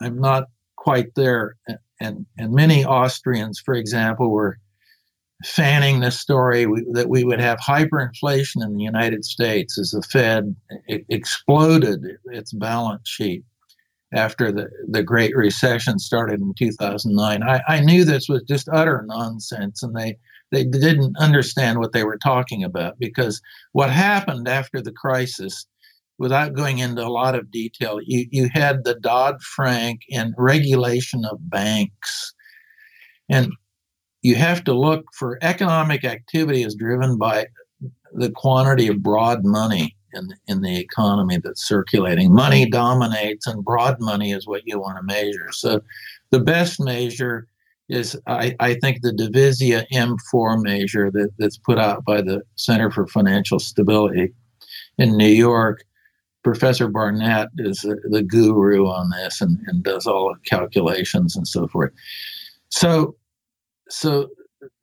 i'm 0.00 0.18
not 0.18 0.44
quite 0.76 1.14
there 1.14 1.56
and 2.00 2.26
and 2.38 2.52
many 2.52 2.84
austrians 2.84 3.60
for 3.60 3.74
example 3.74 4.30
were 4.30 4.58
fanning 5.42 6.00
the 6.00 6.10
story 6.10 6.66
we, 6.66 6.84
that 6.92 7.08
we 7.08 7.24
would 7.24 7.40
have 7.40 7.58
hyperinflation 7.58 8.62
in 8.62 8.76
the 8.76 8.84
United 8.84 9.24
States 9.24 9.78
as 9.78 9.90
the 9.90 10.02
Fed 10.02 10.54
exploded 10.88 12.04
its 12.26 12.52
balance 12.52 13.08
sheet 13.08 13.44
after 14.12 14.52
the, 14.52 14.68
the 14.88 15.02
Great 15.02 15.36
Recession 15.36 15.98
started 15.98 16.40
in 16.40 16.54
2009. 16.56 17.42
I, 17.42 17.60
I 17.66 17.80
knew 17.80 18.04
this 18.04 18.28
was 18.28 18.42
just 18.44 18.68
utter 18.72 19.04
nonsense, 19.06 19.82
and 19.82 19.94
they, 19.96 20.16
they 20.52 20.64
didn't 20.64 21.16
understand 21.18 21.80
what 21.80 21.92
they 21.92 22.04
were 22.04 22.18
talking 22.18 22.62
about 22.62 22.98
because 22.98 23.42
what 23.72 23.90
happened 23.90 24.46
after 24.46 24.80
the 24.80 24.92
crisis, 24.92 25.66
without 26.18 26.54
going 26.54 26.78
into 26.78 27.04
a 27.04 27.10
lot 27.10 27.34
of 27.34 27.50
detail, 27.50 27.98
you, 28.04 28.26
you 28.30 28.48
had 28.52 28.84
the 28.84 28.94
Dodd 28.94 29.42
Frank 29.42 30.02
and 30.12 30.32
regulation 30.38 31.24
of 31.24 31.50
banks. 31.50 32.32
And 33.28 33.52
you 34.24 34.34
have 34.34 34.64
to 34.64 34.72
look 34.72 35.04
for 35.12 35.38
economic 35.42 36.02
activity 36.02 36.62
is 36.62 36.74
driven 36.74 37.18
by 37.18 37.46
the 38.14 38.30
quantity 38.30 38.88
of 38.88 39.02
broad 39.02 39.44
money 39.44 39.94
in, 40.14 40.28
in 40.48 40.62
the 40.62 40.80
economy 40.80 41.38
that's 41.44 41.68
circulating. 41.68 42.32
Money 42.32 42.68
dominates, 42.68 43.46
and 43.46 43.62
broad 43.62 44.00
money 44.00 44.32
is 44.32 44.46
what 44.46 44.62
you 44.64 44.80
want 44.80 44.96
to 44.96 45.02
measure. 45.02 45.52
So, 45.52 45.82
the 46.30 46.40
best 46.40 46.80
measure 46.80 47.48
is, 47.90 48.18
I, 48.26 48.56
I 48.60 48.74
think, 48.74 49.02
the 49.02 49.12
Divisia 49.12 49.84
M4 49.92 50.62
measure 50.62 51.10
that, 51.10 51.28
that's 51.38 51.58
put 51.58 51.78
out 51.78 52.06
by 52.06 52.22
the 52.22 52.42
Center 52.56 52.90
for 52.90 53.06
Financial 53.06 53.58
Stability 53.58 54.32
in 54.96 55.18
New 55.18 55.28
York. 55.28 55.84
Professor 56.42 56.88
Barnett 56.88 57.48
is 57.58 57.80
the, 57.80 58.00
the 58.08 58.22
guru 58.22 58.86
on 58.86 59.10
this 59.10 59.42
and, 59.42 59.58
and 59.66 59.82
does 59.82 60.06
all 60.06 60.32
the 60.32 60.40
calculations 60.48 61.36
and 61.36 61.46
so 61.46 61.68
forth. 61.68 61.92
So, 62.70 63.16
so 63.88 64.28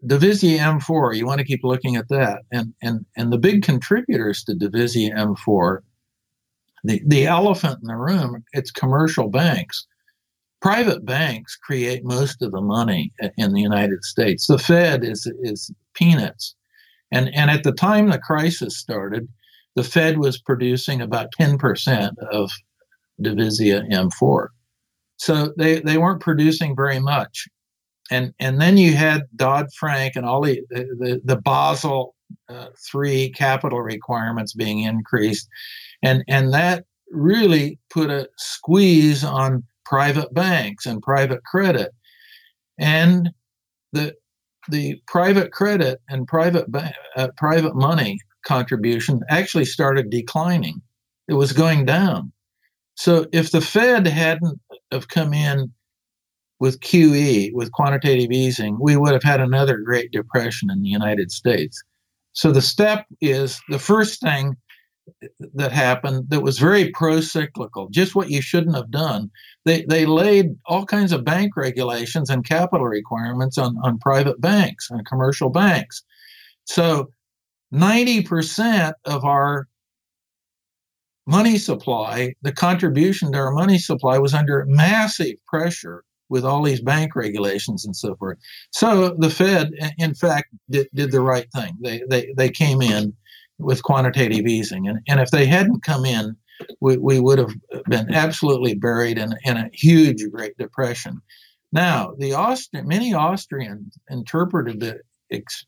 Divisia 0.06 0.58
M4, 0.58 1.16
you 1.16 1.26
want 1.26 1.40
to 1.40 1.46
keep 1.46 1.64
looking 1.64 1.96
at 1.96 2.10
that. 2.10 2.42
And 2.52 2.74
and 2.82 3.06
and 3.16 3.32
the 3.32 3.38
big 3.38 3.64
contributors 3.64 4.44
to 4.46 4.56
Divisia 4.56 5.12
M4, 5.12 5.80
the, 6.84 7.02
the 7.06 7.26
elephant 7.26 7.80
in 7.82 7.88
the 7.88 7.96
room, 7.96 8.44
it's 8.54 8.72
commercial 8.72 9.30
banks. 9.30 9.86
Private 10.62 11.06
banks 11.06 11.56
create 11.56 12.04
most 12.04 12.42
of 12.44 12.52
the 12.52 12.62
money 12.62 13.12
in 13.38 13.54
the 13.54 13.62
United 13.62 14.04
States. 14.04 14.48
The 14.48 14.60
Fed 14.60 15.04
is 15.04 15.32
is 15.42 15.72
peanuts. 15.94 16.56
And 17.12 17.34
and 17.34 17.50
at 17.50 17.64
the 17.64 17.74
time 17.74 18.10
the 18.10 18.20
crisis 18.20 18.78
started, 18.78 19.28
the 19.76 19.84
Fed 19.84 20.18
was 20.18 20.40
producing 20.40 21.02
about 21.02 21.30
10% 21.40 22.12
of 22.32 22.52
Divisia 23.22 23.84
M4. 23.92 24.48
So 25.18 25.54
they, 25.58 25.80
they 25.80 25.98
weren't 25.98 26.22
producing 26.22 26.76
very 26.76 27.00
much 27.00 27.48
and 28.12 28.34
and 28.40 28.62
then 28.62 28.78
you 28.78 28.94
had 28.94 29.24
Dodd 29.36 29.74
Frank 29.74 30.16
and 30.16 30.26
all 30.26 30.42
the 30.42 30.62
the, 30.70 31.22
the 31.24 31.38
Basel 31.38 32.14
uh, 32.50 32.68
three 32.92 33.32
capital 33.32 33.82
requirements 33.82 34.54
being 34.54 34.80
increased, 34.82 35.48
and 36.04 36.24
and 36.28 36.54
that 36.54 36.86
really 37.10 37.80
put 37.90 38.12
a 38.12 38.30
squeeze 38.38 39.24
on 39.24 39.64
private 39.86 40.34
banks 40.34 40.86
and 40.86 41.02
private 41.02 41.44
credit, 41.46 41.92
and 42.78 43.32
the 43.94 44.14
the 44.70 45.02
private 45.08 45.52
credit 45.52 46.02
and 46.10 46.28
private 46.28 46.72
ba- 46.72 46.94
uh, 47.16 47.30
private 47.38 47.76
money 47.76 48.20
contribution 48.46 49.22
actually 49.30 49.66
started 49.66 50.10
declining. 50.10 50.82
It 51.28 51.34
was 51.34 51.54
going 51.54 51.86
down. 51.86 52.32
So 52.96 53.26
if 53.32 53.52
the 53.52 53.62
Fed 53.62 54.06
hadn't 54.06 54.60
have 54.92 55.08
come 55.08 55.34
in 55.34 55.72
with 56.62 56.80
QE, 56.82 57.52
with 57.54 57.72
quantitative 57.72 58.32
easing, 58.32 58.78
we 58.80 58.96
would 58.96 59.14
have 59.14 59.24
had 59.24 59.42
another 59.42 59.80
Great 59.80 60.12
Depression 60.12 60.70
in 60.70 60.84
the 60.84 60.90
United 60.90 61.32
States. 61.32 61.84
So 62.34 62.52
the 62.52 62.62
step 62.62 63.08
is 63.20 63.60
the 63.70 63.80
first 63.80 64.22
thing 64.22 64.56
that 65.56 65.72
happened 65.72 66.30
that 66.30 66.44
was 66.44 66.60
very 66.60 66.92
pro-cyclical, 66.92 67.90
just 67.90 68.14
what 68.14 68.30
you 68.30 68.44
shouldn't 68.44 68.76
have 68.76 68.92
done. 68.92 69.32
They 69.66 69.86
they 69.90 70.06
laid 70.06 70.56
all 70.68 70.86
kinds 70.86 71.12
of 71.12 71.26
bank 71.26 71.58
regulations 71.58 72.30
and 72.30 72.48
capital 72.48 72.88
requirements 72.88 73.58
on, 73.58 73.76
on 73.84 73.98
private 73.98 74.40
banks 74.40 74.88
and 74.92 75.04
commercial 75.08 75.50
banks. 75.50 76.04
So 76.66 77.10
90% 77.74 78.94
of 79.06 79.26
our 79.26 79.68
money 81.26 81.58
supply, 81.58 82.36
the 82.44 82.52
contribution 82.52 83.32
to 83.32 83.40
our 83.40 83.52
money 83.52 83.80
supply 83.80 84.20
was 84.20 84.36
under 84.36 84.64
massive 84.68 85.38
pressure 85.48 86.04
with 86.32 86.46
all 86.46 86.64
these 86.64 86.82
bank 86.82 87.16
regulations 87.16 87.86
and 87.86 87.96
so 87.96 88.16
forth. 88.16 88.38
So 88.72 89.16
the 89.20 89.30
Fed, 89.30 89.72
in 89.98 90.16
fact, 90.16 90.48
did, 90.70 90.88
did 90.96 91.12
the 91.12 91.22
right 91.22 91.48
thing. 91.54 91.78
They, 91.82 92.02
they, 92.10 92.34
they 92.38 92.50
came 92.50 92.82
in 92.82 93.14
with 93.60 93.84
quantitative 93.84 94.48
easing. 94.48 94.88
And, 94.88 95.00
and 95.10 95.20
if 95.20 95.30
they 95.30 95.46
hadn't 95.46 95.84
come 95.84 96.06
in, 96.06 96.36
we, 96.80 96.98
we 96.98 97.20
would 97.20 97.38
have 97.38 97.54
been 97.90 98.14
absolutely 98.14 98.76
buried 98.76 99.18
in, 99.18 99.36
in 99.44 99.58
a 99.58 99.70
huge 99.74 100.24
Great 100.32 100.58
Depression. 100.58 101.22
Now, 101.74 102.14
the 102.18 102.34
Austrian, 102.34 102.88
many 102.88 103.14
Austrians 103.14 103.98
interpreted 104.10 104.82
it 104.82 105.02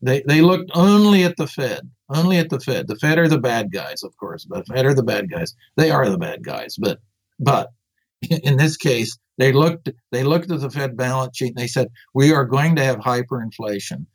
they, 0.01 0.21
they 0.27 0.41
looked 0.41 0.71
only 0.75 1.23
at 1.23 1.37
the 1.37 1.47
Fed, 1.47 1.89
only 2.09 2.37
at 2.37 2.49
the 2.49 2.59
Fed. 2.59 2.87
The 2.89 2.97
Fed 2.97 3.17
are 3.17 3.29
the 3.29 3.39
bad 3.39 3.71
guys, 3.71 4.03
of 4.03 4.15
course. 4.17 4.43
But 4.43 4.65
the 4.65 4.73
Fed 4.73 4.85
are 4.85 4.93
the 4.93 5.03
bad 5.03 5.31
guys. 5.31 5.55
They 5.77 5.89
are 5.89 6.09
the 6.09 6.17
bad 6.17 6.43
guys. 6.43 6.75
But 6.77 6.99
but 7.39 7.69
in 8.29 8.57
this 8.57 8.75
case, 8.75 9.17
they 9.37 9.51
looked 9.51 9.89
they 10.11 10.23
looked 10.23 10.51
at 10.51 10.61
the 10.61 10.69
Fed 10.69 10.95
balance 10.95 11.37
sheet 11.37 11.49
and 11.49 11.57
they 11.57 11.67
said 11.67 11.89
we 12.13 12.31
are 12.31 12.45
going 12.45 12.75
to 12.75 12.83
have 12.83 12.97
hyperinflation, 12.97 14.05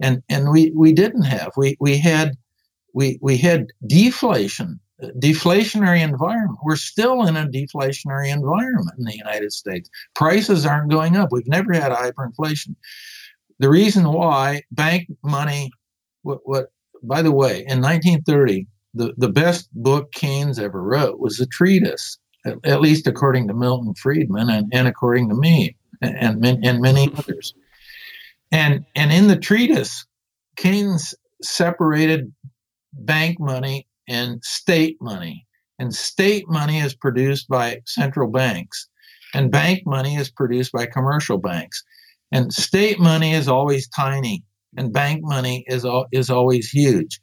and 0.00 0.22
and 0.28 0.50
we 0.50 0.72
we 0.74 0.92
didn't 0.92 1.24
have 1.24 1.52
we 1.56 1.76
we 1.80 1.98
had 1.98 2.36
we 2.94 3.18
we 3.20 3.36
had 3.36 3.66
deflation 3.86 4.80
deflationary 5.18 6.02
environment. 6.02 6.58
We're 6.64 6.76
still 6.76 7.26
in 7.26 7.36
a 7.36 7.46
deflationary 7.46 8.32
environment 8.32 8.98
in 8.98 9.04
the 9.04 9.16
United 9.16 9.52
States. 9.52 9.90
Prices 10.14 10.64
aren't 10.64 10.90
going 10.90 11.16
up. 11.16 11.30
We've 11.30 11.46
never 11.46 11.72
had 11.74 11.92
hyperinflation. 11.92 12.74
The 13.58 13.68
reason 13.68 14.10
why 14.12 14.62
bank 14.70 15.08
money, 15.22 15.70
what, 16.22 16.40
what 16.44 16.68
by 17.02 17.22
the 17.22 17.32
way, 17.32 17.64
in 17.68 17.80
1930, 17.80 18.66
the, 18.94 19.14
the 19.18 19.28
best 19.28 19.68
book 19.74 20.12
Keynes 20.12 20.58
ever 20.58 20.82
wrote 20.82 21.20
was 21.20 21.40
a 21.40 21.46
treatise, 21.46 22.18
at, 22.64 22.80
least 22.80 23.06
according 23.06 23.48
to 23.48 23.54
Milton 23.54 23.94
Friedman 23.94 24.50
and, 24.50 24.70
and 24.72 24.88
according 24.88 25.28
to 25.28 25.34
me 25.34 25.76
and, 26.00 26.44
and, 26.44 26.64
and 26.64 26.80
many 26.80 27.10
others. 27.16 27.54
And, 28.52 28.84
and 28.94 29.12
in 29.12 29.28
the 29.28 29.36
treatise, 29.36 30.06
Keynes 30.56 31.14
separated 31.42 32.32
bank 32.92 33.38
money 33.40 33.86
and 34.08 34.42
state 34.44 34.96
money. 35.00 35.46
And 35.78 35.94
state 35.94 36.48
money 36.48 36.78
is 36.78 36.94
produced 36.94 37.48
by 37.48 37.80
central 37.84 38.30
banks, 38.30 38.88
and 39.34 39.50
bank 39.50 39.82
money 39.84 40.16
is 40.16 40.30
produced 40.30 40.72
by 40.72 40.86
commercial 40.86 41.36
banks. 41.36 41.82
And 42.32 42.52
state 42.52 42.98
money 42.98 43.34
is 43.34 43.46
always 43.46 43.86
tiny, 43.88 44.42
and 44.78 44.92
bank 44.92 45.20
money 45.22 45.64
is 45.68 45.84
al- 45.84 46.06
is 46.12 46.30
always 46.30 46.70
huge. 46.70 47.20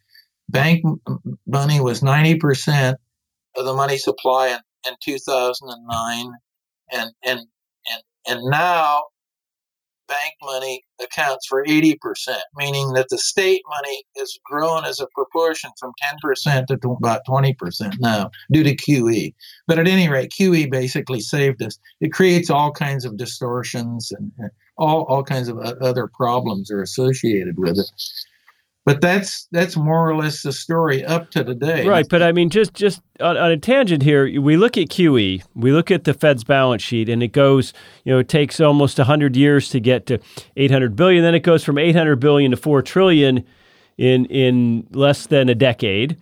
Bank 0.49 0.83
m- 0.85 0.99
money 1.47 1.81
was 1.81 2.01
90% 2.01 2.93
of 3.55 3.65
the 3.65 3.73
money 3.73 3.97
supply 3.97 4.49
in, 4.49 4.59
in 4.87 4.95
2009, 5.03 6.31
and 6.91 7.11
and 7.23 7.39
and 7.89 8.03
and 8.27 8.41
now 8.45 9.03
bank 10.07 10.33
money 10.43 10.83
accounts 11.01 11.47
for 11.47 11.65
80%, 11.65 11.97
meaning 12.55 12.93
that 12.93 13.07
the 13.09 13.17
state 13.17 13.61
money 13.69 14.03
has 14.17 14.37
grown 14.43 14.85
as 14.85 14.99
a 14.99 15.07
proportion 15.15 15.71
from 15.79 15.91
10% 16.23 16.67
to 16.67 16.91
about 16.91 17.21
20% 17.27 17.93
now 17.99 18.29
due 18.51 18.63
to 18.63 18.75
QE. 18.75 19.33
But 19.67 19.79
at 19.79 19.87
any 19.87 20.09
rate, 20.09 20.31
QE 20.31 20.69
basically 20.69 21.21
saved 21.21 21.63
us. 21.63 21.79
It 22.01 22.11
creates 22.11 22.49
all 22.49 22.71
kinds 22.71 23.05
of 23.05 23.17
distortions 23.17 24.11
and 24.11 24.31
all, 24.77 25.03
all 25.05 25.23
kinds 25.23 25.47
of 25.47 25.57
other 25.57 26.07
problems 26.13 26.69
are 26.69 26.81
associated 26.81 27.57
with 27.57 27.79
it 27.79 27.89
but 28.85 28.99
that's 28.99 29.47
that's 29.51 29.77
more 29.77 30.09
or 30.09 30.15
less 30.15 30.43
the 30.43 30.51
story 30.51 31.05
up 31.05 31.31
to 31.31 31.43
today. 31.43 31.87
Right, 31.87 32.07
but 32.07 32.21
I 32.21 32.31
mean, 32.31 32.49
just 32.49 32.73
just 32.73 33.01
on, 33.19 33.37
on, 33.37 33.51
a 33.51 33.57
tangent 33.57 34.03
here, 34.03 34.41
we 34.41 34.57
look 34.57 34.77
at 34.77 34.89
QE, 34.89 35.41
we 35.55 35.71
look 35.71 35.89
at 35.89 36.03
the 36.03 36.13
Fed's 36.13 36.43
balance 36.43 36.81
sheet, 36.81 37.07
and 37.07 37.23
it 37.23 37.29
goes, 37.29 37.73
you 38.03 38.11
know, 38.11 38.19
it 38.19 38.27
takes 38.27 38.59
almost 38.59 38.97
hundred 38.97 39.35
years 39.35 39.69
to 39.69 39.79
get 39.79 40.05
to 40.07 40.19
800 40.57 40.95
billion. 40.95 41.23
Then 41.23 41.35
it 41.35 41.41
goes 41.41 41.63
from 41.63 41.77
800 41.77 42.17
billion 42.17 42.51
to 42.51 42.57
four 42.57 42.81
trillion 42.81 43.45
in 43.97 44.25
in 44.25 44.87
less 44.91 45.27
than 45.27 45.47
a 45.47 45.55
decade, 45.55 46.17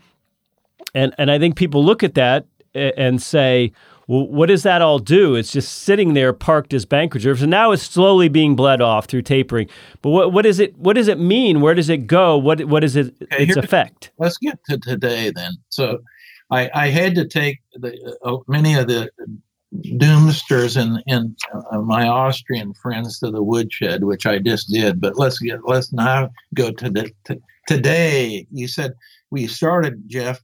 and 0.94 1.16
and 1.18 1.32
I 1.32 1.40
think 1.40 1.56
people 1.56 1.84
look 1.84 2.04
at 2.04 2.14
that 2.14 2.46
and 2.76 3.22
say, 3.22 3.72
well, 4.12 4.28
what 4.28 4.48
does 4.48 4.64
that 4.64 4.82
all 4.82 5.00
do? 5.00 5.36
It's 5.36 5.54
just 5.54 5.84
sitting 5.84 6.16
there 6.16 6.34
parked 6.34 6.74
as 6.74 6.84
bank 6.84 7.14
reserves, 7.14 7.42
and 7.42 7.50
now 7.50 7.72
it's 7.72 7.84
slowly 7.84 8.28
being 8.28 8.58
bled 8.58 8.82
off 8.82 9.06
through 9.06 9.22
tapering. 9.22 9.70
But 10.02 10.10
what, 10.10 10.34
what 10.34 10.42
does 10.42 10.60
it 10.60 10.78
what 10.78 10.98
does 10.98 11.08
it 11.08 11.18
mean? 11.18 11.62
Where 11.62 11.74
does 11.74 11.88
it 11.88 12.08
go? 12.08 12.38
What 12.38 12.66
what 12.66 12.84
is 12.84 12.98
it 12.98 13.16
okay, 13.24 13.44
its 13.44 13.56
effect? 13.56 14.12
Let's 14.18 14.38
get 14.38 14.60
to 14.66 14.78
today 14.80 15.32
then. 15.34 15.54
So, 15.70 16.00
I, 16.50 16.70
I 16.76 16.88
had 16.88 17.16
to 17.16 17.26
take 17.26 17.60
the, 17.76 18.18
uh, 18.26 18.40
many 18.50 18.74
of 18.74 18.90
the 18.90 19.10
doomsters 19.74 20.76
and 20.76 21.02
in 21.08 21.34
uh, 21.72 21.80
my 21.80 22.06
Austrian 22.06 22.74
friends 22.74 23.18
to 23.20 23.32
the 23.32 23.42
woodshed, 23.42 24.04
which 24.04 24.26
I 24.26 24.40
just 24.40 24.70
did. 24.70 25.00
But 25.00 25.18
let's 25.18 25.40
get 25.40 25.60
let's 25.64 25.94
now 25.94 26.32
go 26.54 26.70
to 26.70 26.90
the 26.90 27.10
to, 27.28 27.40
today. 27.66 28.46
You 28.52 28.68
said 28.68 28.92
we 29.30 29.48
started, 29.48 30.04
Jeff, 30.08 30.42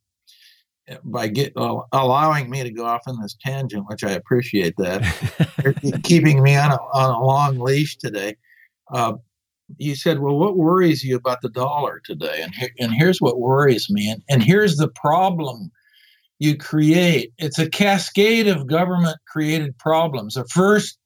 by 1.04 1.28
get, 1.28 1.54
uh, 1.56 1.82
allowing 1.92 2.50
me 2.50 2.64
to 2.64 2.72
go 2.72 2.86
off 2.86 3.04
on 3.08 3.22
this 3.22 3.36
tangent, 3.42 3.86
which 3.88 4.04
I 4.04 4.12
appreciate 4.12 4.76
that, 4.78 5.04
keeping 6.04 6.42
me 6.42 6.56
on 6.56 6.72
a, 6.72 6.78
on 6.94 7.12
a 7.12 7.26
long 7.26 7.60
leash 7.60 7.98
today. 7.98 8.36
Uh, 8.94 9.14
you 9.78 9.96
said, 9.96 10.20
"Well, 10.20 10.38
what 10.38 10.56
worries 10.56 11.04
you 11.04 11.18
about 11.18 11.42
the 11.42 11.50
dollar 11.50 12.02
today?" 12.06 12.42
And 12.42 12.56
here, 12.56 12.70
and 12.80 12.94
here's 12.94 13.20
what 13.20 13.40
worries 13.40 13.88
me, 13.90 14.10
and, 14.10 14.24
and 14.30 14.42
here's 14.42 14.78
the 14.78 14.88
problem 14.88 15.72
you 16.40 16.56
create. 16.56 17.34
It's 17.38 17.60
a 17.60 17.70
cascade 17.70 18.48
of 18.48 18.68
government 18.68 19.18
created 19.28 19.78
problems. 19.78 20.36
The 20.36 20.46
first 20.46 20.98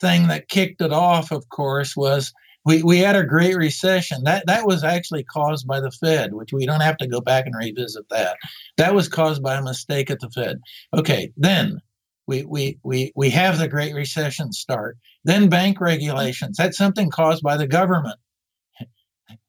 thing 0.00 0.26
that 0.26 0.48
kicked 0.48 0.82
it 0.82 0.92
off, 0.92 1.30
of 1.30 1.48
course, 1.48 1.96
was 1.96 2.32
we, 2.64 2.82
we 2.82 2.98
had 2.98 3.16
a 3.16 3.24
great 3.24 3.56
recession. 3.56 4.24
That 4.24 4.46
that 4.46 4.66
was 4.66 4.84
actually 4.84 5.24
caused 5.24 5.66
by 5.66 5.80
the 5.80 5.90
Fed, 5.90 6.34
which 6.34 6.52
we 6.52 6.66
don't 6.66 6.80
have 6.80 6.96
to 6.98 7.06
go 7.06 7.20
back 7.20 7.46
and 7.46 7.56
revisit 7.56 8.08
that. 8.10 8.36
That 8.76 8.94
was 8.94 9.08
caused 9.08 9.42
by 9.42 9.56
a 9.56 9.62
mistake 9.62 10.10
at 10.10 10.20
the 10.20 10.30
Fed. 10.30 10.60
Okay, 10.94 11.32
then 11.36 11.80
we 12.26 12.44
we 12.44 12.78
we 12.82 13.12
we 13.16 13.30
have 13.30 13.58
the 13.58 13.68
Great 13.68 13.94
Recession 13.94 14.52
start. 14.52 14.96
Then 15.24 15.48
bank 15.48 15.80
regulations. 15.80 16.56
That's 16.56 16.78
something 16.78 17.10
caused 17.10 17.42
by 17.42 17.56
the 17.56 17.66
government. 17.66 18.18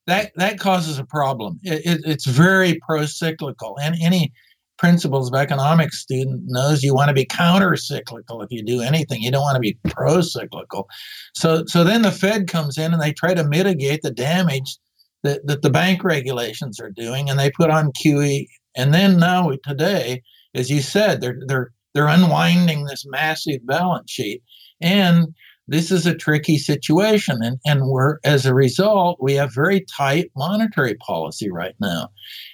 That 0.07 0.31
that 0.35 0.59
causes 0.59 0.99
a 0.99 1.05
problem. 1.05 1.59
It, 1.63 1.85
it, 1.85 2.01
it's 2.05 2.25
very 2.25 2.79
pro-cyclical, 2.85 3.77
and 3.81 3.95
any 4.01 4.33
principles 4.77 5.29
of 5.29 5.39
economics 5.39 5.99
student 5.99 6.43
knows 6.45 6.83
you 6.83 6.93
want 6.93 7.09
to 7.09 7.13
be 7.13 7.25
counter 7.25 7.75
cyclical 7.75 8.41
if 8.41 8.51
you 8.51 8.63
do 8.63 8.81
anything. 8.81 9.21
You 9.21 9.31
don't 9.31 9.41
want 9.41 9.55
to 9.55 9.59
be 9.59 9.77
pro 9.89 10.21
cyclical. 10.21 10.87
So, 11.35 11.63
so 11.67 11.83
then 11.83 12.01
the 12.01 12.11
Fed 12.11 12.47
comes 12.47 12.77
in 12.77 12.93
and 12.93 13.01
they 13.01 13.13
try 13.13 13.33
to 13.33 13.47
mitigate 13.47 14.01
the 14.01 14.11
damage 14.11 14.77
that, 15.23 15.45
that 15.47 15.61
the 15.61 15.69
bank 15.69 16.03
regulations 16.03 16.79
are 16.79 16.91
doing, 16.91 17.29
and 17.29 17.39
they 17.39 17.51
put 17.51 17.69
on 17.69 17.91
QE. 17.93 18.45
And 18.75 18.93
then 18.93 19.17
now 19.17 19.51
today, 19.63 20.21
as 20.53 20.69
you 20.69 20.81
said, 20.81 21.21
they're 21.21 21.39
they're 21.47 21.71
they're 21.93 22.07
unwinding 22.07 22.85
this 22.85 23.05
massive 23.05 23.65
balance 23.65 24.11
sheet, 24.11 24.41
and 24.81 25.33
this 25.67 25.91
is 25.91 26.05
a 26.05 26.15
tricky 26.15 26.57
situation 26.57 27.41
and, 27.41 27.57
and 27.65 27.87
we're 27.87 28.17
as 28.25 28.45
a 28.45 28.53
result 28.53 29.17
we 29.21 29.33
have 29.33 29.53
very 29.53 29.85
tight 29.95 30.29
monetary 30.35 30.95
policy 30.95 31.49
right 31.49 31.75
now 31.79 32.09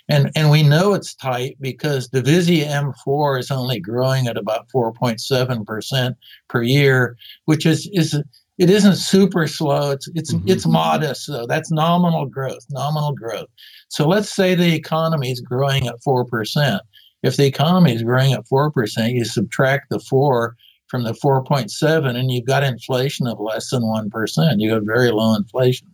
and 0.09 0.31
and 0.35 0.49
we 0.49 0.63
know 0.63 0.93
it's 0.93 1.15
tight 1.15 1.55
because 1.61 2.09
divisia 2.09 2.65
m4 2.65 3.39
is 3.39 3.51
only 3.51 3.79
growing 3.79 4.27
at 4.27 4.37
about 4.37 4.67
4.7% 4.69 6.15
per 6.49 6.61
year 6.61 7.15
which 7.45 7.65
is 7.65 7.89
is 7.93 8.21
it 8.57 8.69
isn't 8.69 8.95
super 8.95 9.47
slow 9.47 9.91
it's 9.91 10.09
it's 10.15 10.33
mm-hmm. 10.33 10.49
it's 10.49 10.65
modest 10.65 11.27
though 11.27 11.45
that's 11.45 11.71
nominal 11.71 12.25
growth 12.25 12.65
nominal 12.69 13.13
growth 13.13 13.47
so 13.89 14.07
let's 14.07 14.33
say 14.33 14.55
the 14.55 14.75
economy 14.75 15.31
is 15.31 15.41
growing 15.41 15.87
at 15.87 16.01
4% 16.05 16.79
if 17.23 17.37
the 17.37 17.45
economy 17.45 17.93
is 17.93 18.03
growing 18.03 18.33
at 18.33 18.45
4% 18.51 19.13
you 19.13 19.25
subtract 19.25 19.89
the 19.89 19.99
4 19.99 20.55
from 20.89 21.03
the 21.03 21.13
4.7 21.13 22.15
and 22.15 22.31
you've 22.31 22.47
got 22.47 22.63
inflation 22.63 23.27
of 23.27 23.39
less 23.39 23.69
than 23.69 23.83
1%. 23.83 24.55
You 24.57 24.73
have 24.73 24.83
very 24.85 25.11
low 25.11 25.35
inflation. 25.35 25.87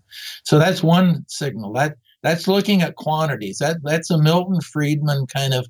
So 0.46 0.58
that's 0.58 0.82
one 0.82 1.26
signal. 1.28 1.74
That 1.74 1.98
that's 2.26 2.48
looking 2.48 2.82
at 2.82 2.96
quantities. 2.96 3.60
That 3.60 3.78
that's 3.84 4.10
a 4.10 4.18
Milton 4.18 4.60
Friedman 4.60 5.28
kind 5.28 5.54
of 5.54 5.68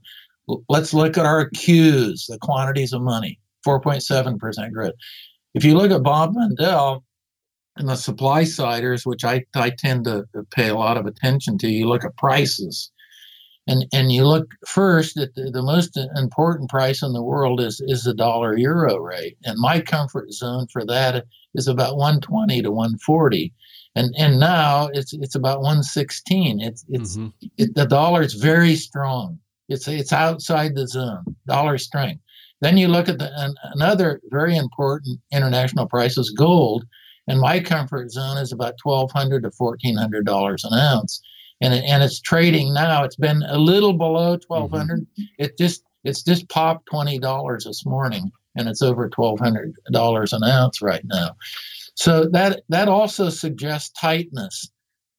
let's 0.70 0.93
look 0.93 1.18
at 1.18 1.26
our 1.26 1.49
Qs, 1.49 2.28
the 2.28 2.38
quantities 2.39 2.93
of 2.93 3.01
money, 3.01 3.39
4.7% 3.68 4.72
growth. 4.72 4.93
If 5.53 5.66
you 5.66 5.76
look 5.76 5.91
at 5.91 6.03
Bob 6.03 6.34
Mundell 6.36 7.03
and 7.76 7.89
the 7.89 7.95
supply 7.95 8.43
siders, 8.43 9.06
which 9.06 9.26
I, 9.26 9.43
I 9.56 9.72
tend 9.72 10.06
to 10.06 10.26
pay 10.51 10.70
a 10.70 10.76
lot 10.76 10.97
of 10.97 11.06
attention 11.06 11.58
to, 11.60 11.68
you 11.68 11.88
look 11.89 12.06
at 12.06 12.16
prices 12.18 12.91
and 13.68 13.86
and 13.93 14.12
you 14.12 14.26
look 14.26 14.53
first 14.68 15.18
at 15.18 15.34
the, 15.36 15.49
the, 15.51 15.64
most 15.64 15.97
important 16.16 16.70
price 16.70 17.01
in 17.01 17.14
the 17.14 17.24
world 17.24 17.60
is 17.60 17.82
is 17.88 18.03
the 18.03 18.14
dollar 18.14 18.58
euro 18.58 18.97
rate 18.97 19.38
and 19.43 19.58
my 19.58 19.82
comfort 19.82 20.32
zone 20.32 20.68
for 20.72 20.86
that 20.86 21.26
is 21.56 21.68
about 21.68 21.97
120 21.97 22.62
to 22.62 22.72
140 22.72 23.51
and 23.96 24.14
and 24.18 24.39
now 24.39 24.89
it's 24.93 25.14
it's 25.14 25.36
about 25.36 25.62
116 25.62 26.62
it's 26.62 26.86
it's 26.89 27.18
mm-hmm. 27.18 27.48
it, 27.58 27.74
the 27.76 27.86
dollar 27.86 28.22
is 28.22 28.34
very 28.34 28.76
strong 28.76 29.39
it's 29.70 29.88
it's 29.88 30.14
outside 30.14 30.76
the 30.76 30.88
zone 30.88 31.24
dollar 31.48 31.78
strength 31.78 32.22
then 32.62 32.78
you 32.78 32.88
look 32.88 33.10
at 33.10 33.20
the 33.20 33.32
an, 33.41 33.54
another 33.74 34.22
very 34.32 34.56
important 34.56 35.20
international 35.32 35.88
price 35.88 36.18
is 36.18 36.30
gold 36.32 36.86
and 37.28 37.39
my 37.39 37.60
comfort 37.60 38.12
zone 38.12 38.38
is 38.38 38.52
about 38.52 38.76
1200 38.84 39.43
to 39.43 39.52
1400 39.58 40.26
dollars 40.26 40.64
an 40.64 40.78
ounce 40.78 41.22
and 41.62 41.74
it, 41.74 41.84
and 41.86 42.04
it's 42.04 42.20
trading 42.20 42.74
now. 42.74 43.04
It's 43.04 43.16
been 43.16 43.43
a 43.48 43.58
little 43.58 43.93
below 43.93 44.38
twelve 44.38 44.72
hundred. 44.72 45.02
mm 45.02 45.08
mm-hmm. 45.20 45.43
It 45.43 45.58
just 45.58 45.84
it's 46.04 46.24
just 46.24 46.50
popped 46.50 46.88
twenty 46.88 47.20
dollars 47.20 47.66
this 47.66 47.86
morning, 47.86 48.32
and 48.56 48.68
it's 48.68 48.82
over 48.82 49.10
twelve 49.10 49.39
hundred 49.39 49.74
dollars 49.91 50.34
an 50.34 50.43
ounce 50.43 50.82
right 50.82 51.04
now. 51.06 51.36
So 51.96 52.26
that 52.32 52.64
that 52.70 52.88
also 52.89 53.30
suggests 53.30 53.91
tightness. 54.00 54.70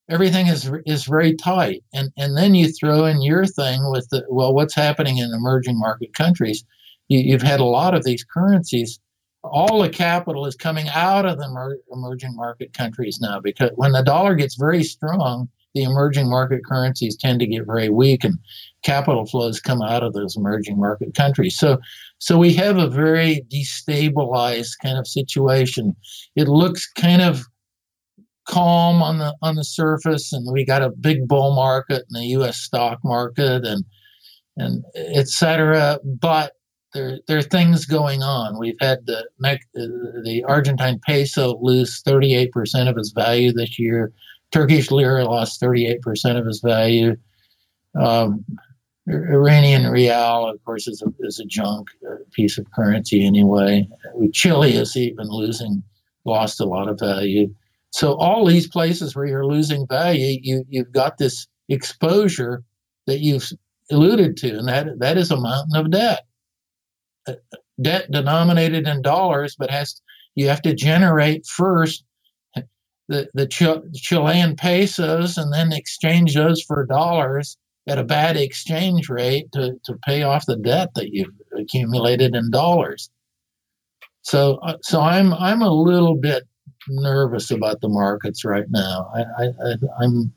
everything 0.09 0.47
is 0.47 0.71
is 0.87 1.05
very 1.05 1.35
tight. 1.35 1.83
And 1.93 2.11
and 2.17 2.37
then 2.37 2.55
you 2.55 2.69
throw 2.69 3.07
in 3.07 3.23
your 3.23 3.47
thing 3.47 3.91
with 3.91 4.09
the 4.11 4.25
well, 4.29 4.55
what's 4.55 4.75
happening 4.75 5.19
in 5.19 5.33
emerging 5.35 5.79
market 5.79 6.15
countries? 6.15 6.65
You, 7.09 7.21
you've 7.21 7.43
had 7.43 7.61
a 7.61 7.65
lot 7.65 7.95
of 7.95 8.05
these 8.05 8.25
currencies. 8.25 9.01
All 9.45 9.81
the 9.83 9.89
capital 9.89 10.47
is 10.47 10.57
coming 10.57 10.89
out 10.89 11.25
of 11.27 11.39
the 11.39 11.45
emer- 11.47 11.79
emerging 11.93 12.35
market 12.35 12.73
countries 12.73 13.21
now 13.21 13.41
because 13.41 13.71
when 13.77 13.93
the 13.93 14.03
dollar 14.03 14.35
gets 14.35 14.57
very 14.57 14.83
strong, 14.83 15.49
the 15.75 15.85
emerging 15.85 16.29
market 16.29 16.65
currencies 16.65 17.17
tend 17.17 17.41
to 17.41 17.47
get 17.47 17.67
very 17.67 17.89
weak, 17.89 18.25
and 18.25 18.39
capital 18.87 19.27
flows 19.27 19.61
come 19.61 19.83
out 19.83 20.05
of 20.05 20.13
those 20.13 20.37
emerging 20.37 20.79
market 20.79 21.15
countries. 21.15 21.59
So, 21.59 21.79
so 22.19 22.39
we 22.39 22.55
have 22.55 22.79
a 22.79 22.89
very 22.89 23.45
destabilized 23.53 24.75
kind 24.81 24.97
of 24.97 25.09
situation. 25.09 25.95
It 26.37 26.47
looks 26.47 26.89
kind 26.93 27.21
of 27.21 27.43
calm 28.47 29.03
on 29.03 29.19
the 29.19 29.35
on 29.43 29.57
the 29.57 29.65
surface, 29.65 30.33
and 30.33 30.51
we 30.53 30.65
got 30.65 30.83
a 30.83 30.91
big 30.91 31.27
bull 31.27 31.55
market 31.55 32.05
in 32.09 32.21
the 32.21 32.27
U.S. 32.39 32.59
stock 32.59 33.01
market, 33.05 33.65
and 33.67 33.85
and 34.57 34.85
et 34.95 35.29
cetera. 35.29 35.99
But 36.05 36.53
there 36.95 37.19
there 37.27 37.39
are 37.39 37.43
things 37.43 37.87
going 37.87 38.23
on. 38.23 38.57
We've 38.57 38.79
had 38.81 39.05
the 39.07 39.27
the 40.25 40.45
Argentine 40.47 41.01
peso 41.05 41.59
lose 41.61 42.03
38 42.03 42.53
percent 42.53 42.89
of 42.89 42.97
its 42.97 43.11
value 43.11 43.53
this 43.53 43.81
year. 43.81 44.13
Turkish 44.53 44.93
lira 44.93 45.25
lost 45.25 45.59
38 45.59 46.01
percent 46.03 46.39
of 46.39 46.47
its 46.47 46.61
value. 46.61 47.17
Um, 47.99 48.45
Iranian 49.09 49.87
rial, 49.91 50.49
of 50.49 50.63
course, 50.65 50.89
is 50.89 51.03
a, 51.03 51.13
is 51.21 51.39
a 51.39 51.45
junk 51.45 51.89
piece 52.33 52.59
of 52.59 52.71
currency 52.73 53.25
anyway. 53.25 53.89
Chile 54.33 54.75
is 54.75 54.97
even 54.97 55.29
losing, 55.29 55.83
lost 56.25 56.61
a 56.61 56.65
lot 56.65 56.89
of 56.89 56.99
value. 56.99 57.55
So 57.91 58.15
all 58.15 58.45
these 58.45 58.67
places 58.67 59.15
where 59.15 59.27
you're 59.27 59.47
losing 59.47 59.87
value, 59.87 60.39
you 60.43 60.65
you've 60.69 60.93
got 60.93 61.19
this 61.19 61.47
exposure 61.69 62.65
that 63.07 63.21
you've 63.21 63.49
alluded 63.91 64.37
to, 64.39 64.59
and 64.59 64.69
that 64.69 64.99
that 64.99 65.17
is 65.17 65.31
a 65.31 65.37
mountain 65.37 65.77
of 65.77 65.91
debt. 65.91 66.27
Uh, 67.29 67.35
debt 67.81 68.11
denominated 68.11 68.89
in 68.89 69.03
dollars, 69.03 69.55
but 69.57 69.71
has 69.71 70.01
you 70.35 70.49
have 70.49 70.63
to 70.63 70.75
generate 70.75 71.47
first 71.47 72.05
the 73.09 73.29
the 73.35 73.47
Chilean 73.95 74.57
pesos 74.57 75.39
and 75.39 75.53
then 75.53 75.73
exchange 75.73 76.35
those 76.35 76.61
for 76.61 76.85
dollars 76.87 77.57
at 77.87 77.99
a 77.99 78.05
bad 78.05 78.37
exchange 78.37 79.09
rate 79.09 79.51
to, 79.53 79.79
to 79.85 79.95
pay 80.05 80.23
off 80.23 80.47
the 80.47 80.57
debt 80.57 80.91
that 80.95 81.13
you've 81.13 81.35
accumulated 81.57 82.35
in 82.35 82.51
dollars. 82.51 83.11
So 84.23 84.57
uh, 84.63 84.77
so 84.83 85.01
I'm 85.01 85.33
I'm 85.35 85.63
a 85.63 85.71
little 85.71 86.17
bit 86.17 86.45
nervous 86.89 87.51
about 87.51 87.81
the 87.81 87.89
markets 87.89 88.45
right 88.45 88.67
now. 88.69 89.09
I, 89.15 89.45
I, 89.45 90.05
am 90.05 90.33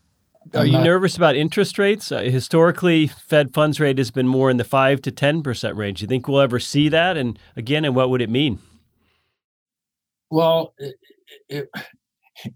Are 0.54 0.66
you 0.66 0.74
not, 0.74 0.84
nervous 0.84 1.18
about 1.18 1.36
interest 1.36 1.80
rates? 1.80 2.12
Uh, 2.12 2.22
historically, 2.22 3.08
Fed 3.08 3.52
funds 3.54 3.80
rate 3.80 3.98
has 3.98 4.12
been 4.12 4.28
more 4.28 4.52
in 4.52 4.58
the 4.58 4.64
five 4.64 5.02
to 5.04 5.12
ten 5.12 5.42
percent 5.42 5.76
range. 5.76 6.00
Do 6.00 6.04
you 6.04 6.08
think 6.08 6.28
we'll 6.28 6.40
ever 6.40 6.60
see 6.60 6.88
that? 6.90 7.18
And 7.18 7.40
again, 7.56 7.84
and 7.84 7.96
what 7.96 8.12
would 8.12 8.22
it 8.22 8.30
mean? 8.30 8.60
Well, 10.30 10.76
it, 10.78 10.96
it, 11.50 11.70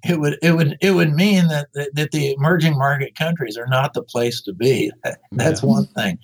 it 0.03 0.19
would 0.19 0.37
it 0.41 0.51
would 0.51 0.77
it 0.81 0.91
would 0.91 1.13
mean 1.13 1.47
that, 1.47 1.67
that, 1.73 1.93
that 1.95 2.11
the 2.11 2.33
emerging 2.33 2.77
market 2.77 3.15
countries 3.15 3.57
are 3.57 3.67
not 3.67 3.93
the 3.93 4.03
place 4.03 4.41
to 4.43 4.53
be. 4.53 4.91
That's 5.31 5.63
yeah. 5.63 5.69
one 5.69 5.85
thing, 5.87 6.17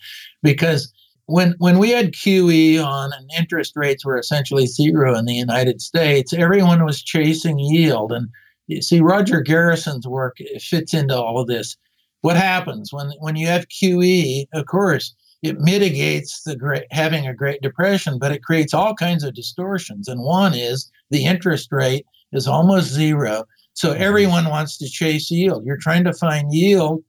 because 0.44 0.92
when 1.26 1.56
when 1.60 1.78
we 1.78 1.92
had 1.92 2.14
QE 2.14 2.84
on 2.84 3.12
and 3.14 3.30
interest 3.38 3.74
rates 3.76 4.06
were 4.06 4.18
essentially 4.18 4.66
zero 4.66 5.16
in 5.16 5.26
the 5.26 5.36
United 5.36 5.82
States, 5.82 6.34
everyone 6.34 6.86
was 6.86 7.04
chasing 7.04 7.60
yield. 7.60 8.12
And 8.12 8.30
you 8.68 8.82
see, 8.82 9.02
Roger 9.02 9.42
Garrison's 9.42 10.08
work 10.08 10.38
fits 10.60 10.94
into 10.94 11.16
all 11.16 11.40
of 11.40 11.48
this. 11.48 11.78
What 12.22 12.36
happens 12.36 12.92
when 12.92 13.12
when 13.20 13.36
you 13.36 13.48
have 13.48 13.68
QE? 13.68 14.46
Of 14.54 14.66
course, 14.66 15.14
it 15.42 15.60
mitigates 15.60 16.44
the 16.44 16.56
great 16.56 16.86
having 16.92 17.28
a 17.28 17.34
Great 17.34 17.62
Depression, 17.62 18.20
but 18.20 18.32
it 18.32 18.44
creates 18.44 18.74
all 18.74 18.96
kinds 18.96 19.24
of 19.24 19.34
distortions. 19.34 20.08
And 20.08 20.22
one 20.22 20.54
is 20.54 20.92
the 21.12 21.26
interest 21.26 21.72
rate 21.72 22.06
is 22.32 22.48
almost 22.48 22.92
zero, 22.92 23.46
so 23.74 23.94
mm-hmm. 23.94 24.02
everyone 24.04 24.46
wants 24.50 24.78
to 24.78 24.90
chase 24.90 25.32
yield. 25.32 25.66
You're 25.66 25.78
trying 25.78 26.04
to 26.04 26.14
find 26.14 26.54
yield 26.54 27.04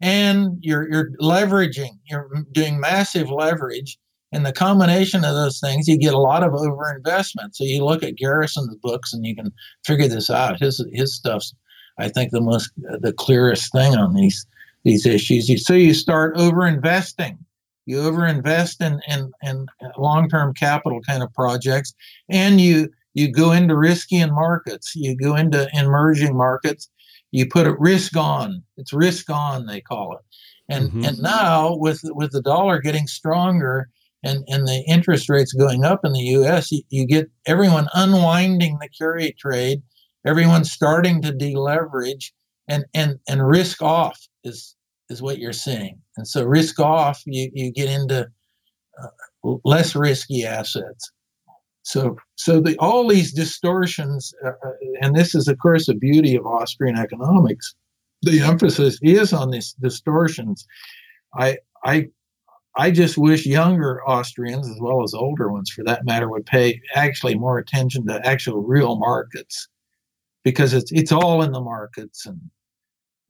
and 0.00 0.58
you're 0.60 0.90
you're 0.90 1.10
leveraging 1.20 1.98
you're 2.06 2.28
doing 2.52 2.80
massive 2.80 3.30
leverage. 3.30 3.98
And 4.32 4.44
the 4.44 4.52
combination 4.52 5.24
of 5.24 5.34
those 5.34 5.60
things 5.60 5.86
you 5.86 5.96
get 5.96 6.12
a 6.12 6.18
lot 6.18 6.42
of 6.42 6.52
overinvestment. 6.52 7.54
So 7.54 7.64
you 7.64 7.84
look 7.84 8.02
at 8.02 8.16
garrison's 8.16 8.74
books 8.82 9.12
and 9.12 9.24
you 9.24 9.36
can 9.36 9.52
figure 9.86 10.08
this 10.08 10.28
out. 10.28 10.60
His 10.60 10.84
his 10.92 11.14
stuff's 11.14 11.54
i 11.98 12.08
think 12.08 12.30
the 12.30 12.42
most 12.42 12.70
the 12.76 13.14
clearest 13.16 13.72
thing 13.72 13.94
on 13.96 14.14
these 14.14 14.46
these 14.84 15.06
issues. 15.06 15.64
So 15.64 15.74
you 15.74 15.94
start 15.94 16.36
overinvesting. 16.36 17.38
You 17.86 17.98
overinvest 17.98 18.84
in 18.84 19.00
in, 19.06 19.30
in 19.42 19.66
long-term 19.96 20.54
capital 20.54 21.00
kind 21.02 21.22
of 21.22 21.32
projects 21.32 21.94
and 22.28 22.60
you 22.60 22.90
you 23.16 23.32
go 23.32 23.50
into 23.52 23.76
risky 23.76 24.16
in 24.16 24.32
markets 24.34 24.92
you 24.94 25.16
go 25.16 25.34
into 25.34 25.68
emerging 25.74 26.36
markets 26.36 26.88
you 27.36 27.46
put 27.46 27.66
a 27.66 27.76
risk 27.78 28.16
on. 28.16 28.62
It's 28.76 28.92
risk 28.92 29.30
on, 29.30 29.66
they 29.66 29.80
call 29.80 30.16
it. 30.16 30.24
And 30.68 30.88
mm-hmm. 30.88 31.04
and 31.04 31.18
now 31.18 31.76
with 31.76 32.00
with 32.04 32.32
the 32.32 32.42
dollar 32.42 32.80
getting 32.80 33.06
stronger 33.06 33.88
and, 34.24 34.42
and 34.48 34.66
the 34.66 34.82
interest 34.88 35.28
rates 35.28 35.52
going 35.52 35.84
up 35.84 36.00
in 36.02 36.12
the 36.12 36.20
U.S., 36.20 36.72
you, 36.72 36.82
you 36.88 37.06
get 37.06 37.30
everyone 37.46 37.88
unwinding 37.94 38.78
the 38.80 38.88
carry 38.88 39.32
trade, 39.38 39.82
everyone 40.26 40.64
starting 40.64 41.22
to 41.22 41.32
deleverage, 41.32 42.32
and 42.68 42.84
and 42.94 43.18
and 43.28 43.46
risk 43.46 43.82
off 43.82 44.18
is 44.42 44.74
is 45.08 45.22
what 45.22 45.38
you're 45.38 45.52
seeing. 45.52 46.00
And 46.16 46.26
so 46.26 46.42
risk 46.42 46.80
off, 46.80 47.22
you 47.26 47.50
you 47.52 47.70
get 47.70 47.88
into 47.88 48.28
uh, 49.00 49.54
less 49.64 49.94
risky 49.94 50.44
assets. 50.44 51.12
So, 51.86 52.16
so 52.34 52.60
the, 52.60 52.76
all 52.78 53.06
these 53.06 53.32
distortions, 53.32 54.34
uh, 54.44 54.48
uh, 54.48 54.72
and 55.02 55.14
this 55.14 55.36
is, 55.36 55.46
of 55.46 55.56
course, 55.58 55.86
the 55.86 55.94
beauty 55.94 56.34
of 56.34 56.44
Austrian 56.44 56.96
economics. 56.98 57.76
The 58.22 58.40
emphasis 58.40 58.98
is 59.02 59.32
on 59.32 59.52
these 59.52 59.72
distortions. 59.80 60.66
I, 61.38 61.58
I, 61.84 62.08
I 62.76 62.90
just 62.90 63.16
wish 63.16 63.46
younger 63.46 64.02
Austrians, 64.04 64.68
as 64.68 64.78
well 64.80 65.04
as 65.04 65.14
older 65.14 65.52
ones, 65.52 65.70
for 65.70 65.84
that 65.84 66.04
matter, 66.04 66.28
would 66.28 66.44
pay 66.44 66.80
actually 66.96 67.36
more 67.36 67.58
attention 67.58 68.04
to 68.08 68.26
actual 68.26 68.62
real 68.62 68.96
markets, 68.96 69.68
because 70.42 70.74
it's 70.74 70.90
it's 70.90 71.12
all 71.12 71.42
in 71.42 71.52
the 71.52 71.60
markets, 71.60 72.26
and 72.26 72.40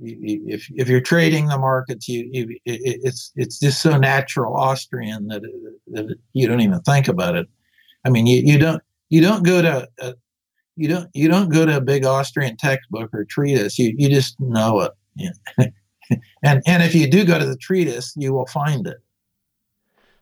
if 0.00 0.66
if 0.74 0.88
you're 0.88 1.00
trading 1.00 1.46
the 1.46 1.58
markets, 1.58 2.08
you, 2.08 2.28
you 2.32 2.58
it's 2.64 3.32
it's 3.36 3.60
just 3.60 3.82
so 3.82 3.98
natural 3.98 4.56
Austrian 4.56 5.28
that, 5.28 5.42
that 5.92 6.16
you 6.32 6.48
don't 6.48 6.60
even 6.60 6.80
think 6.80 7.06
about 7.08 7.36
it. 7.36 7.46
I 8.06 8.08
mean, 8.08 8.26
you, 8.26 8.40
you 8.44 8.56
don't 8.56 8.80
you 9.08 9.20
don't 9.20 9.42
go 9.42 9.60
to 9.60 9.88
a, 9.98 10.14
you 10.76 10.88
don't 10.88 11.08
you 11.12 11.28
don't 11.28 11.48
go 11.48 11.66
to 11.66 11.78
a 11.78 11.80
big 11.80 12.04
Austrian 12.04 12.56
textbook 12.56 13.10
or 13.12 13.24
treatise. 13.24 13.78
You 13.80 13.94
you 13.98 14.08
just 14.08 14.38
know 14.38 14.80
it. 14.80 14.92
Yeah. 15.16 15.30
and 16.44 16.62
and 16.66 16.82
if 16.84 16.94
you 16.94 17.10
do 17.10 17.24
go 17.24 17.36
to 17.36 17.44
the 17.44 17.56
treatise, 17.56 18.12
you 18.16 18.32
will 18.32 18.46
find 18.46 18.86
it. 18.86 18.98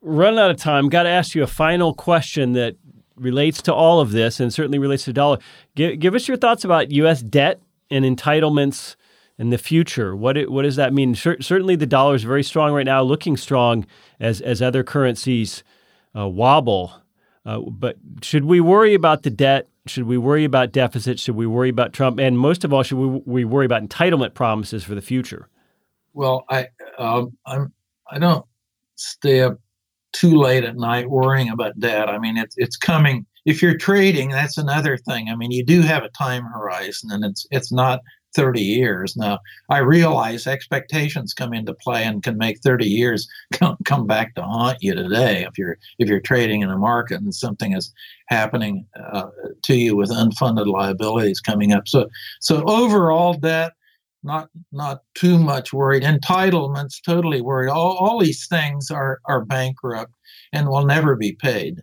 Run 0.01 0.39
out 0.39 0.51
of 0.51 0.57
time. 0.57 0.89
Got 0.89 1.03
to 1.03 1.11
ask 1.11 1.35
you 1.35 1.43
a 1.43 1.47
final 1.47 1.93
question 1.93 2.55
that 2.55 2.77
relates 3.17 3.61
to 3.63 3.75
all 3.75 4.01
of 4.01 4.13
this, 4.13 4.41
and 4.41 4.53
certainly 4.53 4.79
relates 4.79 5.05
to 5.05 5.13
dollar. 5.13 5.39
Give, 5.75 5.99
give 5.99 6.15
us 6.15 6.27
your 6.27 6.39
thoughts 6.39 6.65
about 6.65 6.91
U.S. 6.91 7.21
debt 7.21 7.61
and 7.91 8.05
entitlements 8.05 8.97
in 9.39 9.51
the 9.51 9.59
future. 9.59 10.17
What 10.17 10.39
it, 10.39 10.51
what 10.51 10.63
does 10.63 10.77
that 10.77 10.95
mean? 10.95 11.15
certainly, 11.15 11.77
the 11.77 11.87
dollar 11.87 12.15
is 12.15 12.23
very 12.23 12.43
strong 12.43 12.73
right 12.73 12.87
now, 12.87 13.03
looking 13.03 13.37
strong 13.37 13.85
as 14.19 14.41
as 14.41 14.63
other 14.63 14.83
currencies 14.83 15.63
uh, 16.17 16.27
wobble. 16.27 17.04
Uh, 17.47 17.61
but 17.61 17.97
should 18.23 18.45
we 18.45 18.61
worry 18.61 18.95
about 18.95 19.23
the 19.23 19.31
debt? 19.31 19.69
Should 19.87 20.05
we 20.05 20.17
worry 20.17 20.45
about 20.45 20.73
deficits? 20.73 21.23
Should 21.23 21.37
we 21.37 21.47
worry 21.47 21.69
about 21.69 21.93
Trump? 21.93 22.19
And 22.19 22.39
most 22.39 22.65
of 22.65 22.73
all, 22.73 22.83
should 22.83 22.97
we, 22.97 23.23
we 23.27 23.45
worry 23.45 23.67
about 23.67 23.83
entitlement 23.83 24.33
promises 24.33 24.83
for 24.83 24.95
the 24.95 25.03
future? 25.03 25.49
Well, 26.15 26.45
I 26.49 26.69
um, 26.99 27.37
I'm 27.45 27.73
I 28.11 28.19
don't 28.19 28.47
stay 28.95 29.43
up 29.43 29.59
too 30.13 30.37
late 30.37 30.65
at 30.65 30.77
night 30.77 31.11
worrying 31.11 31.51
about 31.51 31.79
debt. 31.79 32.09
I 32.09 32.19
mean, 32.19 32.37
it's 32.39 32.55
it's 32.57 32.77
coming. 32.77 33.27
If 33.45 33.61
you're 33.61 33.77
trading, 33.77 34.31
that's 34.31 34.57
another 34.57 34.97
thing. 34.97 35.29
I 35.29 35.37
mean, 35.37 35.51
you 35.51 35.65
do 35.65 35.83
have 35.83 36.03
a 36.03 36.09
time 36.11 36.45
horizon, 36.45 37.11
and 37.13 37.25
it's 37.25 37.47
it's 37.51 37.73
not 37.73 38.01
30 38.35 38.61
years. 38.61 39.17
Now, 39.17 39.39
I 39.71 39.79
realize 39.79 40.47
expectations 40.47 41.33
come 41.33 41.55
into 41.55 41.75
play 41.75 42.05
and 42.05 42.23
can 42.23 42.37
make 42.37 42.61
30 42.61 42.87
years 42.87 43.29
come, 43.53 43.77
come 43.85 44.07
back 44.07 44.35
to 44.35 44.43
haunt 44.43 44.79
you 44.81 44.95
today 44.95 45.45
if 45.45 45.57
you're 45.57 45.79
if 45.99 46.09
you're 46.09 46.21
trading 46.21 46.63
in 46.63 46.71
a 46.71 46.79
market 46.79 47.21
and 47.21 47.35
something 47.35 47.73
is 47.75 47.93
happening 48.29 48.87
uh, 49.13 49.29
to 49.63 49.77
you 49.77 49.97
with 49.97 50.11
unfunded 50.11 50.67
liabilities 50.67 51.41
coming 51.41 51.73
up. 51.73 51.89
So 51.89 52.09
so 52.41 52.65
overall 52.67 53.35
debt 53.35 53.73
not 54.25 54.49
not 54.73 55.03
too 55.15 55.39
much 55.39 55.73
worried. 55.73 56.03
Entitlements 56.03 57.03
totally 57.05 57.43
worried. 57.43 57.71
All, 57.71 57.97
all 57.99 58.19
these 58.19 58.47
things 58.49 58.91
are 58.91 59.21
are 59.27 59.45
bankrupt 59.45 60.13
and 60.53 60.69
will 60.69 60.87
never 60.87 61.15
be 61.15 61.33
paid. 61.33 61.83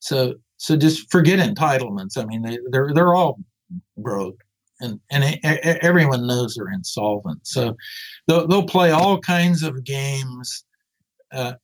So 0.00 0.34
so 0.56 0.76
just 0.76 1.10
forget 1.10 1.38
entitlements. 1.38 2.16
I 2.16 2.24
mean 2.24 2.42
they, 2.42 2.58
they're 2.70 2.92
they're 2.94 3.14
all 3.14 3.38
broke 3.98 4.42
and 4.80 5.00
and 5.10 5.38
everyone 5.82 6.26
knows 6.26 6.54
they're 6.54 6.72
insolvent. 6.72 7.46
So 7.46 7.76
they'll, 8.26 8.46
they'll 8.46 8.66
play 8.66 8.90
all 8.90 9.18
kinds 9.18 9.62
of 9.62 9.84
games, 9.84 10.64
uh, 11.32 11.54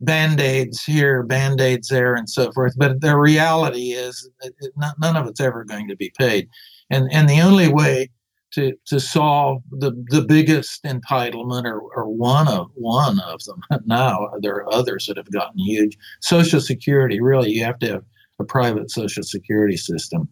band 0.00 0.40
aids 0.40 0.82
here, 0.84 1.22
band 1.22 1.60
aids 1.60 1.88
there, 1.88 2.14
and 2.14 2.28
so 2.28 2.52
forth. 2.52 2.74
But 2.76 3.00
the 3.00 3.16
reality 3.16 3.92
is, 3.92 4.28
not, 4.76 4.96
none 5.00 5.16
of 5.16 5.26
it's 5.26 5.40
ever 5.40 5.64
going 5.64 5.88
to 5.88 5.96
be 5.96 6.12
paid, 6.18 6.48
and 6.90 7.10
and 7.12 7.28
the 7.28 7.40
only 7.40 7.68
way 7.68 8.10
to 8.52 8.72
to 8.86 8.98
solve 9.00 9.62
the 9.70 9.92
the 10.08 10.22
biggest 10.22 10.82
entitlement 10.84 11.64
or, 11.64 11.80
or 11.80 12.08
one 12.08 12.48
of 12.48 12.70
one 12.74 13.20
of 13.20 13.42
them 13.44 13.60
now 13.86 14.28
there 14.40 14.54
are 14.54 14.74
others 14.74 15.06
that 15.06 15.16
have 15.16 15.30
gotten 15.30 15.58
huge 15.58 15.96
social 16.20 16.60
security 16.60 17.20
really 17.20 17.50
you 17.50 17.64
have 17.64 17.78
to 17.78 17.88
have 17.88 18.04
a 18.40 18.44
private 18.44 18.90
social 18.90 19.22
security 19.22 19.76
system 19.76 20.28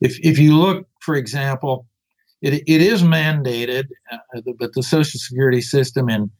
if 0.00 0.18
if 0.20 0.38
you 0.38 0.56
look 0.56 0.86
for 1.00 1.14
example 1.14 1.86
it, 2.42 2.54
it 2.54 2.80
is 2.80 3.02
mandated 3.02 3.86
uh, 4.12 4.40
but 4.58 4.72
the 4.74 4.82
social 4.82 5.20
security 5.20 5.60
system 5.60 6.08
in 6.08 6.30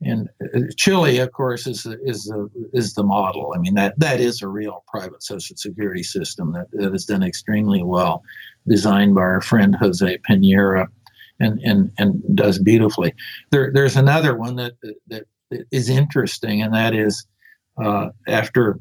in 0.00 0.28
uh, 0.54 0.60
Chile, 0.76 1.18
of 1.18 1.32
course, 1.32 1.66
is 1.66 1.86
is 2.04 2.24
the 2.24 2.48
is 2.72 2.94
the 2.94 3.02
model. 3.02 3.52
I 3.54 3.58
mean 3.58 3.74
that 3.74 3.98
that 3.98 4.20
is 4.20 4.42
a 4.42 4.48
real 4.48 4.84
private 4.86 5.22
social 5.22 5.56
security 5.56 6.02
system 6.02 6.52
that, 6.52 6.70
that 6.72 6.92
has 6.92 7.04
done 7.04 7.22
extremely 7.22 7.82
well 7.82 8.22
designed 8.68 9.14
by 9.14 9.22
our 9.22 9.40
friend 9.40 9.74
Jose 9.74 10.18
Pinera, 10.28 10.86
and 11.40 11.58
and 11.64 11.90
and 11.98 12.22
does 12.36 12.58
beautifully. 12.58 13.12
There, 13.50 13.72
there's 13.72 13.96
another 13.96 14.36
one 14.36 14.56
that 14.56 14.74
that 15.08 15.24
is 15.72 15.88
interesting, 15.88 16.62
and 16.62 16.72
that 16.74 16.94
is 16.94 17.26
uh, 17.82 18.10
after 18.28 18.78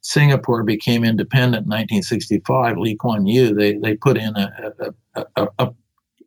Singapore 0.00 0.62
became 0.62 1.04
independent 1.04 1.66
in 1.66 1.70
1965, 1.70 2.78
Lee 2.78 2.96
Kuan 2.96 3.26
Yew 3.26 3.54
they 3.54 3.74
they 3.78 3.96
put 3.96 4.16
in 4.16 4.34
a, 4.36 4.72
a, 5.14 5.24
a, 5.36 5.48
a 5.58 5.70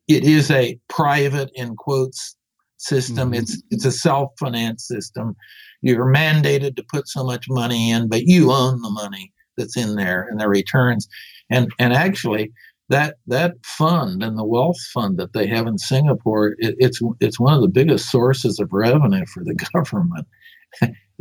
it 0.07 0.23
is 0.23 0.51
a 0.51 0.77
private 0.89 1.49
in 1.55 1.75
quotes 1.75 2.35
system. 2.77 3.31
Mm-hmm. 3.31 3.41
It's 3.41 3.63
it's 3.71 3.85
a 3.85 3.91
self-financed 3.91 4.87
system. 4.87 5.35
You're 5.81 6.13
mandated 6.13 6.75
to 6.75 6.83
put 6.83 7.07
so 7.07 7.23
much 7.23 7.45
money 7.49 7.91
in, 7.91 8.09
but 8.09 8.23
you 8.23 8.51
own 8.51 8.81
the 8.81 8.89
money 8.89 9.31
that's 9.57 9.77
in 9.77 9.95
there 9.95 10.27
and 10.29 10.39
the 10.39 10.49
returns. 10.49 11.07
And 11.49 11.71
and 11.79 11.93
actually, 11.93 12.51
that 12.89 13.15
that 13.27 13.53
fund 13.63 14.21
and 14.23 14.37
the 14.37 14.45
wealth 14.45 14.79
fund 14.93 15.17
that 15.17 15.33
they 15.33 15.47
have 15.47 15.67
in 15.67 15.77
Singapore, 15.77 16.55
it, 16.59 16.75
it's 16.77 16.99
it's 17.19 17.39
one 17.39 17.53
of 17.53 17.61
the 17.61 17.67
biggest 17.67 18.09
sources 18.09 18.59
of 18.59 18.69
revenue 18.71 19.25
for 19.33 19.43
the 19.43 19.55
government. 19.73 20.27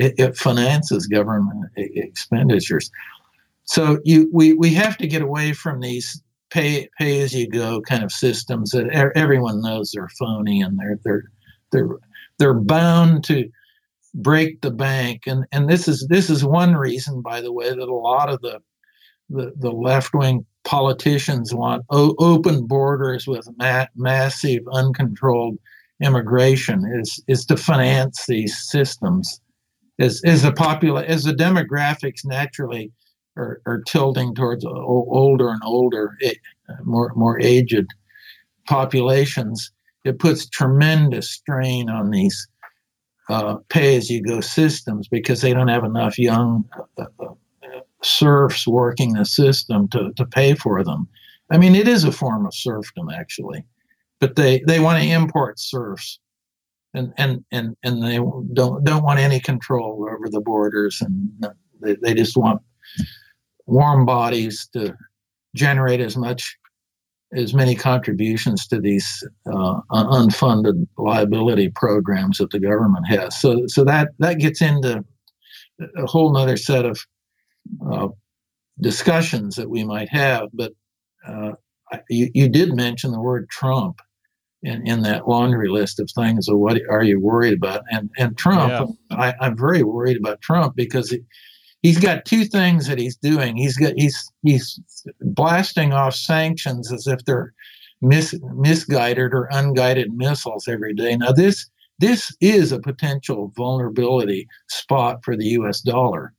It, 0.01 0.15
it, 0.19 0.37
finances 0.37 1.07
government 1.07 1.71
expenditures. 1.77 2.91
So 3.65 3.99
you 4.05 4.29
we 4.33 4.55
we 4.55 4.75
have 4.75 4.97
to 4.99 5.07
get 5.07 5.23
away 5.23 5.53
from 5.53 5.81
these 5.81 6.23
pay 6.51 6.89
pay 6.99 7.21
as 7.21 7.33
you 7.33 7.49
go 7.49 7.81
kind 7.81 8.03
of 8.03 8.13
systems 8.13 8.71
that 8.71 8.89
everyone 9.15 9.63
knows 9.63 9.93
they're 9.93 10.09
phony 10.19 10.61
and 10.61 10.79
they're 10.79 10.99
they're 11.05 11.25
they're 11.71 11.89
they're 12.39 12.55
bound 12.55 13.25
to 13.25 13.49
break 14.15 14.61
the 14.61 14.73
bank 14.73 15.23
and 15.27 15.47
and 15.53 15.69
this 15.69 15.87
is 15.87 16.07
this 16.09 16.29
is 16.29 16.45
one 16.45 16.75
reason 16.75 17.23
by 17.23 17.41
the 17.41 17.53
way 17.53 17.69
that 17.69 17.79
a 17.79 17.95
lot 17.95 18.29
of 18.29 18.41
the 18.41 18.61
the, 19.29 19.53
the 19.57 19.71
left 19.71 20.13
wing 20.13 20.45
politicians 20.65 21.55
want 21.55 21.85
o- 21.91 22.17
open 22.19 22.67
borders 22.67 23.29
with 23.29 23.49
ma- 23.57 23.87
massive 23.95 24.63
uncontrolled 24.73 25.57
immigration 26.03 26.85
is 27.01 27.23
is 27.29 27.47
to 27.47 27.57
finance 27.57 28.25
these 28.27 28.59
systems 28.69 29.41
as 30.01 30.21
as 30.25 30.43
the 30.43 30.53
popula- 30.53 31.05
as 31.05 31.25
the 31.25 31.33
demographics 31.33 32.25
naturally 32.25 32.91
are, 33.37 33.61
are 33.67 33.83
tilting 33.87 34.35
towards 34.35 34.65
older 34.65 35.49
and 35.51 35.63
older 35.65 36.17
more 36.83 37.13
more 37.15 37.41
aged 37.41 37.87
populations 38.67 39.71
it 40.05 40.19
puts 40.19 40.49
tremendous 40.49 41.31
strain 41.31 41.89
on 41.89 42.11
these 42.11 42.49
uh, 43.29 43.57
pay 43.69 43.97
as 43.97 44.11
you 44.11 44.21
go 44.21 44.41
systems 44.41 45.07
because 45.07 45.41
they 45.41 45.55
don't 45.55 45.69
have 45.69 45.85
enough 45.85 46.19
young 46.19 46.65
uh, 46.99 47.05
uh 47.21 47.35
serfs 48.03 48.67
working 48.67 49.13
the 49.13 49.25
system 49.25 49.89
to, 49.89 50.13
to 50.17 50.25
pay 50.25 50.55
for 50.55 50.83
them. 50.83 51.07
I 51.51 51.59
mean, 51.59 51.75
it 51.75 51.89
is 51.89 52.05
a 52.05 52.13
form 52.13 52.47
of 52.47 52.55
serfdom, 52.55 53.11
actually, 53.11 53.65
but 54.21 54.37
they, 54.37 54.63
they 54.67 54.81
want 54.81 55.03
to 55.03 55.09
import 55.09 55.59
serfs. 55.59 56.19
And, 56.93 57.13
and, 57.17 57.45
and, 57.53 57.77
and 57.85 58.03
they 58.03 58.17
don't, 58.53 58.83
don't 58.85 59.05
want 59.05 59.21
any 59.21 59.39
control 59.39 60.09
over 60.11 60.29
the 60.29 60.41
borders 60.41 61.01
and 61.01 61.31
they, 61.81 61.97
they 62.03 62.15
just 62.15 62.37
want 62.37 62.61
warm 63.67 64.05
bodies 64.05 64.69
to 64.73 64.97
generate 65.55 66.01
as 66.01 66.17
much 66.17 66.57
as 67.33 67.55
many 67.55 67.75
contributions 67.75 68.67
to 68.67 68.81
these 68.81 69.25
uh, 69.47 69.81
unfunded 69.93 70.87
liability 70.99 71.71
programs 71.71 72.39
that 72.39 72.51
the 72.51 72.59
government 72.59 73.07
has. 73.07 73.41
So, 73.41 73.67
so 73.67 73.85
that 73.85 74.09
that 74.19 74.39
gets 74.39 74.61
into 74.61 75.05
a 75.97 76.07
whole 76.07 76.37
other 76.37 76.57
set 76.57 76.85
of 76.85 77.01
uh, 77.89 78.09
discussions 78.81 79.55
that 79.57 79.71
we 79.71 79.85
might 79.85 80.09
have. 80.09 80.49
But 80.53 80.73
uh, 81.27 81.53
you, 82.09 82.31
you 82.35 82.49
did 82.49 82.75
mention 82.75 83.13
the 83.13 83.21
word 83.21 83.49
Trump 83.49 84.01
in, 84.63 84.87
in 84.87 85.03
that 85.03 85.29
laundry 85.29 85.69
list 85.69 86.01
of 86.01 86.11
things 86.11 86.49
of 86.49 86.59
what 86.59 86.81
are 86.89 87.03
you 87.03 87.21
worried 87.21 87.55
about? 87.55 87.83
And 87.91 88.11
and 88.19 88.37
Trump, 88.37 88.97
yeah. 89.11 89.17
I, 89.17 89.35
I'm 89.41 89.57
very 89.57 89.83
worried 89.83 90.17
about 90.17 90.41
Trump 90.41 90.77
because 90.77 91.11
he, 91.11 91.21
he's 91.83 91.99
got 91.99 92.25
two 92.25 92.45
things 92.45 92.87
that 92.87 92.99
he's 92.99 93.17
doing. 93.17 93.57
He's 93.57 93.77
got 93.77 93.95
he's 93.97 94.33
he's 94.43 94.81
blasting 95.21 95.93
off 95.93 96.15
sanctions 96.15 96.93
as 96.93 97.07
if 97.07 97.25
they're 97.25 97.55
mis, 98.03 98.35
misguided 98.55 99.33
or 99.33 99.49
unguided 99.53 100.13
missiles 100.13 100.69
every 100.69 100.95
day. 100.95 101.17
Now 101.17 101.33
this 101.33 101.69
this 101.99 102.35
is 102.41 102.73
a 102.73 102.81
potential 102.81 103.53
vulnerability 103.57 104.49
spot 104.69 105.21
for 105.25 105.37
the 105.37 105.45
U.S. 105.47 105.81
dollar 105.83 106.33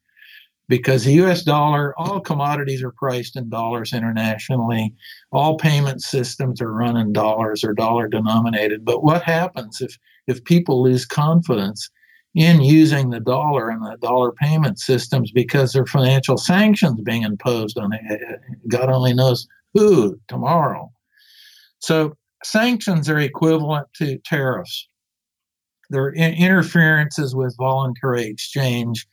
because 0.72 1.03
the 1.03 1.22
US 1.26 1.43
dollar, 1.43 1.93
all 1.99 2.22
commodities 2.22 2.82
are 2.82 2.93
priced 2.93 3.36
in 3.36 3.49
dollars 3.49 3.91
internationally. 3.91 4.95
All 5.34 5.57
payment 5.57 6.01
systems 6.01 6.61
are 6.61 6.72
run 6.72 6.95
in 6.95 7.11
dollars 7.11 7.61
or 7.65 7.74
dollar 7.74 8.07
denominated. 8.07 8.86
But 8.86 9.03
what 9.03 9.22
happens 9.22 9.82
if, 9.82 9.97
if 10.28 10.41
people 10.45 10.82
lose 10.82 11.05
confidence 11.05 11.89
in 12.36 12.61
using 12.61 13.09
the 13.09 13.19
dollar 13.19 13.69
and 13.69 13.84
the 13.84 13.97
dollar 14.01 14.32
payment 14.32 14.80
systems 14.80 15.30
because 15.30 15.74
there 15.74 15.84
are 15.84 15.88
financial 15.88 16.38
sanctions 16.38 17.01
being 17.01 17.24
imposed 17.24 17.78
on? 17.78 17.91
God 18.69 18.89
only 18.89 19.13
knows 19.13 19.45
who 19.74 20.17
tomorrow. 20.30 20.89
So 21.80 22.15
sanctions 22.45 23.09
are 23.09 23.19
equivalent 23.19 23.88
to 23.95 24.19
tariffs. 24.19 24.88
They're 25.89 26.13
interferences 26.13 27.36
with 27.36 27.57
voluntary 27.57 28.24
exchange. 28.24 29.05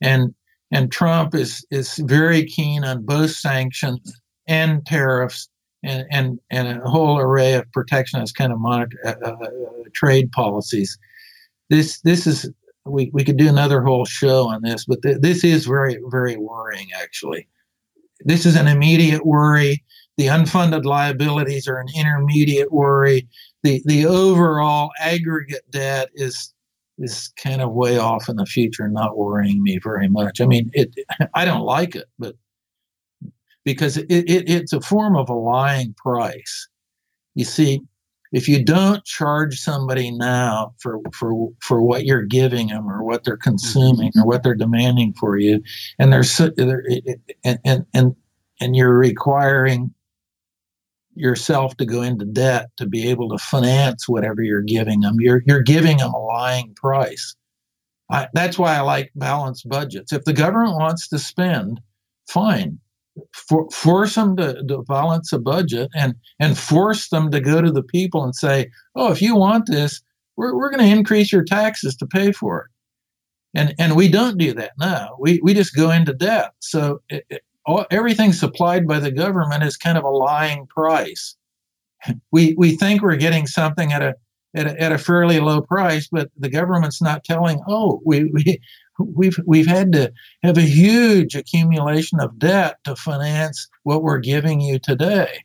And 0.00 0.34
and 0.74 0.90
Trump 0.90 1.34
is 1.34 1.64
is 1.70 1.96
very 1.98 2.44
keen 2.44 2.84
on 2.84 3.06
both 3.06 3.30
sanctions 3.30 4.20
and 4.48 4.84
tariffs 4.84 5.48
and 5.84 6.04
and, 6.10 6.40
and 6.50 6.82
a 6.82 6.90
whole 6.90 7.18
array 7.18 7.54
of 7.54 7.70
protectionist 7.72 8.34
kind 8.34 8.52
of 8.52 8.58
uh, 8.64 8.86
uh, 9.06 9.28
uh, 9.28 9.48
trade 9.94 10.30
policies. 10.32 10.98
This 11.70 12.00
this 12.00 12.26
is 12.26 12.50
we, 12.84 13.10
we 13.14 13.24
could 13.24 13.38
do 13.38 13.48
another 13.48 13.80
whole 13.82 14.04
show 14.04 14.48
on 14.48 14.60
this, 14.62 14.84
but 14.84 15.00
th- 15.02 15.18
this 15.20 15.44
is 15.44 15.64
very 15.64 15.98
very 16.10 16.36
worrying 16.36 16.88
actually. 17.00 17.48
This 18.24 18.44
is 18.44 18.56
an 18.56 18.66
immediate 18.66 19.24
worry. 19.24 19.82
The 20.16 20.26
unfunded 20.26 20.84
liabilities 20.84 21.66
are 21.68 21.78
an 21.78 21.88
intermediate 21.96 22.72
worry. 22.72 23.28
The 23.62 23.80
the 23.84 24.06
overall 24.06 24.90
aggregate 24.98 25.70
debt 25.70 26.10
is 26.14 26.52
is 26.98 27.32
kind 27.42 27.60
of 27.60 27.72
way 27.72 27.98
off 27.98 28.28
in 28.28 28.36
the 28.36 28.46
future, 28.46 28.88
not 28.88 29.16
worrying 29.16 29.62
me 29.62 29.78
very 29.82 30.08
much. 30.08 30.40
I 30.40 30.46
mean, 30.46 30.70
it 30.72 30.94
I 31.34 31.44
don't 31.44 31.62
like 31.62 31.96
it, 31.96 32.06
but 32.18 32.36
because 33.64 33.96
it, 33.96 34.06
it, 34.10 34.48
it's 34.48 34.72
a 34.72 34.80
form 34.80 35.16
of 35.16 35.28
a 35.28 35.34
lying 35.34 35.94
price. 35.94 36.68
You 37.34 37.44
see, 37.44 37.80
if 38.32 38.48
you 38.48 38.64
don't 38.64 39.04
charge 39.04 39.60
somebody 39.60 40.10
now 40.10 40.74
for 40.80 40.98
for 41.12 41.50
for 41.60 41.80
what 41.80 42.04
you're 42.04 42.24
giving 42.24 42.68
them 42.68 42.90
or 42.90 43.02
what 43.04 43.24
they're 43.24 43.36
mm-hmm. 43.36 43.50
consuming 43.50 44.12
or 44.16 44.26
what 44.26 44.42
they're 44.42 44.54
demanding 44.54 45.14
for 45.14 45.38
you, 45.38 45.62
and 45.98 46.12
they're, 46.12 46.24
they're 46.56 46.84
and 47.44 47.58
and 47.64 47.86
and 47.94 48.16
and 48.60 48.76
you're 48.76 48.96
requiring 48.96 49.93
yourself 51.16 51.76
to 51.76 51.86
go 51.86 52.02
into 52.02 52.24
debt 52.24 52.70
to 52.76 52.86
be 52.86 53.08
able 53.08 53.28
to 53.28 53.38
finance 53.38 54.08
whatever 54.08 54.42
you're 54.42 54.62
giving 54.62 55.00
them. 55.00 55.16
You're 55.20 55.42
you're 55.46 55.62
giving 55.62 55.98
them 55.98 56.12
a 56.12 56.18
lying 56.18 56.74
price. 56.74 57.36
I, 58.10 58.28
that's 58.34 58.58
why 58.58 58.76
I 58.76 58.80
like 58.80 59.10
balanced 59.14 59.68
budgets. 59.68 60.12
If 60.12 60.24
the 60.24 60.32
government 60.32 60.76
wants 60.76 61.08
to 61.08 61.18
spend, 61.18 61.80
fine. 62.28 62.78
For, 63.32 63.70
force 63.70 64.16
them 64.16 64.36
to, 64.38 64.62
to 64.66 64.82
balance 64.82 65.32
a 65.32 65.38
budget 65.38 65.88
and 65.94 66.14
and 66.40 66.58
force 66.58 67.08
them 67.10 67.30
to 67.30 67.40
go 67.40 67.62
to 67.62 67.70
the 67.70 67.82
people 67.82 68.24
and 68.24 68.34
say, 68.34 68.70
oh, 68.96 69.12
if 69.12 69.22
you 69.22 69.36
want 69.36 69.66
this, 69.66 70.02
we're, 70.36 70.56
we're 70.56 70.70
going 70.70 70.82
to 70.82 70.96
increase 70.96 71.32
your 71.32 71.44
taxes 71.44 71.94
to 71.96 72.06
pay 72.06 72.32
for 72.32 72.62
it. 72.62 72.70
And 73.56 73.74
and 73.78 73.94
we 73.94 74.08
don't 74.08 74.36
do 74.36 74.52
that 74.54 74.72
now. 74.80 75.16
We 75.20 75.40
we 75.44 75.54
just 75.54 75.76
go 75.76 75.92
into 75.92 76.12
debt. 76.12 76.54
So 76.58 77.02
it, 77.08 77.24
it, 77.30 77.42
all, 77.66 77.86
everything 77.90 78.32
supplied 78.32 78.86
by 78.86 78.98
the 78.98 79.10
government 79.10 79.62
is 79.62 79.76
kind 79.76 79.98
of 79.98 80.04
a 80.04 80.10
lying 80.10 80.66
price. 80.66 81.36
We 82.30 82.54
we 82.58 82.76
think 82.76 83.02
we're 83.02 83.16
getting 83.16 83.46
something 83.46 83.92
at 83.92 84.02
a 84.02 84.14
at 84.54 84.66
a, 84.66 84.80
at 84.80 84.92
a 84.92 84.98
fairly 84.98 85.40
low 85.40 85.62
price, 85.62 86.08
but 86.10 86.30
the 86.36 86.50
government's 86.50 87.00
not 87.00 87.24
telling. 87.24 87.60
Oh, 87.66 88.00
we 88.04 88.24
we 88.24 88.60
we've 88.98 89.38
we've 89.46 89.66
had 89.66 89.92
to 89.92 90.12
have 90.42 90.58
a 90.58 90.62
huge 90.62 91.34
accumulation 91.34 92.20
of 92.20 92.38
debt 92.38 92.76
to 92.84 92.96
finance 92.96 93.68
what 93.82 94.02
we're 94.02 94.18
giving 94.18 94.60
you 94.60 94.78
today. 94.78 95.44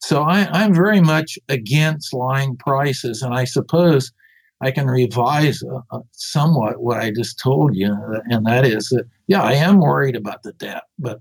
So 0.00 0.22
I, 0.22 0.48
I'm 0.52 0.74
very 0.74 1.00
much 1.00 1.38
against 1.48 2.12
lying 2.12 2.56
prices, 2.56 3.22
and 3.22 3.32
I 3.32 3.44
suppose 3.44 4.12
I 4.60 4.72
can 4.72 4.88
revise 4.88 5.62
uh, 5.62 5.80
uh, 5.92 6.00
somewhat 6.10 6.82
what 6.82 6.98
I 6.98 7.12
just 7.12 7.38
told 7.38 7.76
you, 7.76 7.96
and 8.26 8.44
that 8.46 8.64
is 8.64 8.88
that 8.88 9.04
yeah, 9.28 9.42
I 9.42 9.52
am 9.52 9.78
worried 9.78 10.16
about 10.16 10.42
the 10.42 10.52
debt, 10.54 10.82
but 10.98 11.20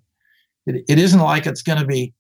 it, 0.66 0.84
it 0.88 1.00
isn't 1.00 1.20
like 1.20 1.46
it's 1.46 1.62
going 1.62 1.80
to 1.80 1.86
be 1.86 2.14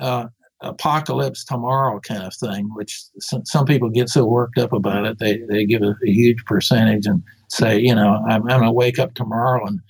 uh, 0.00 0.26
apocalypse 0.62 1.44
tomorrow 1.44 2.00
kind 2.00 2.22
of 2.22 2.34
thing, 2.34 2.70
which 2.74 3.02
some, 3.18 3.44
some 3.44 3.66
people 3.66 3.90
get 3.90 4.08
so 4.08 4.24
worked 4.24 4.58
up 4.58 4.72
about 4.72 5.04
it, 5.04 5.18
they 5.18 5.38
they 5.48 5.66
give 5.66 5.82
a, 5.82 5.94
a 6.04 6.10
huge 6.10 6.44
percentage 6.44 7.06
and 7.06 7.22
say, 7.50 7.78
you 7.78 7.94
know, 7.94 8.22
I'm, 8.28 8.42
I'm 8.42 8.60
going 8.60 8.62
to 8.62 8.72
wake 8.72 8.98
up 8.98 9.14
tomorrow 9.14 9.66
and 9.66 9.80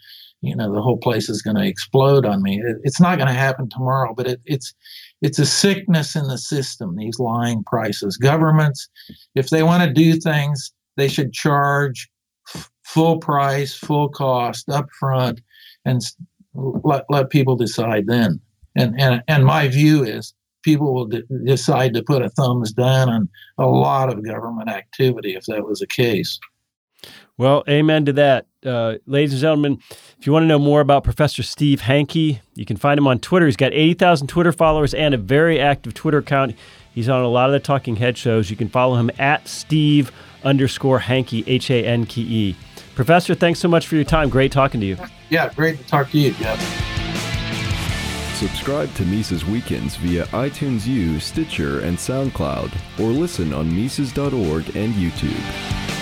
you 0.40 0.56
know 0.56 0.72
the 0.72 0.82
whole 0.82 0.98
place 0.98 1.28
is 1.28 1.42
going 1.42 1.56
to 1.56 1.66
explode 1.66 2.26
on 2.26 2.42
me. 2.42 2.60
It, 2.60 2.78
it's 2.82 3.00
not 3.00 3.16
going 3.16 3.28
to 3.28 3.34
happen 3.34 3.68
tomorrow, 3.68 4.14
but 4.14 4.26
it, 4.26 4.40
it's 4.44 4.74
it's 5.20 5.38
a 5.38 5.46
sickness 5.46 6.16
in 6.16 6.26
the 6.26 6.38
system, 6.38 6.96
these 6.96 7.20
lying 7.20 7.62
prices. 7.64 8.16
Governments, 8.16 8.88
if 9.34 9.50
they 9.50 9.62
want 9.62 9.84
to 9.84 9.92
do 9.92 10.14
things, 10.18 10.72
they 10.96 11.06
should 11.06 11.32
charge 11.32 12.10
f- 12.52 12.70
full 12.84 13.18
price, 13.18 13.72
full 13.74 14.08
cost 14.08 14.68
up 14.68 14.86
front, 14.98 15.40
and 15.84 16.02
let, 16.54 17.04
let 17.08 17.30
people 17.30 17.56
decide 17.56 18.06
then. 18.06 18.40
And, 18.76 18.98
and, 19.00 19.22
and 19.28 19.44
my 19.44 19.68
view 19.68 20.04
is 20.04 20.34
people 20.62 20.94
will 20.94 21.06
de- 21.06 21.22
decide 21.44 21.94
to 21.94 22.02
put 22.02 22.22
a 22.22 22.30
thumbs 22.30 22.72
down 22.72 23.08
on 23.08 23.28
a 23.58 23.66
lot 23.66 24.12
of 24.12 24.24
government 24.24 24.70
activity 24.70 25.34
if 25.34 25.44
that 25.46 25.64
was 25.64 25.80
the 25.80 25.86
case. 25.86 26.38
Well, 27.36 27.64
amen 27.68 28.04
to 28.04 28.12
that. 28.14 28.46
Uh, 28.64 28.94
ladies 29.06 29.32
and 29.32 29.40
gentlemen, 29.40 29.78
if 29.90 30.26
you 30.26 30.32
want 30.32 30.44
to 30.44 30.46
know 30.46 30.58
more 30.58 30.80
about 30.80 31.02
Professor 31.02 31.42
Steve 31.42 31.80
Hanke, 31.80 32.40
you 32.54 32.64
can 32.64 32.76
find 32.76 32.96
him 32.98 33.08
on 33.08 33.18
Twitter. 33.18 33.46
He's 33.46 33.56
got 33.56 33.72
80,000 33.72 34.28
Twitter 34.28 34.52
followers 34.52 34.94
and 34.94 35.14
a 35.14 35.18
very 35.18 35.58
active 35.58 35.94
Twitter 35.94 36.18
account. 36.18 36.54
He's 36.94 37.08
on 37.08 37.22
a 37.22 37.28
lot 37.28 37.48
of 37.48 37.52
the 37.52 37.60
Talking 37.60 37.96
Head 37.96 38.16
shows. 38.16 38.50
You 38.50 38.56
can 38.56 38.68
follow 38.68 38.96
him 38.96 39.10
at 39.18 39.48
Steve 39.48 40.12
underscore 40.44 41.00
Hanke, 41.00 41.42
H 41.46 41.70
A 41.70 41.84
N 41.84 42.06
K 42.06 42.20
E. 42.20 42.56
Professor, 42.94 43.34
thanks 43.34 43.58
so 43.58 43.68
much 43.68 43.86
for 43.86 43.94
your 43.94 44.04
time. 44.04 44.28
Great 44.28 44.52
talking 44.52 44.80
to 44.80 44.86
you. 44.86 44.96
Yeah, 45.30 45.52
great 45.54 45.78
to 45.78 45.84
talk 45.84 46.10
to 46.10 46.18
you, 46.18 46.32
Jeff. 46.32 46.60
Subscribe 48.36 48.92
to 48.94 49.04
Mises 49.04 49.44
Weekends 49.44 49.96
via 49.96 50.26
iTunes 50.26 50.86
U, 50.86 51.20
Stitcher, 51.20 51.80
and 51.80 51.96
SoundCloud, 51.96 52.72
or 52.98 53.10
listen 53.10 53.52
on 53.52 53.72
Mises.org 53.72 54.76
and 54.76 54.94
YouTube. 54.94 56.01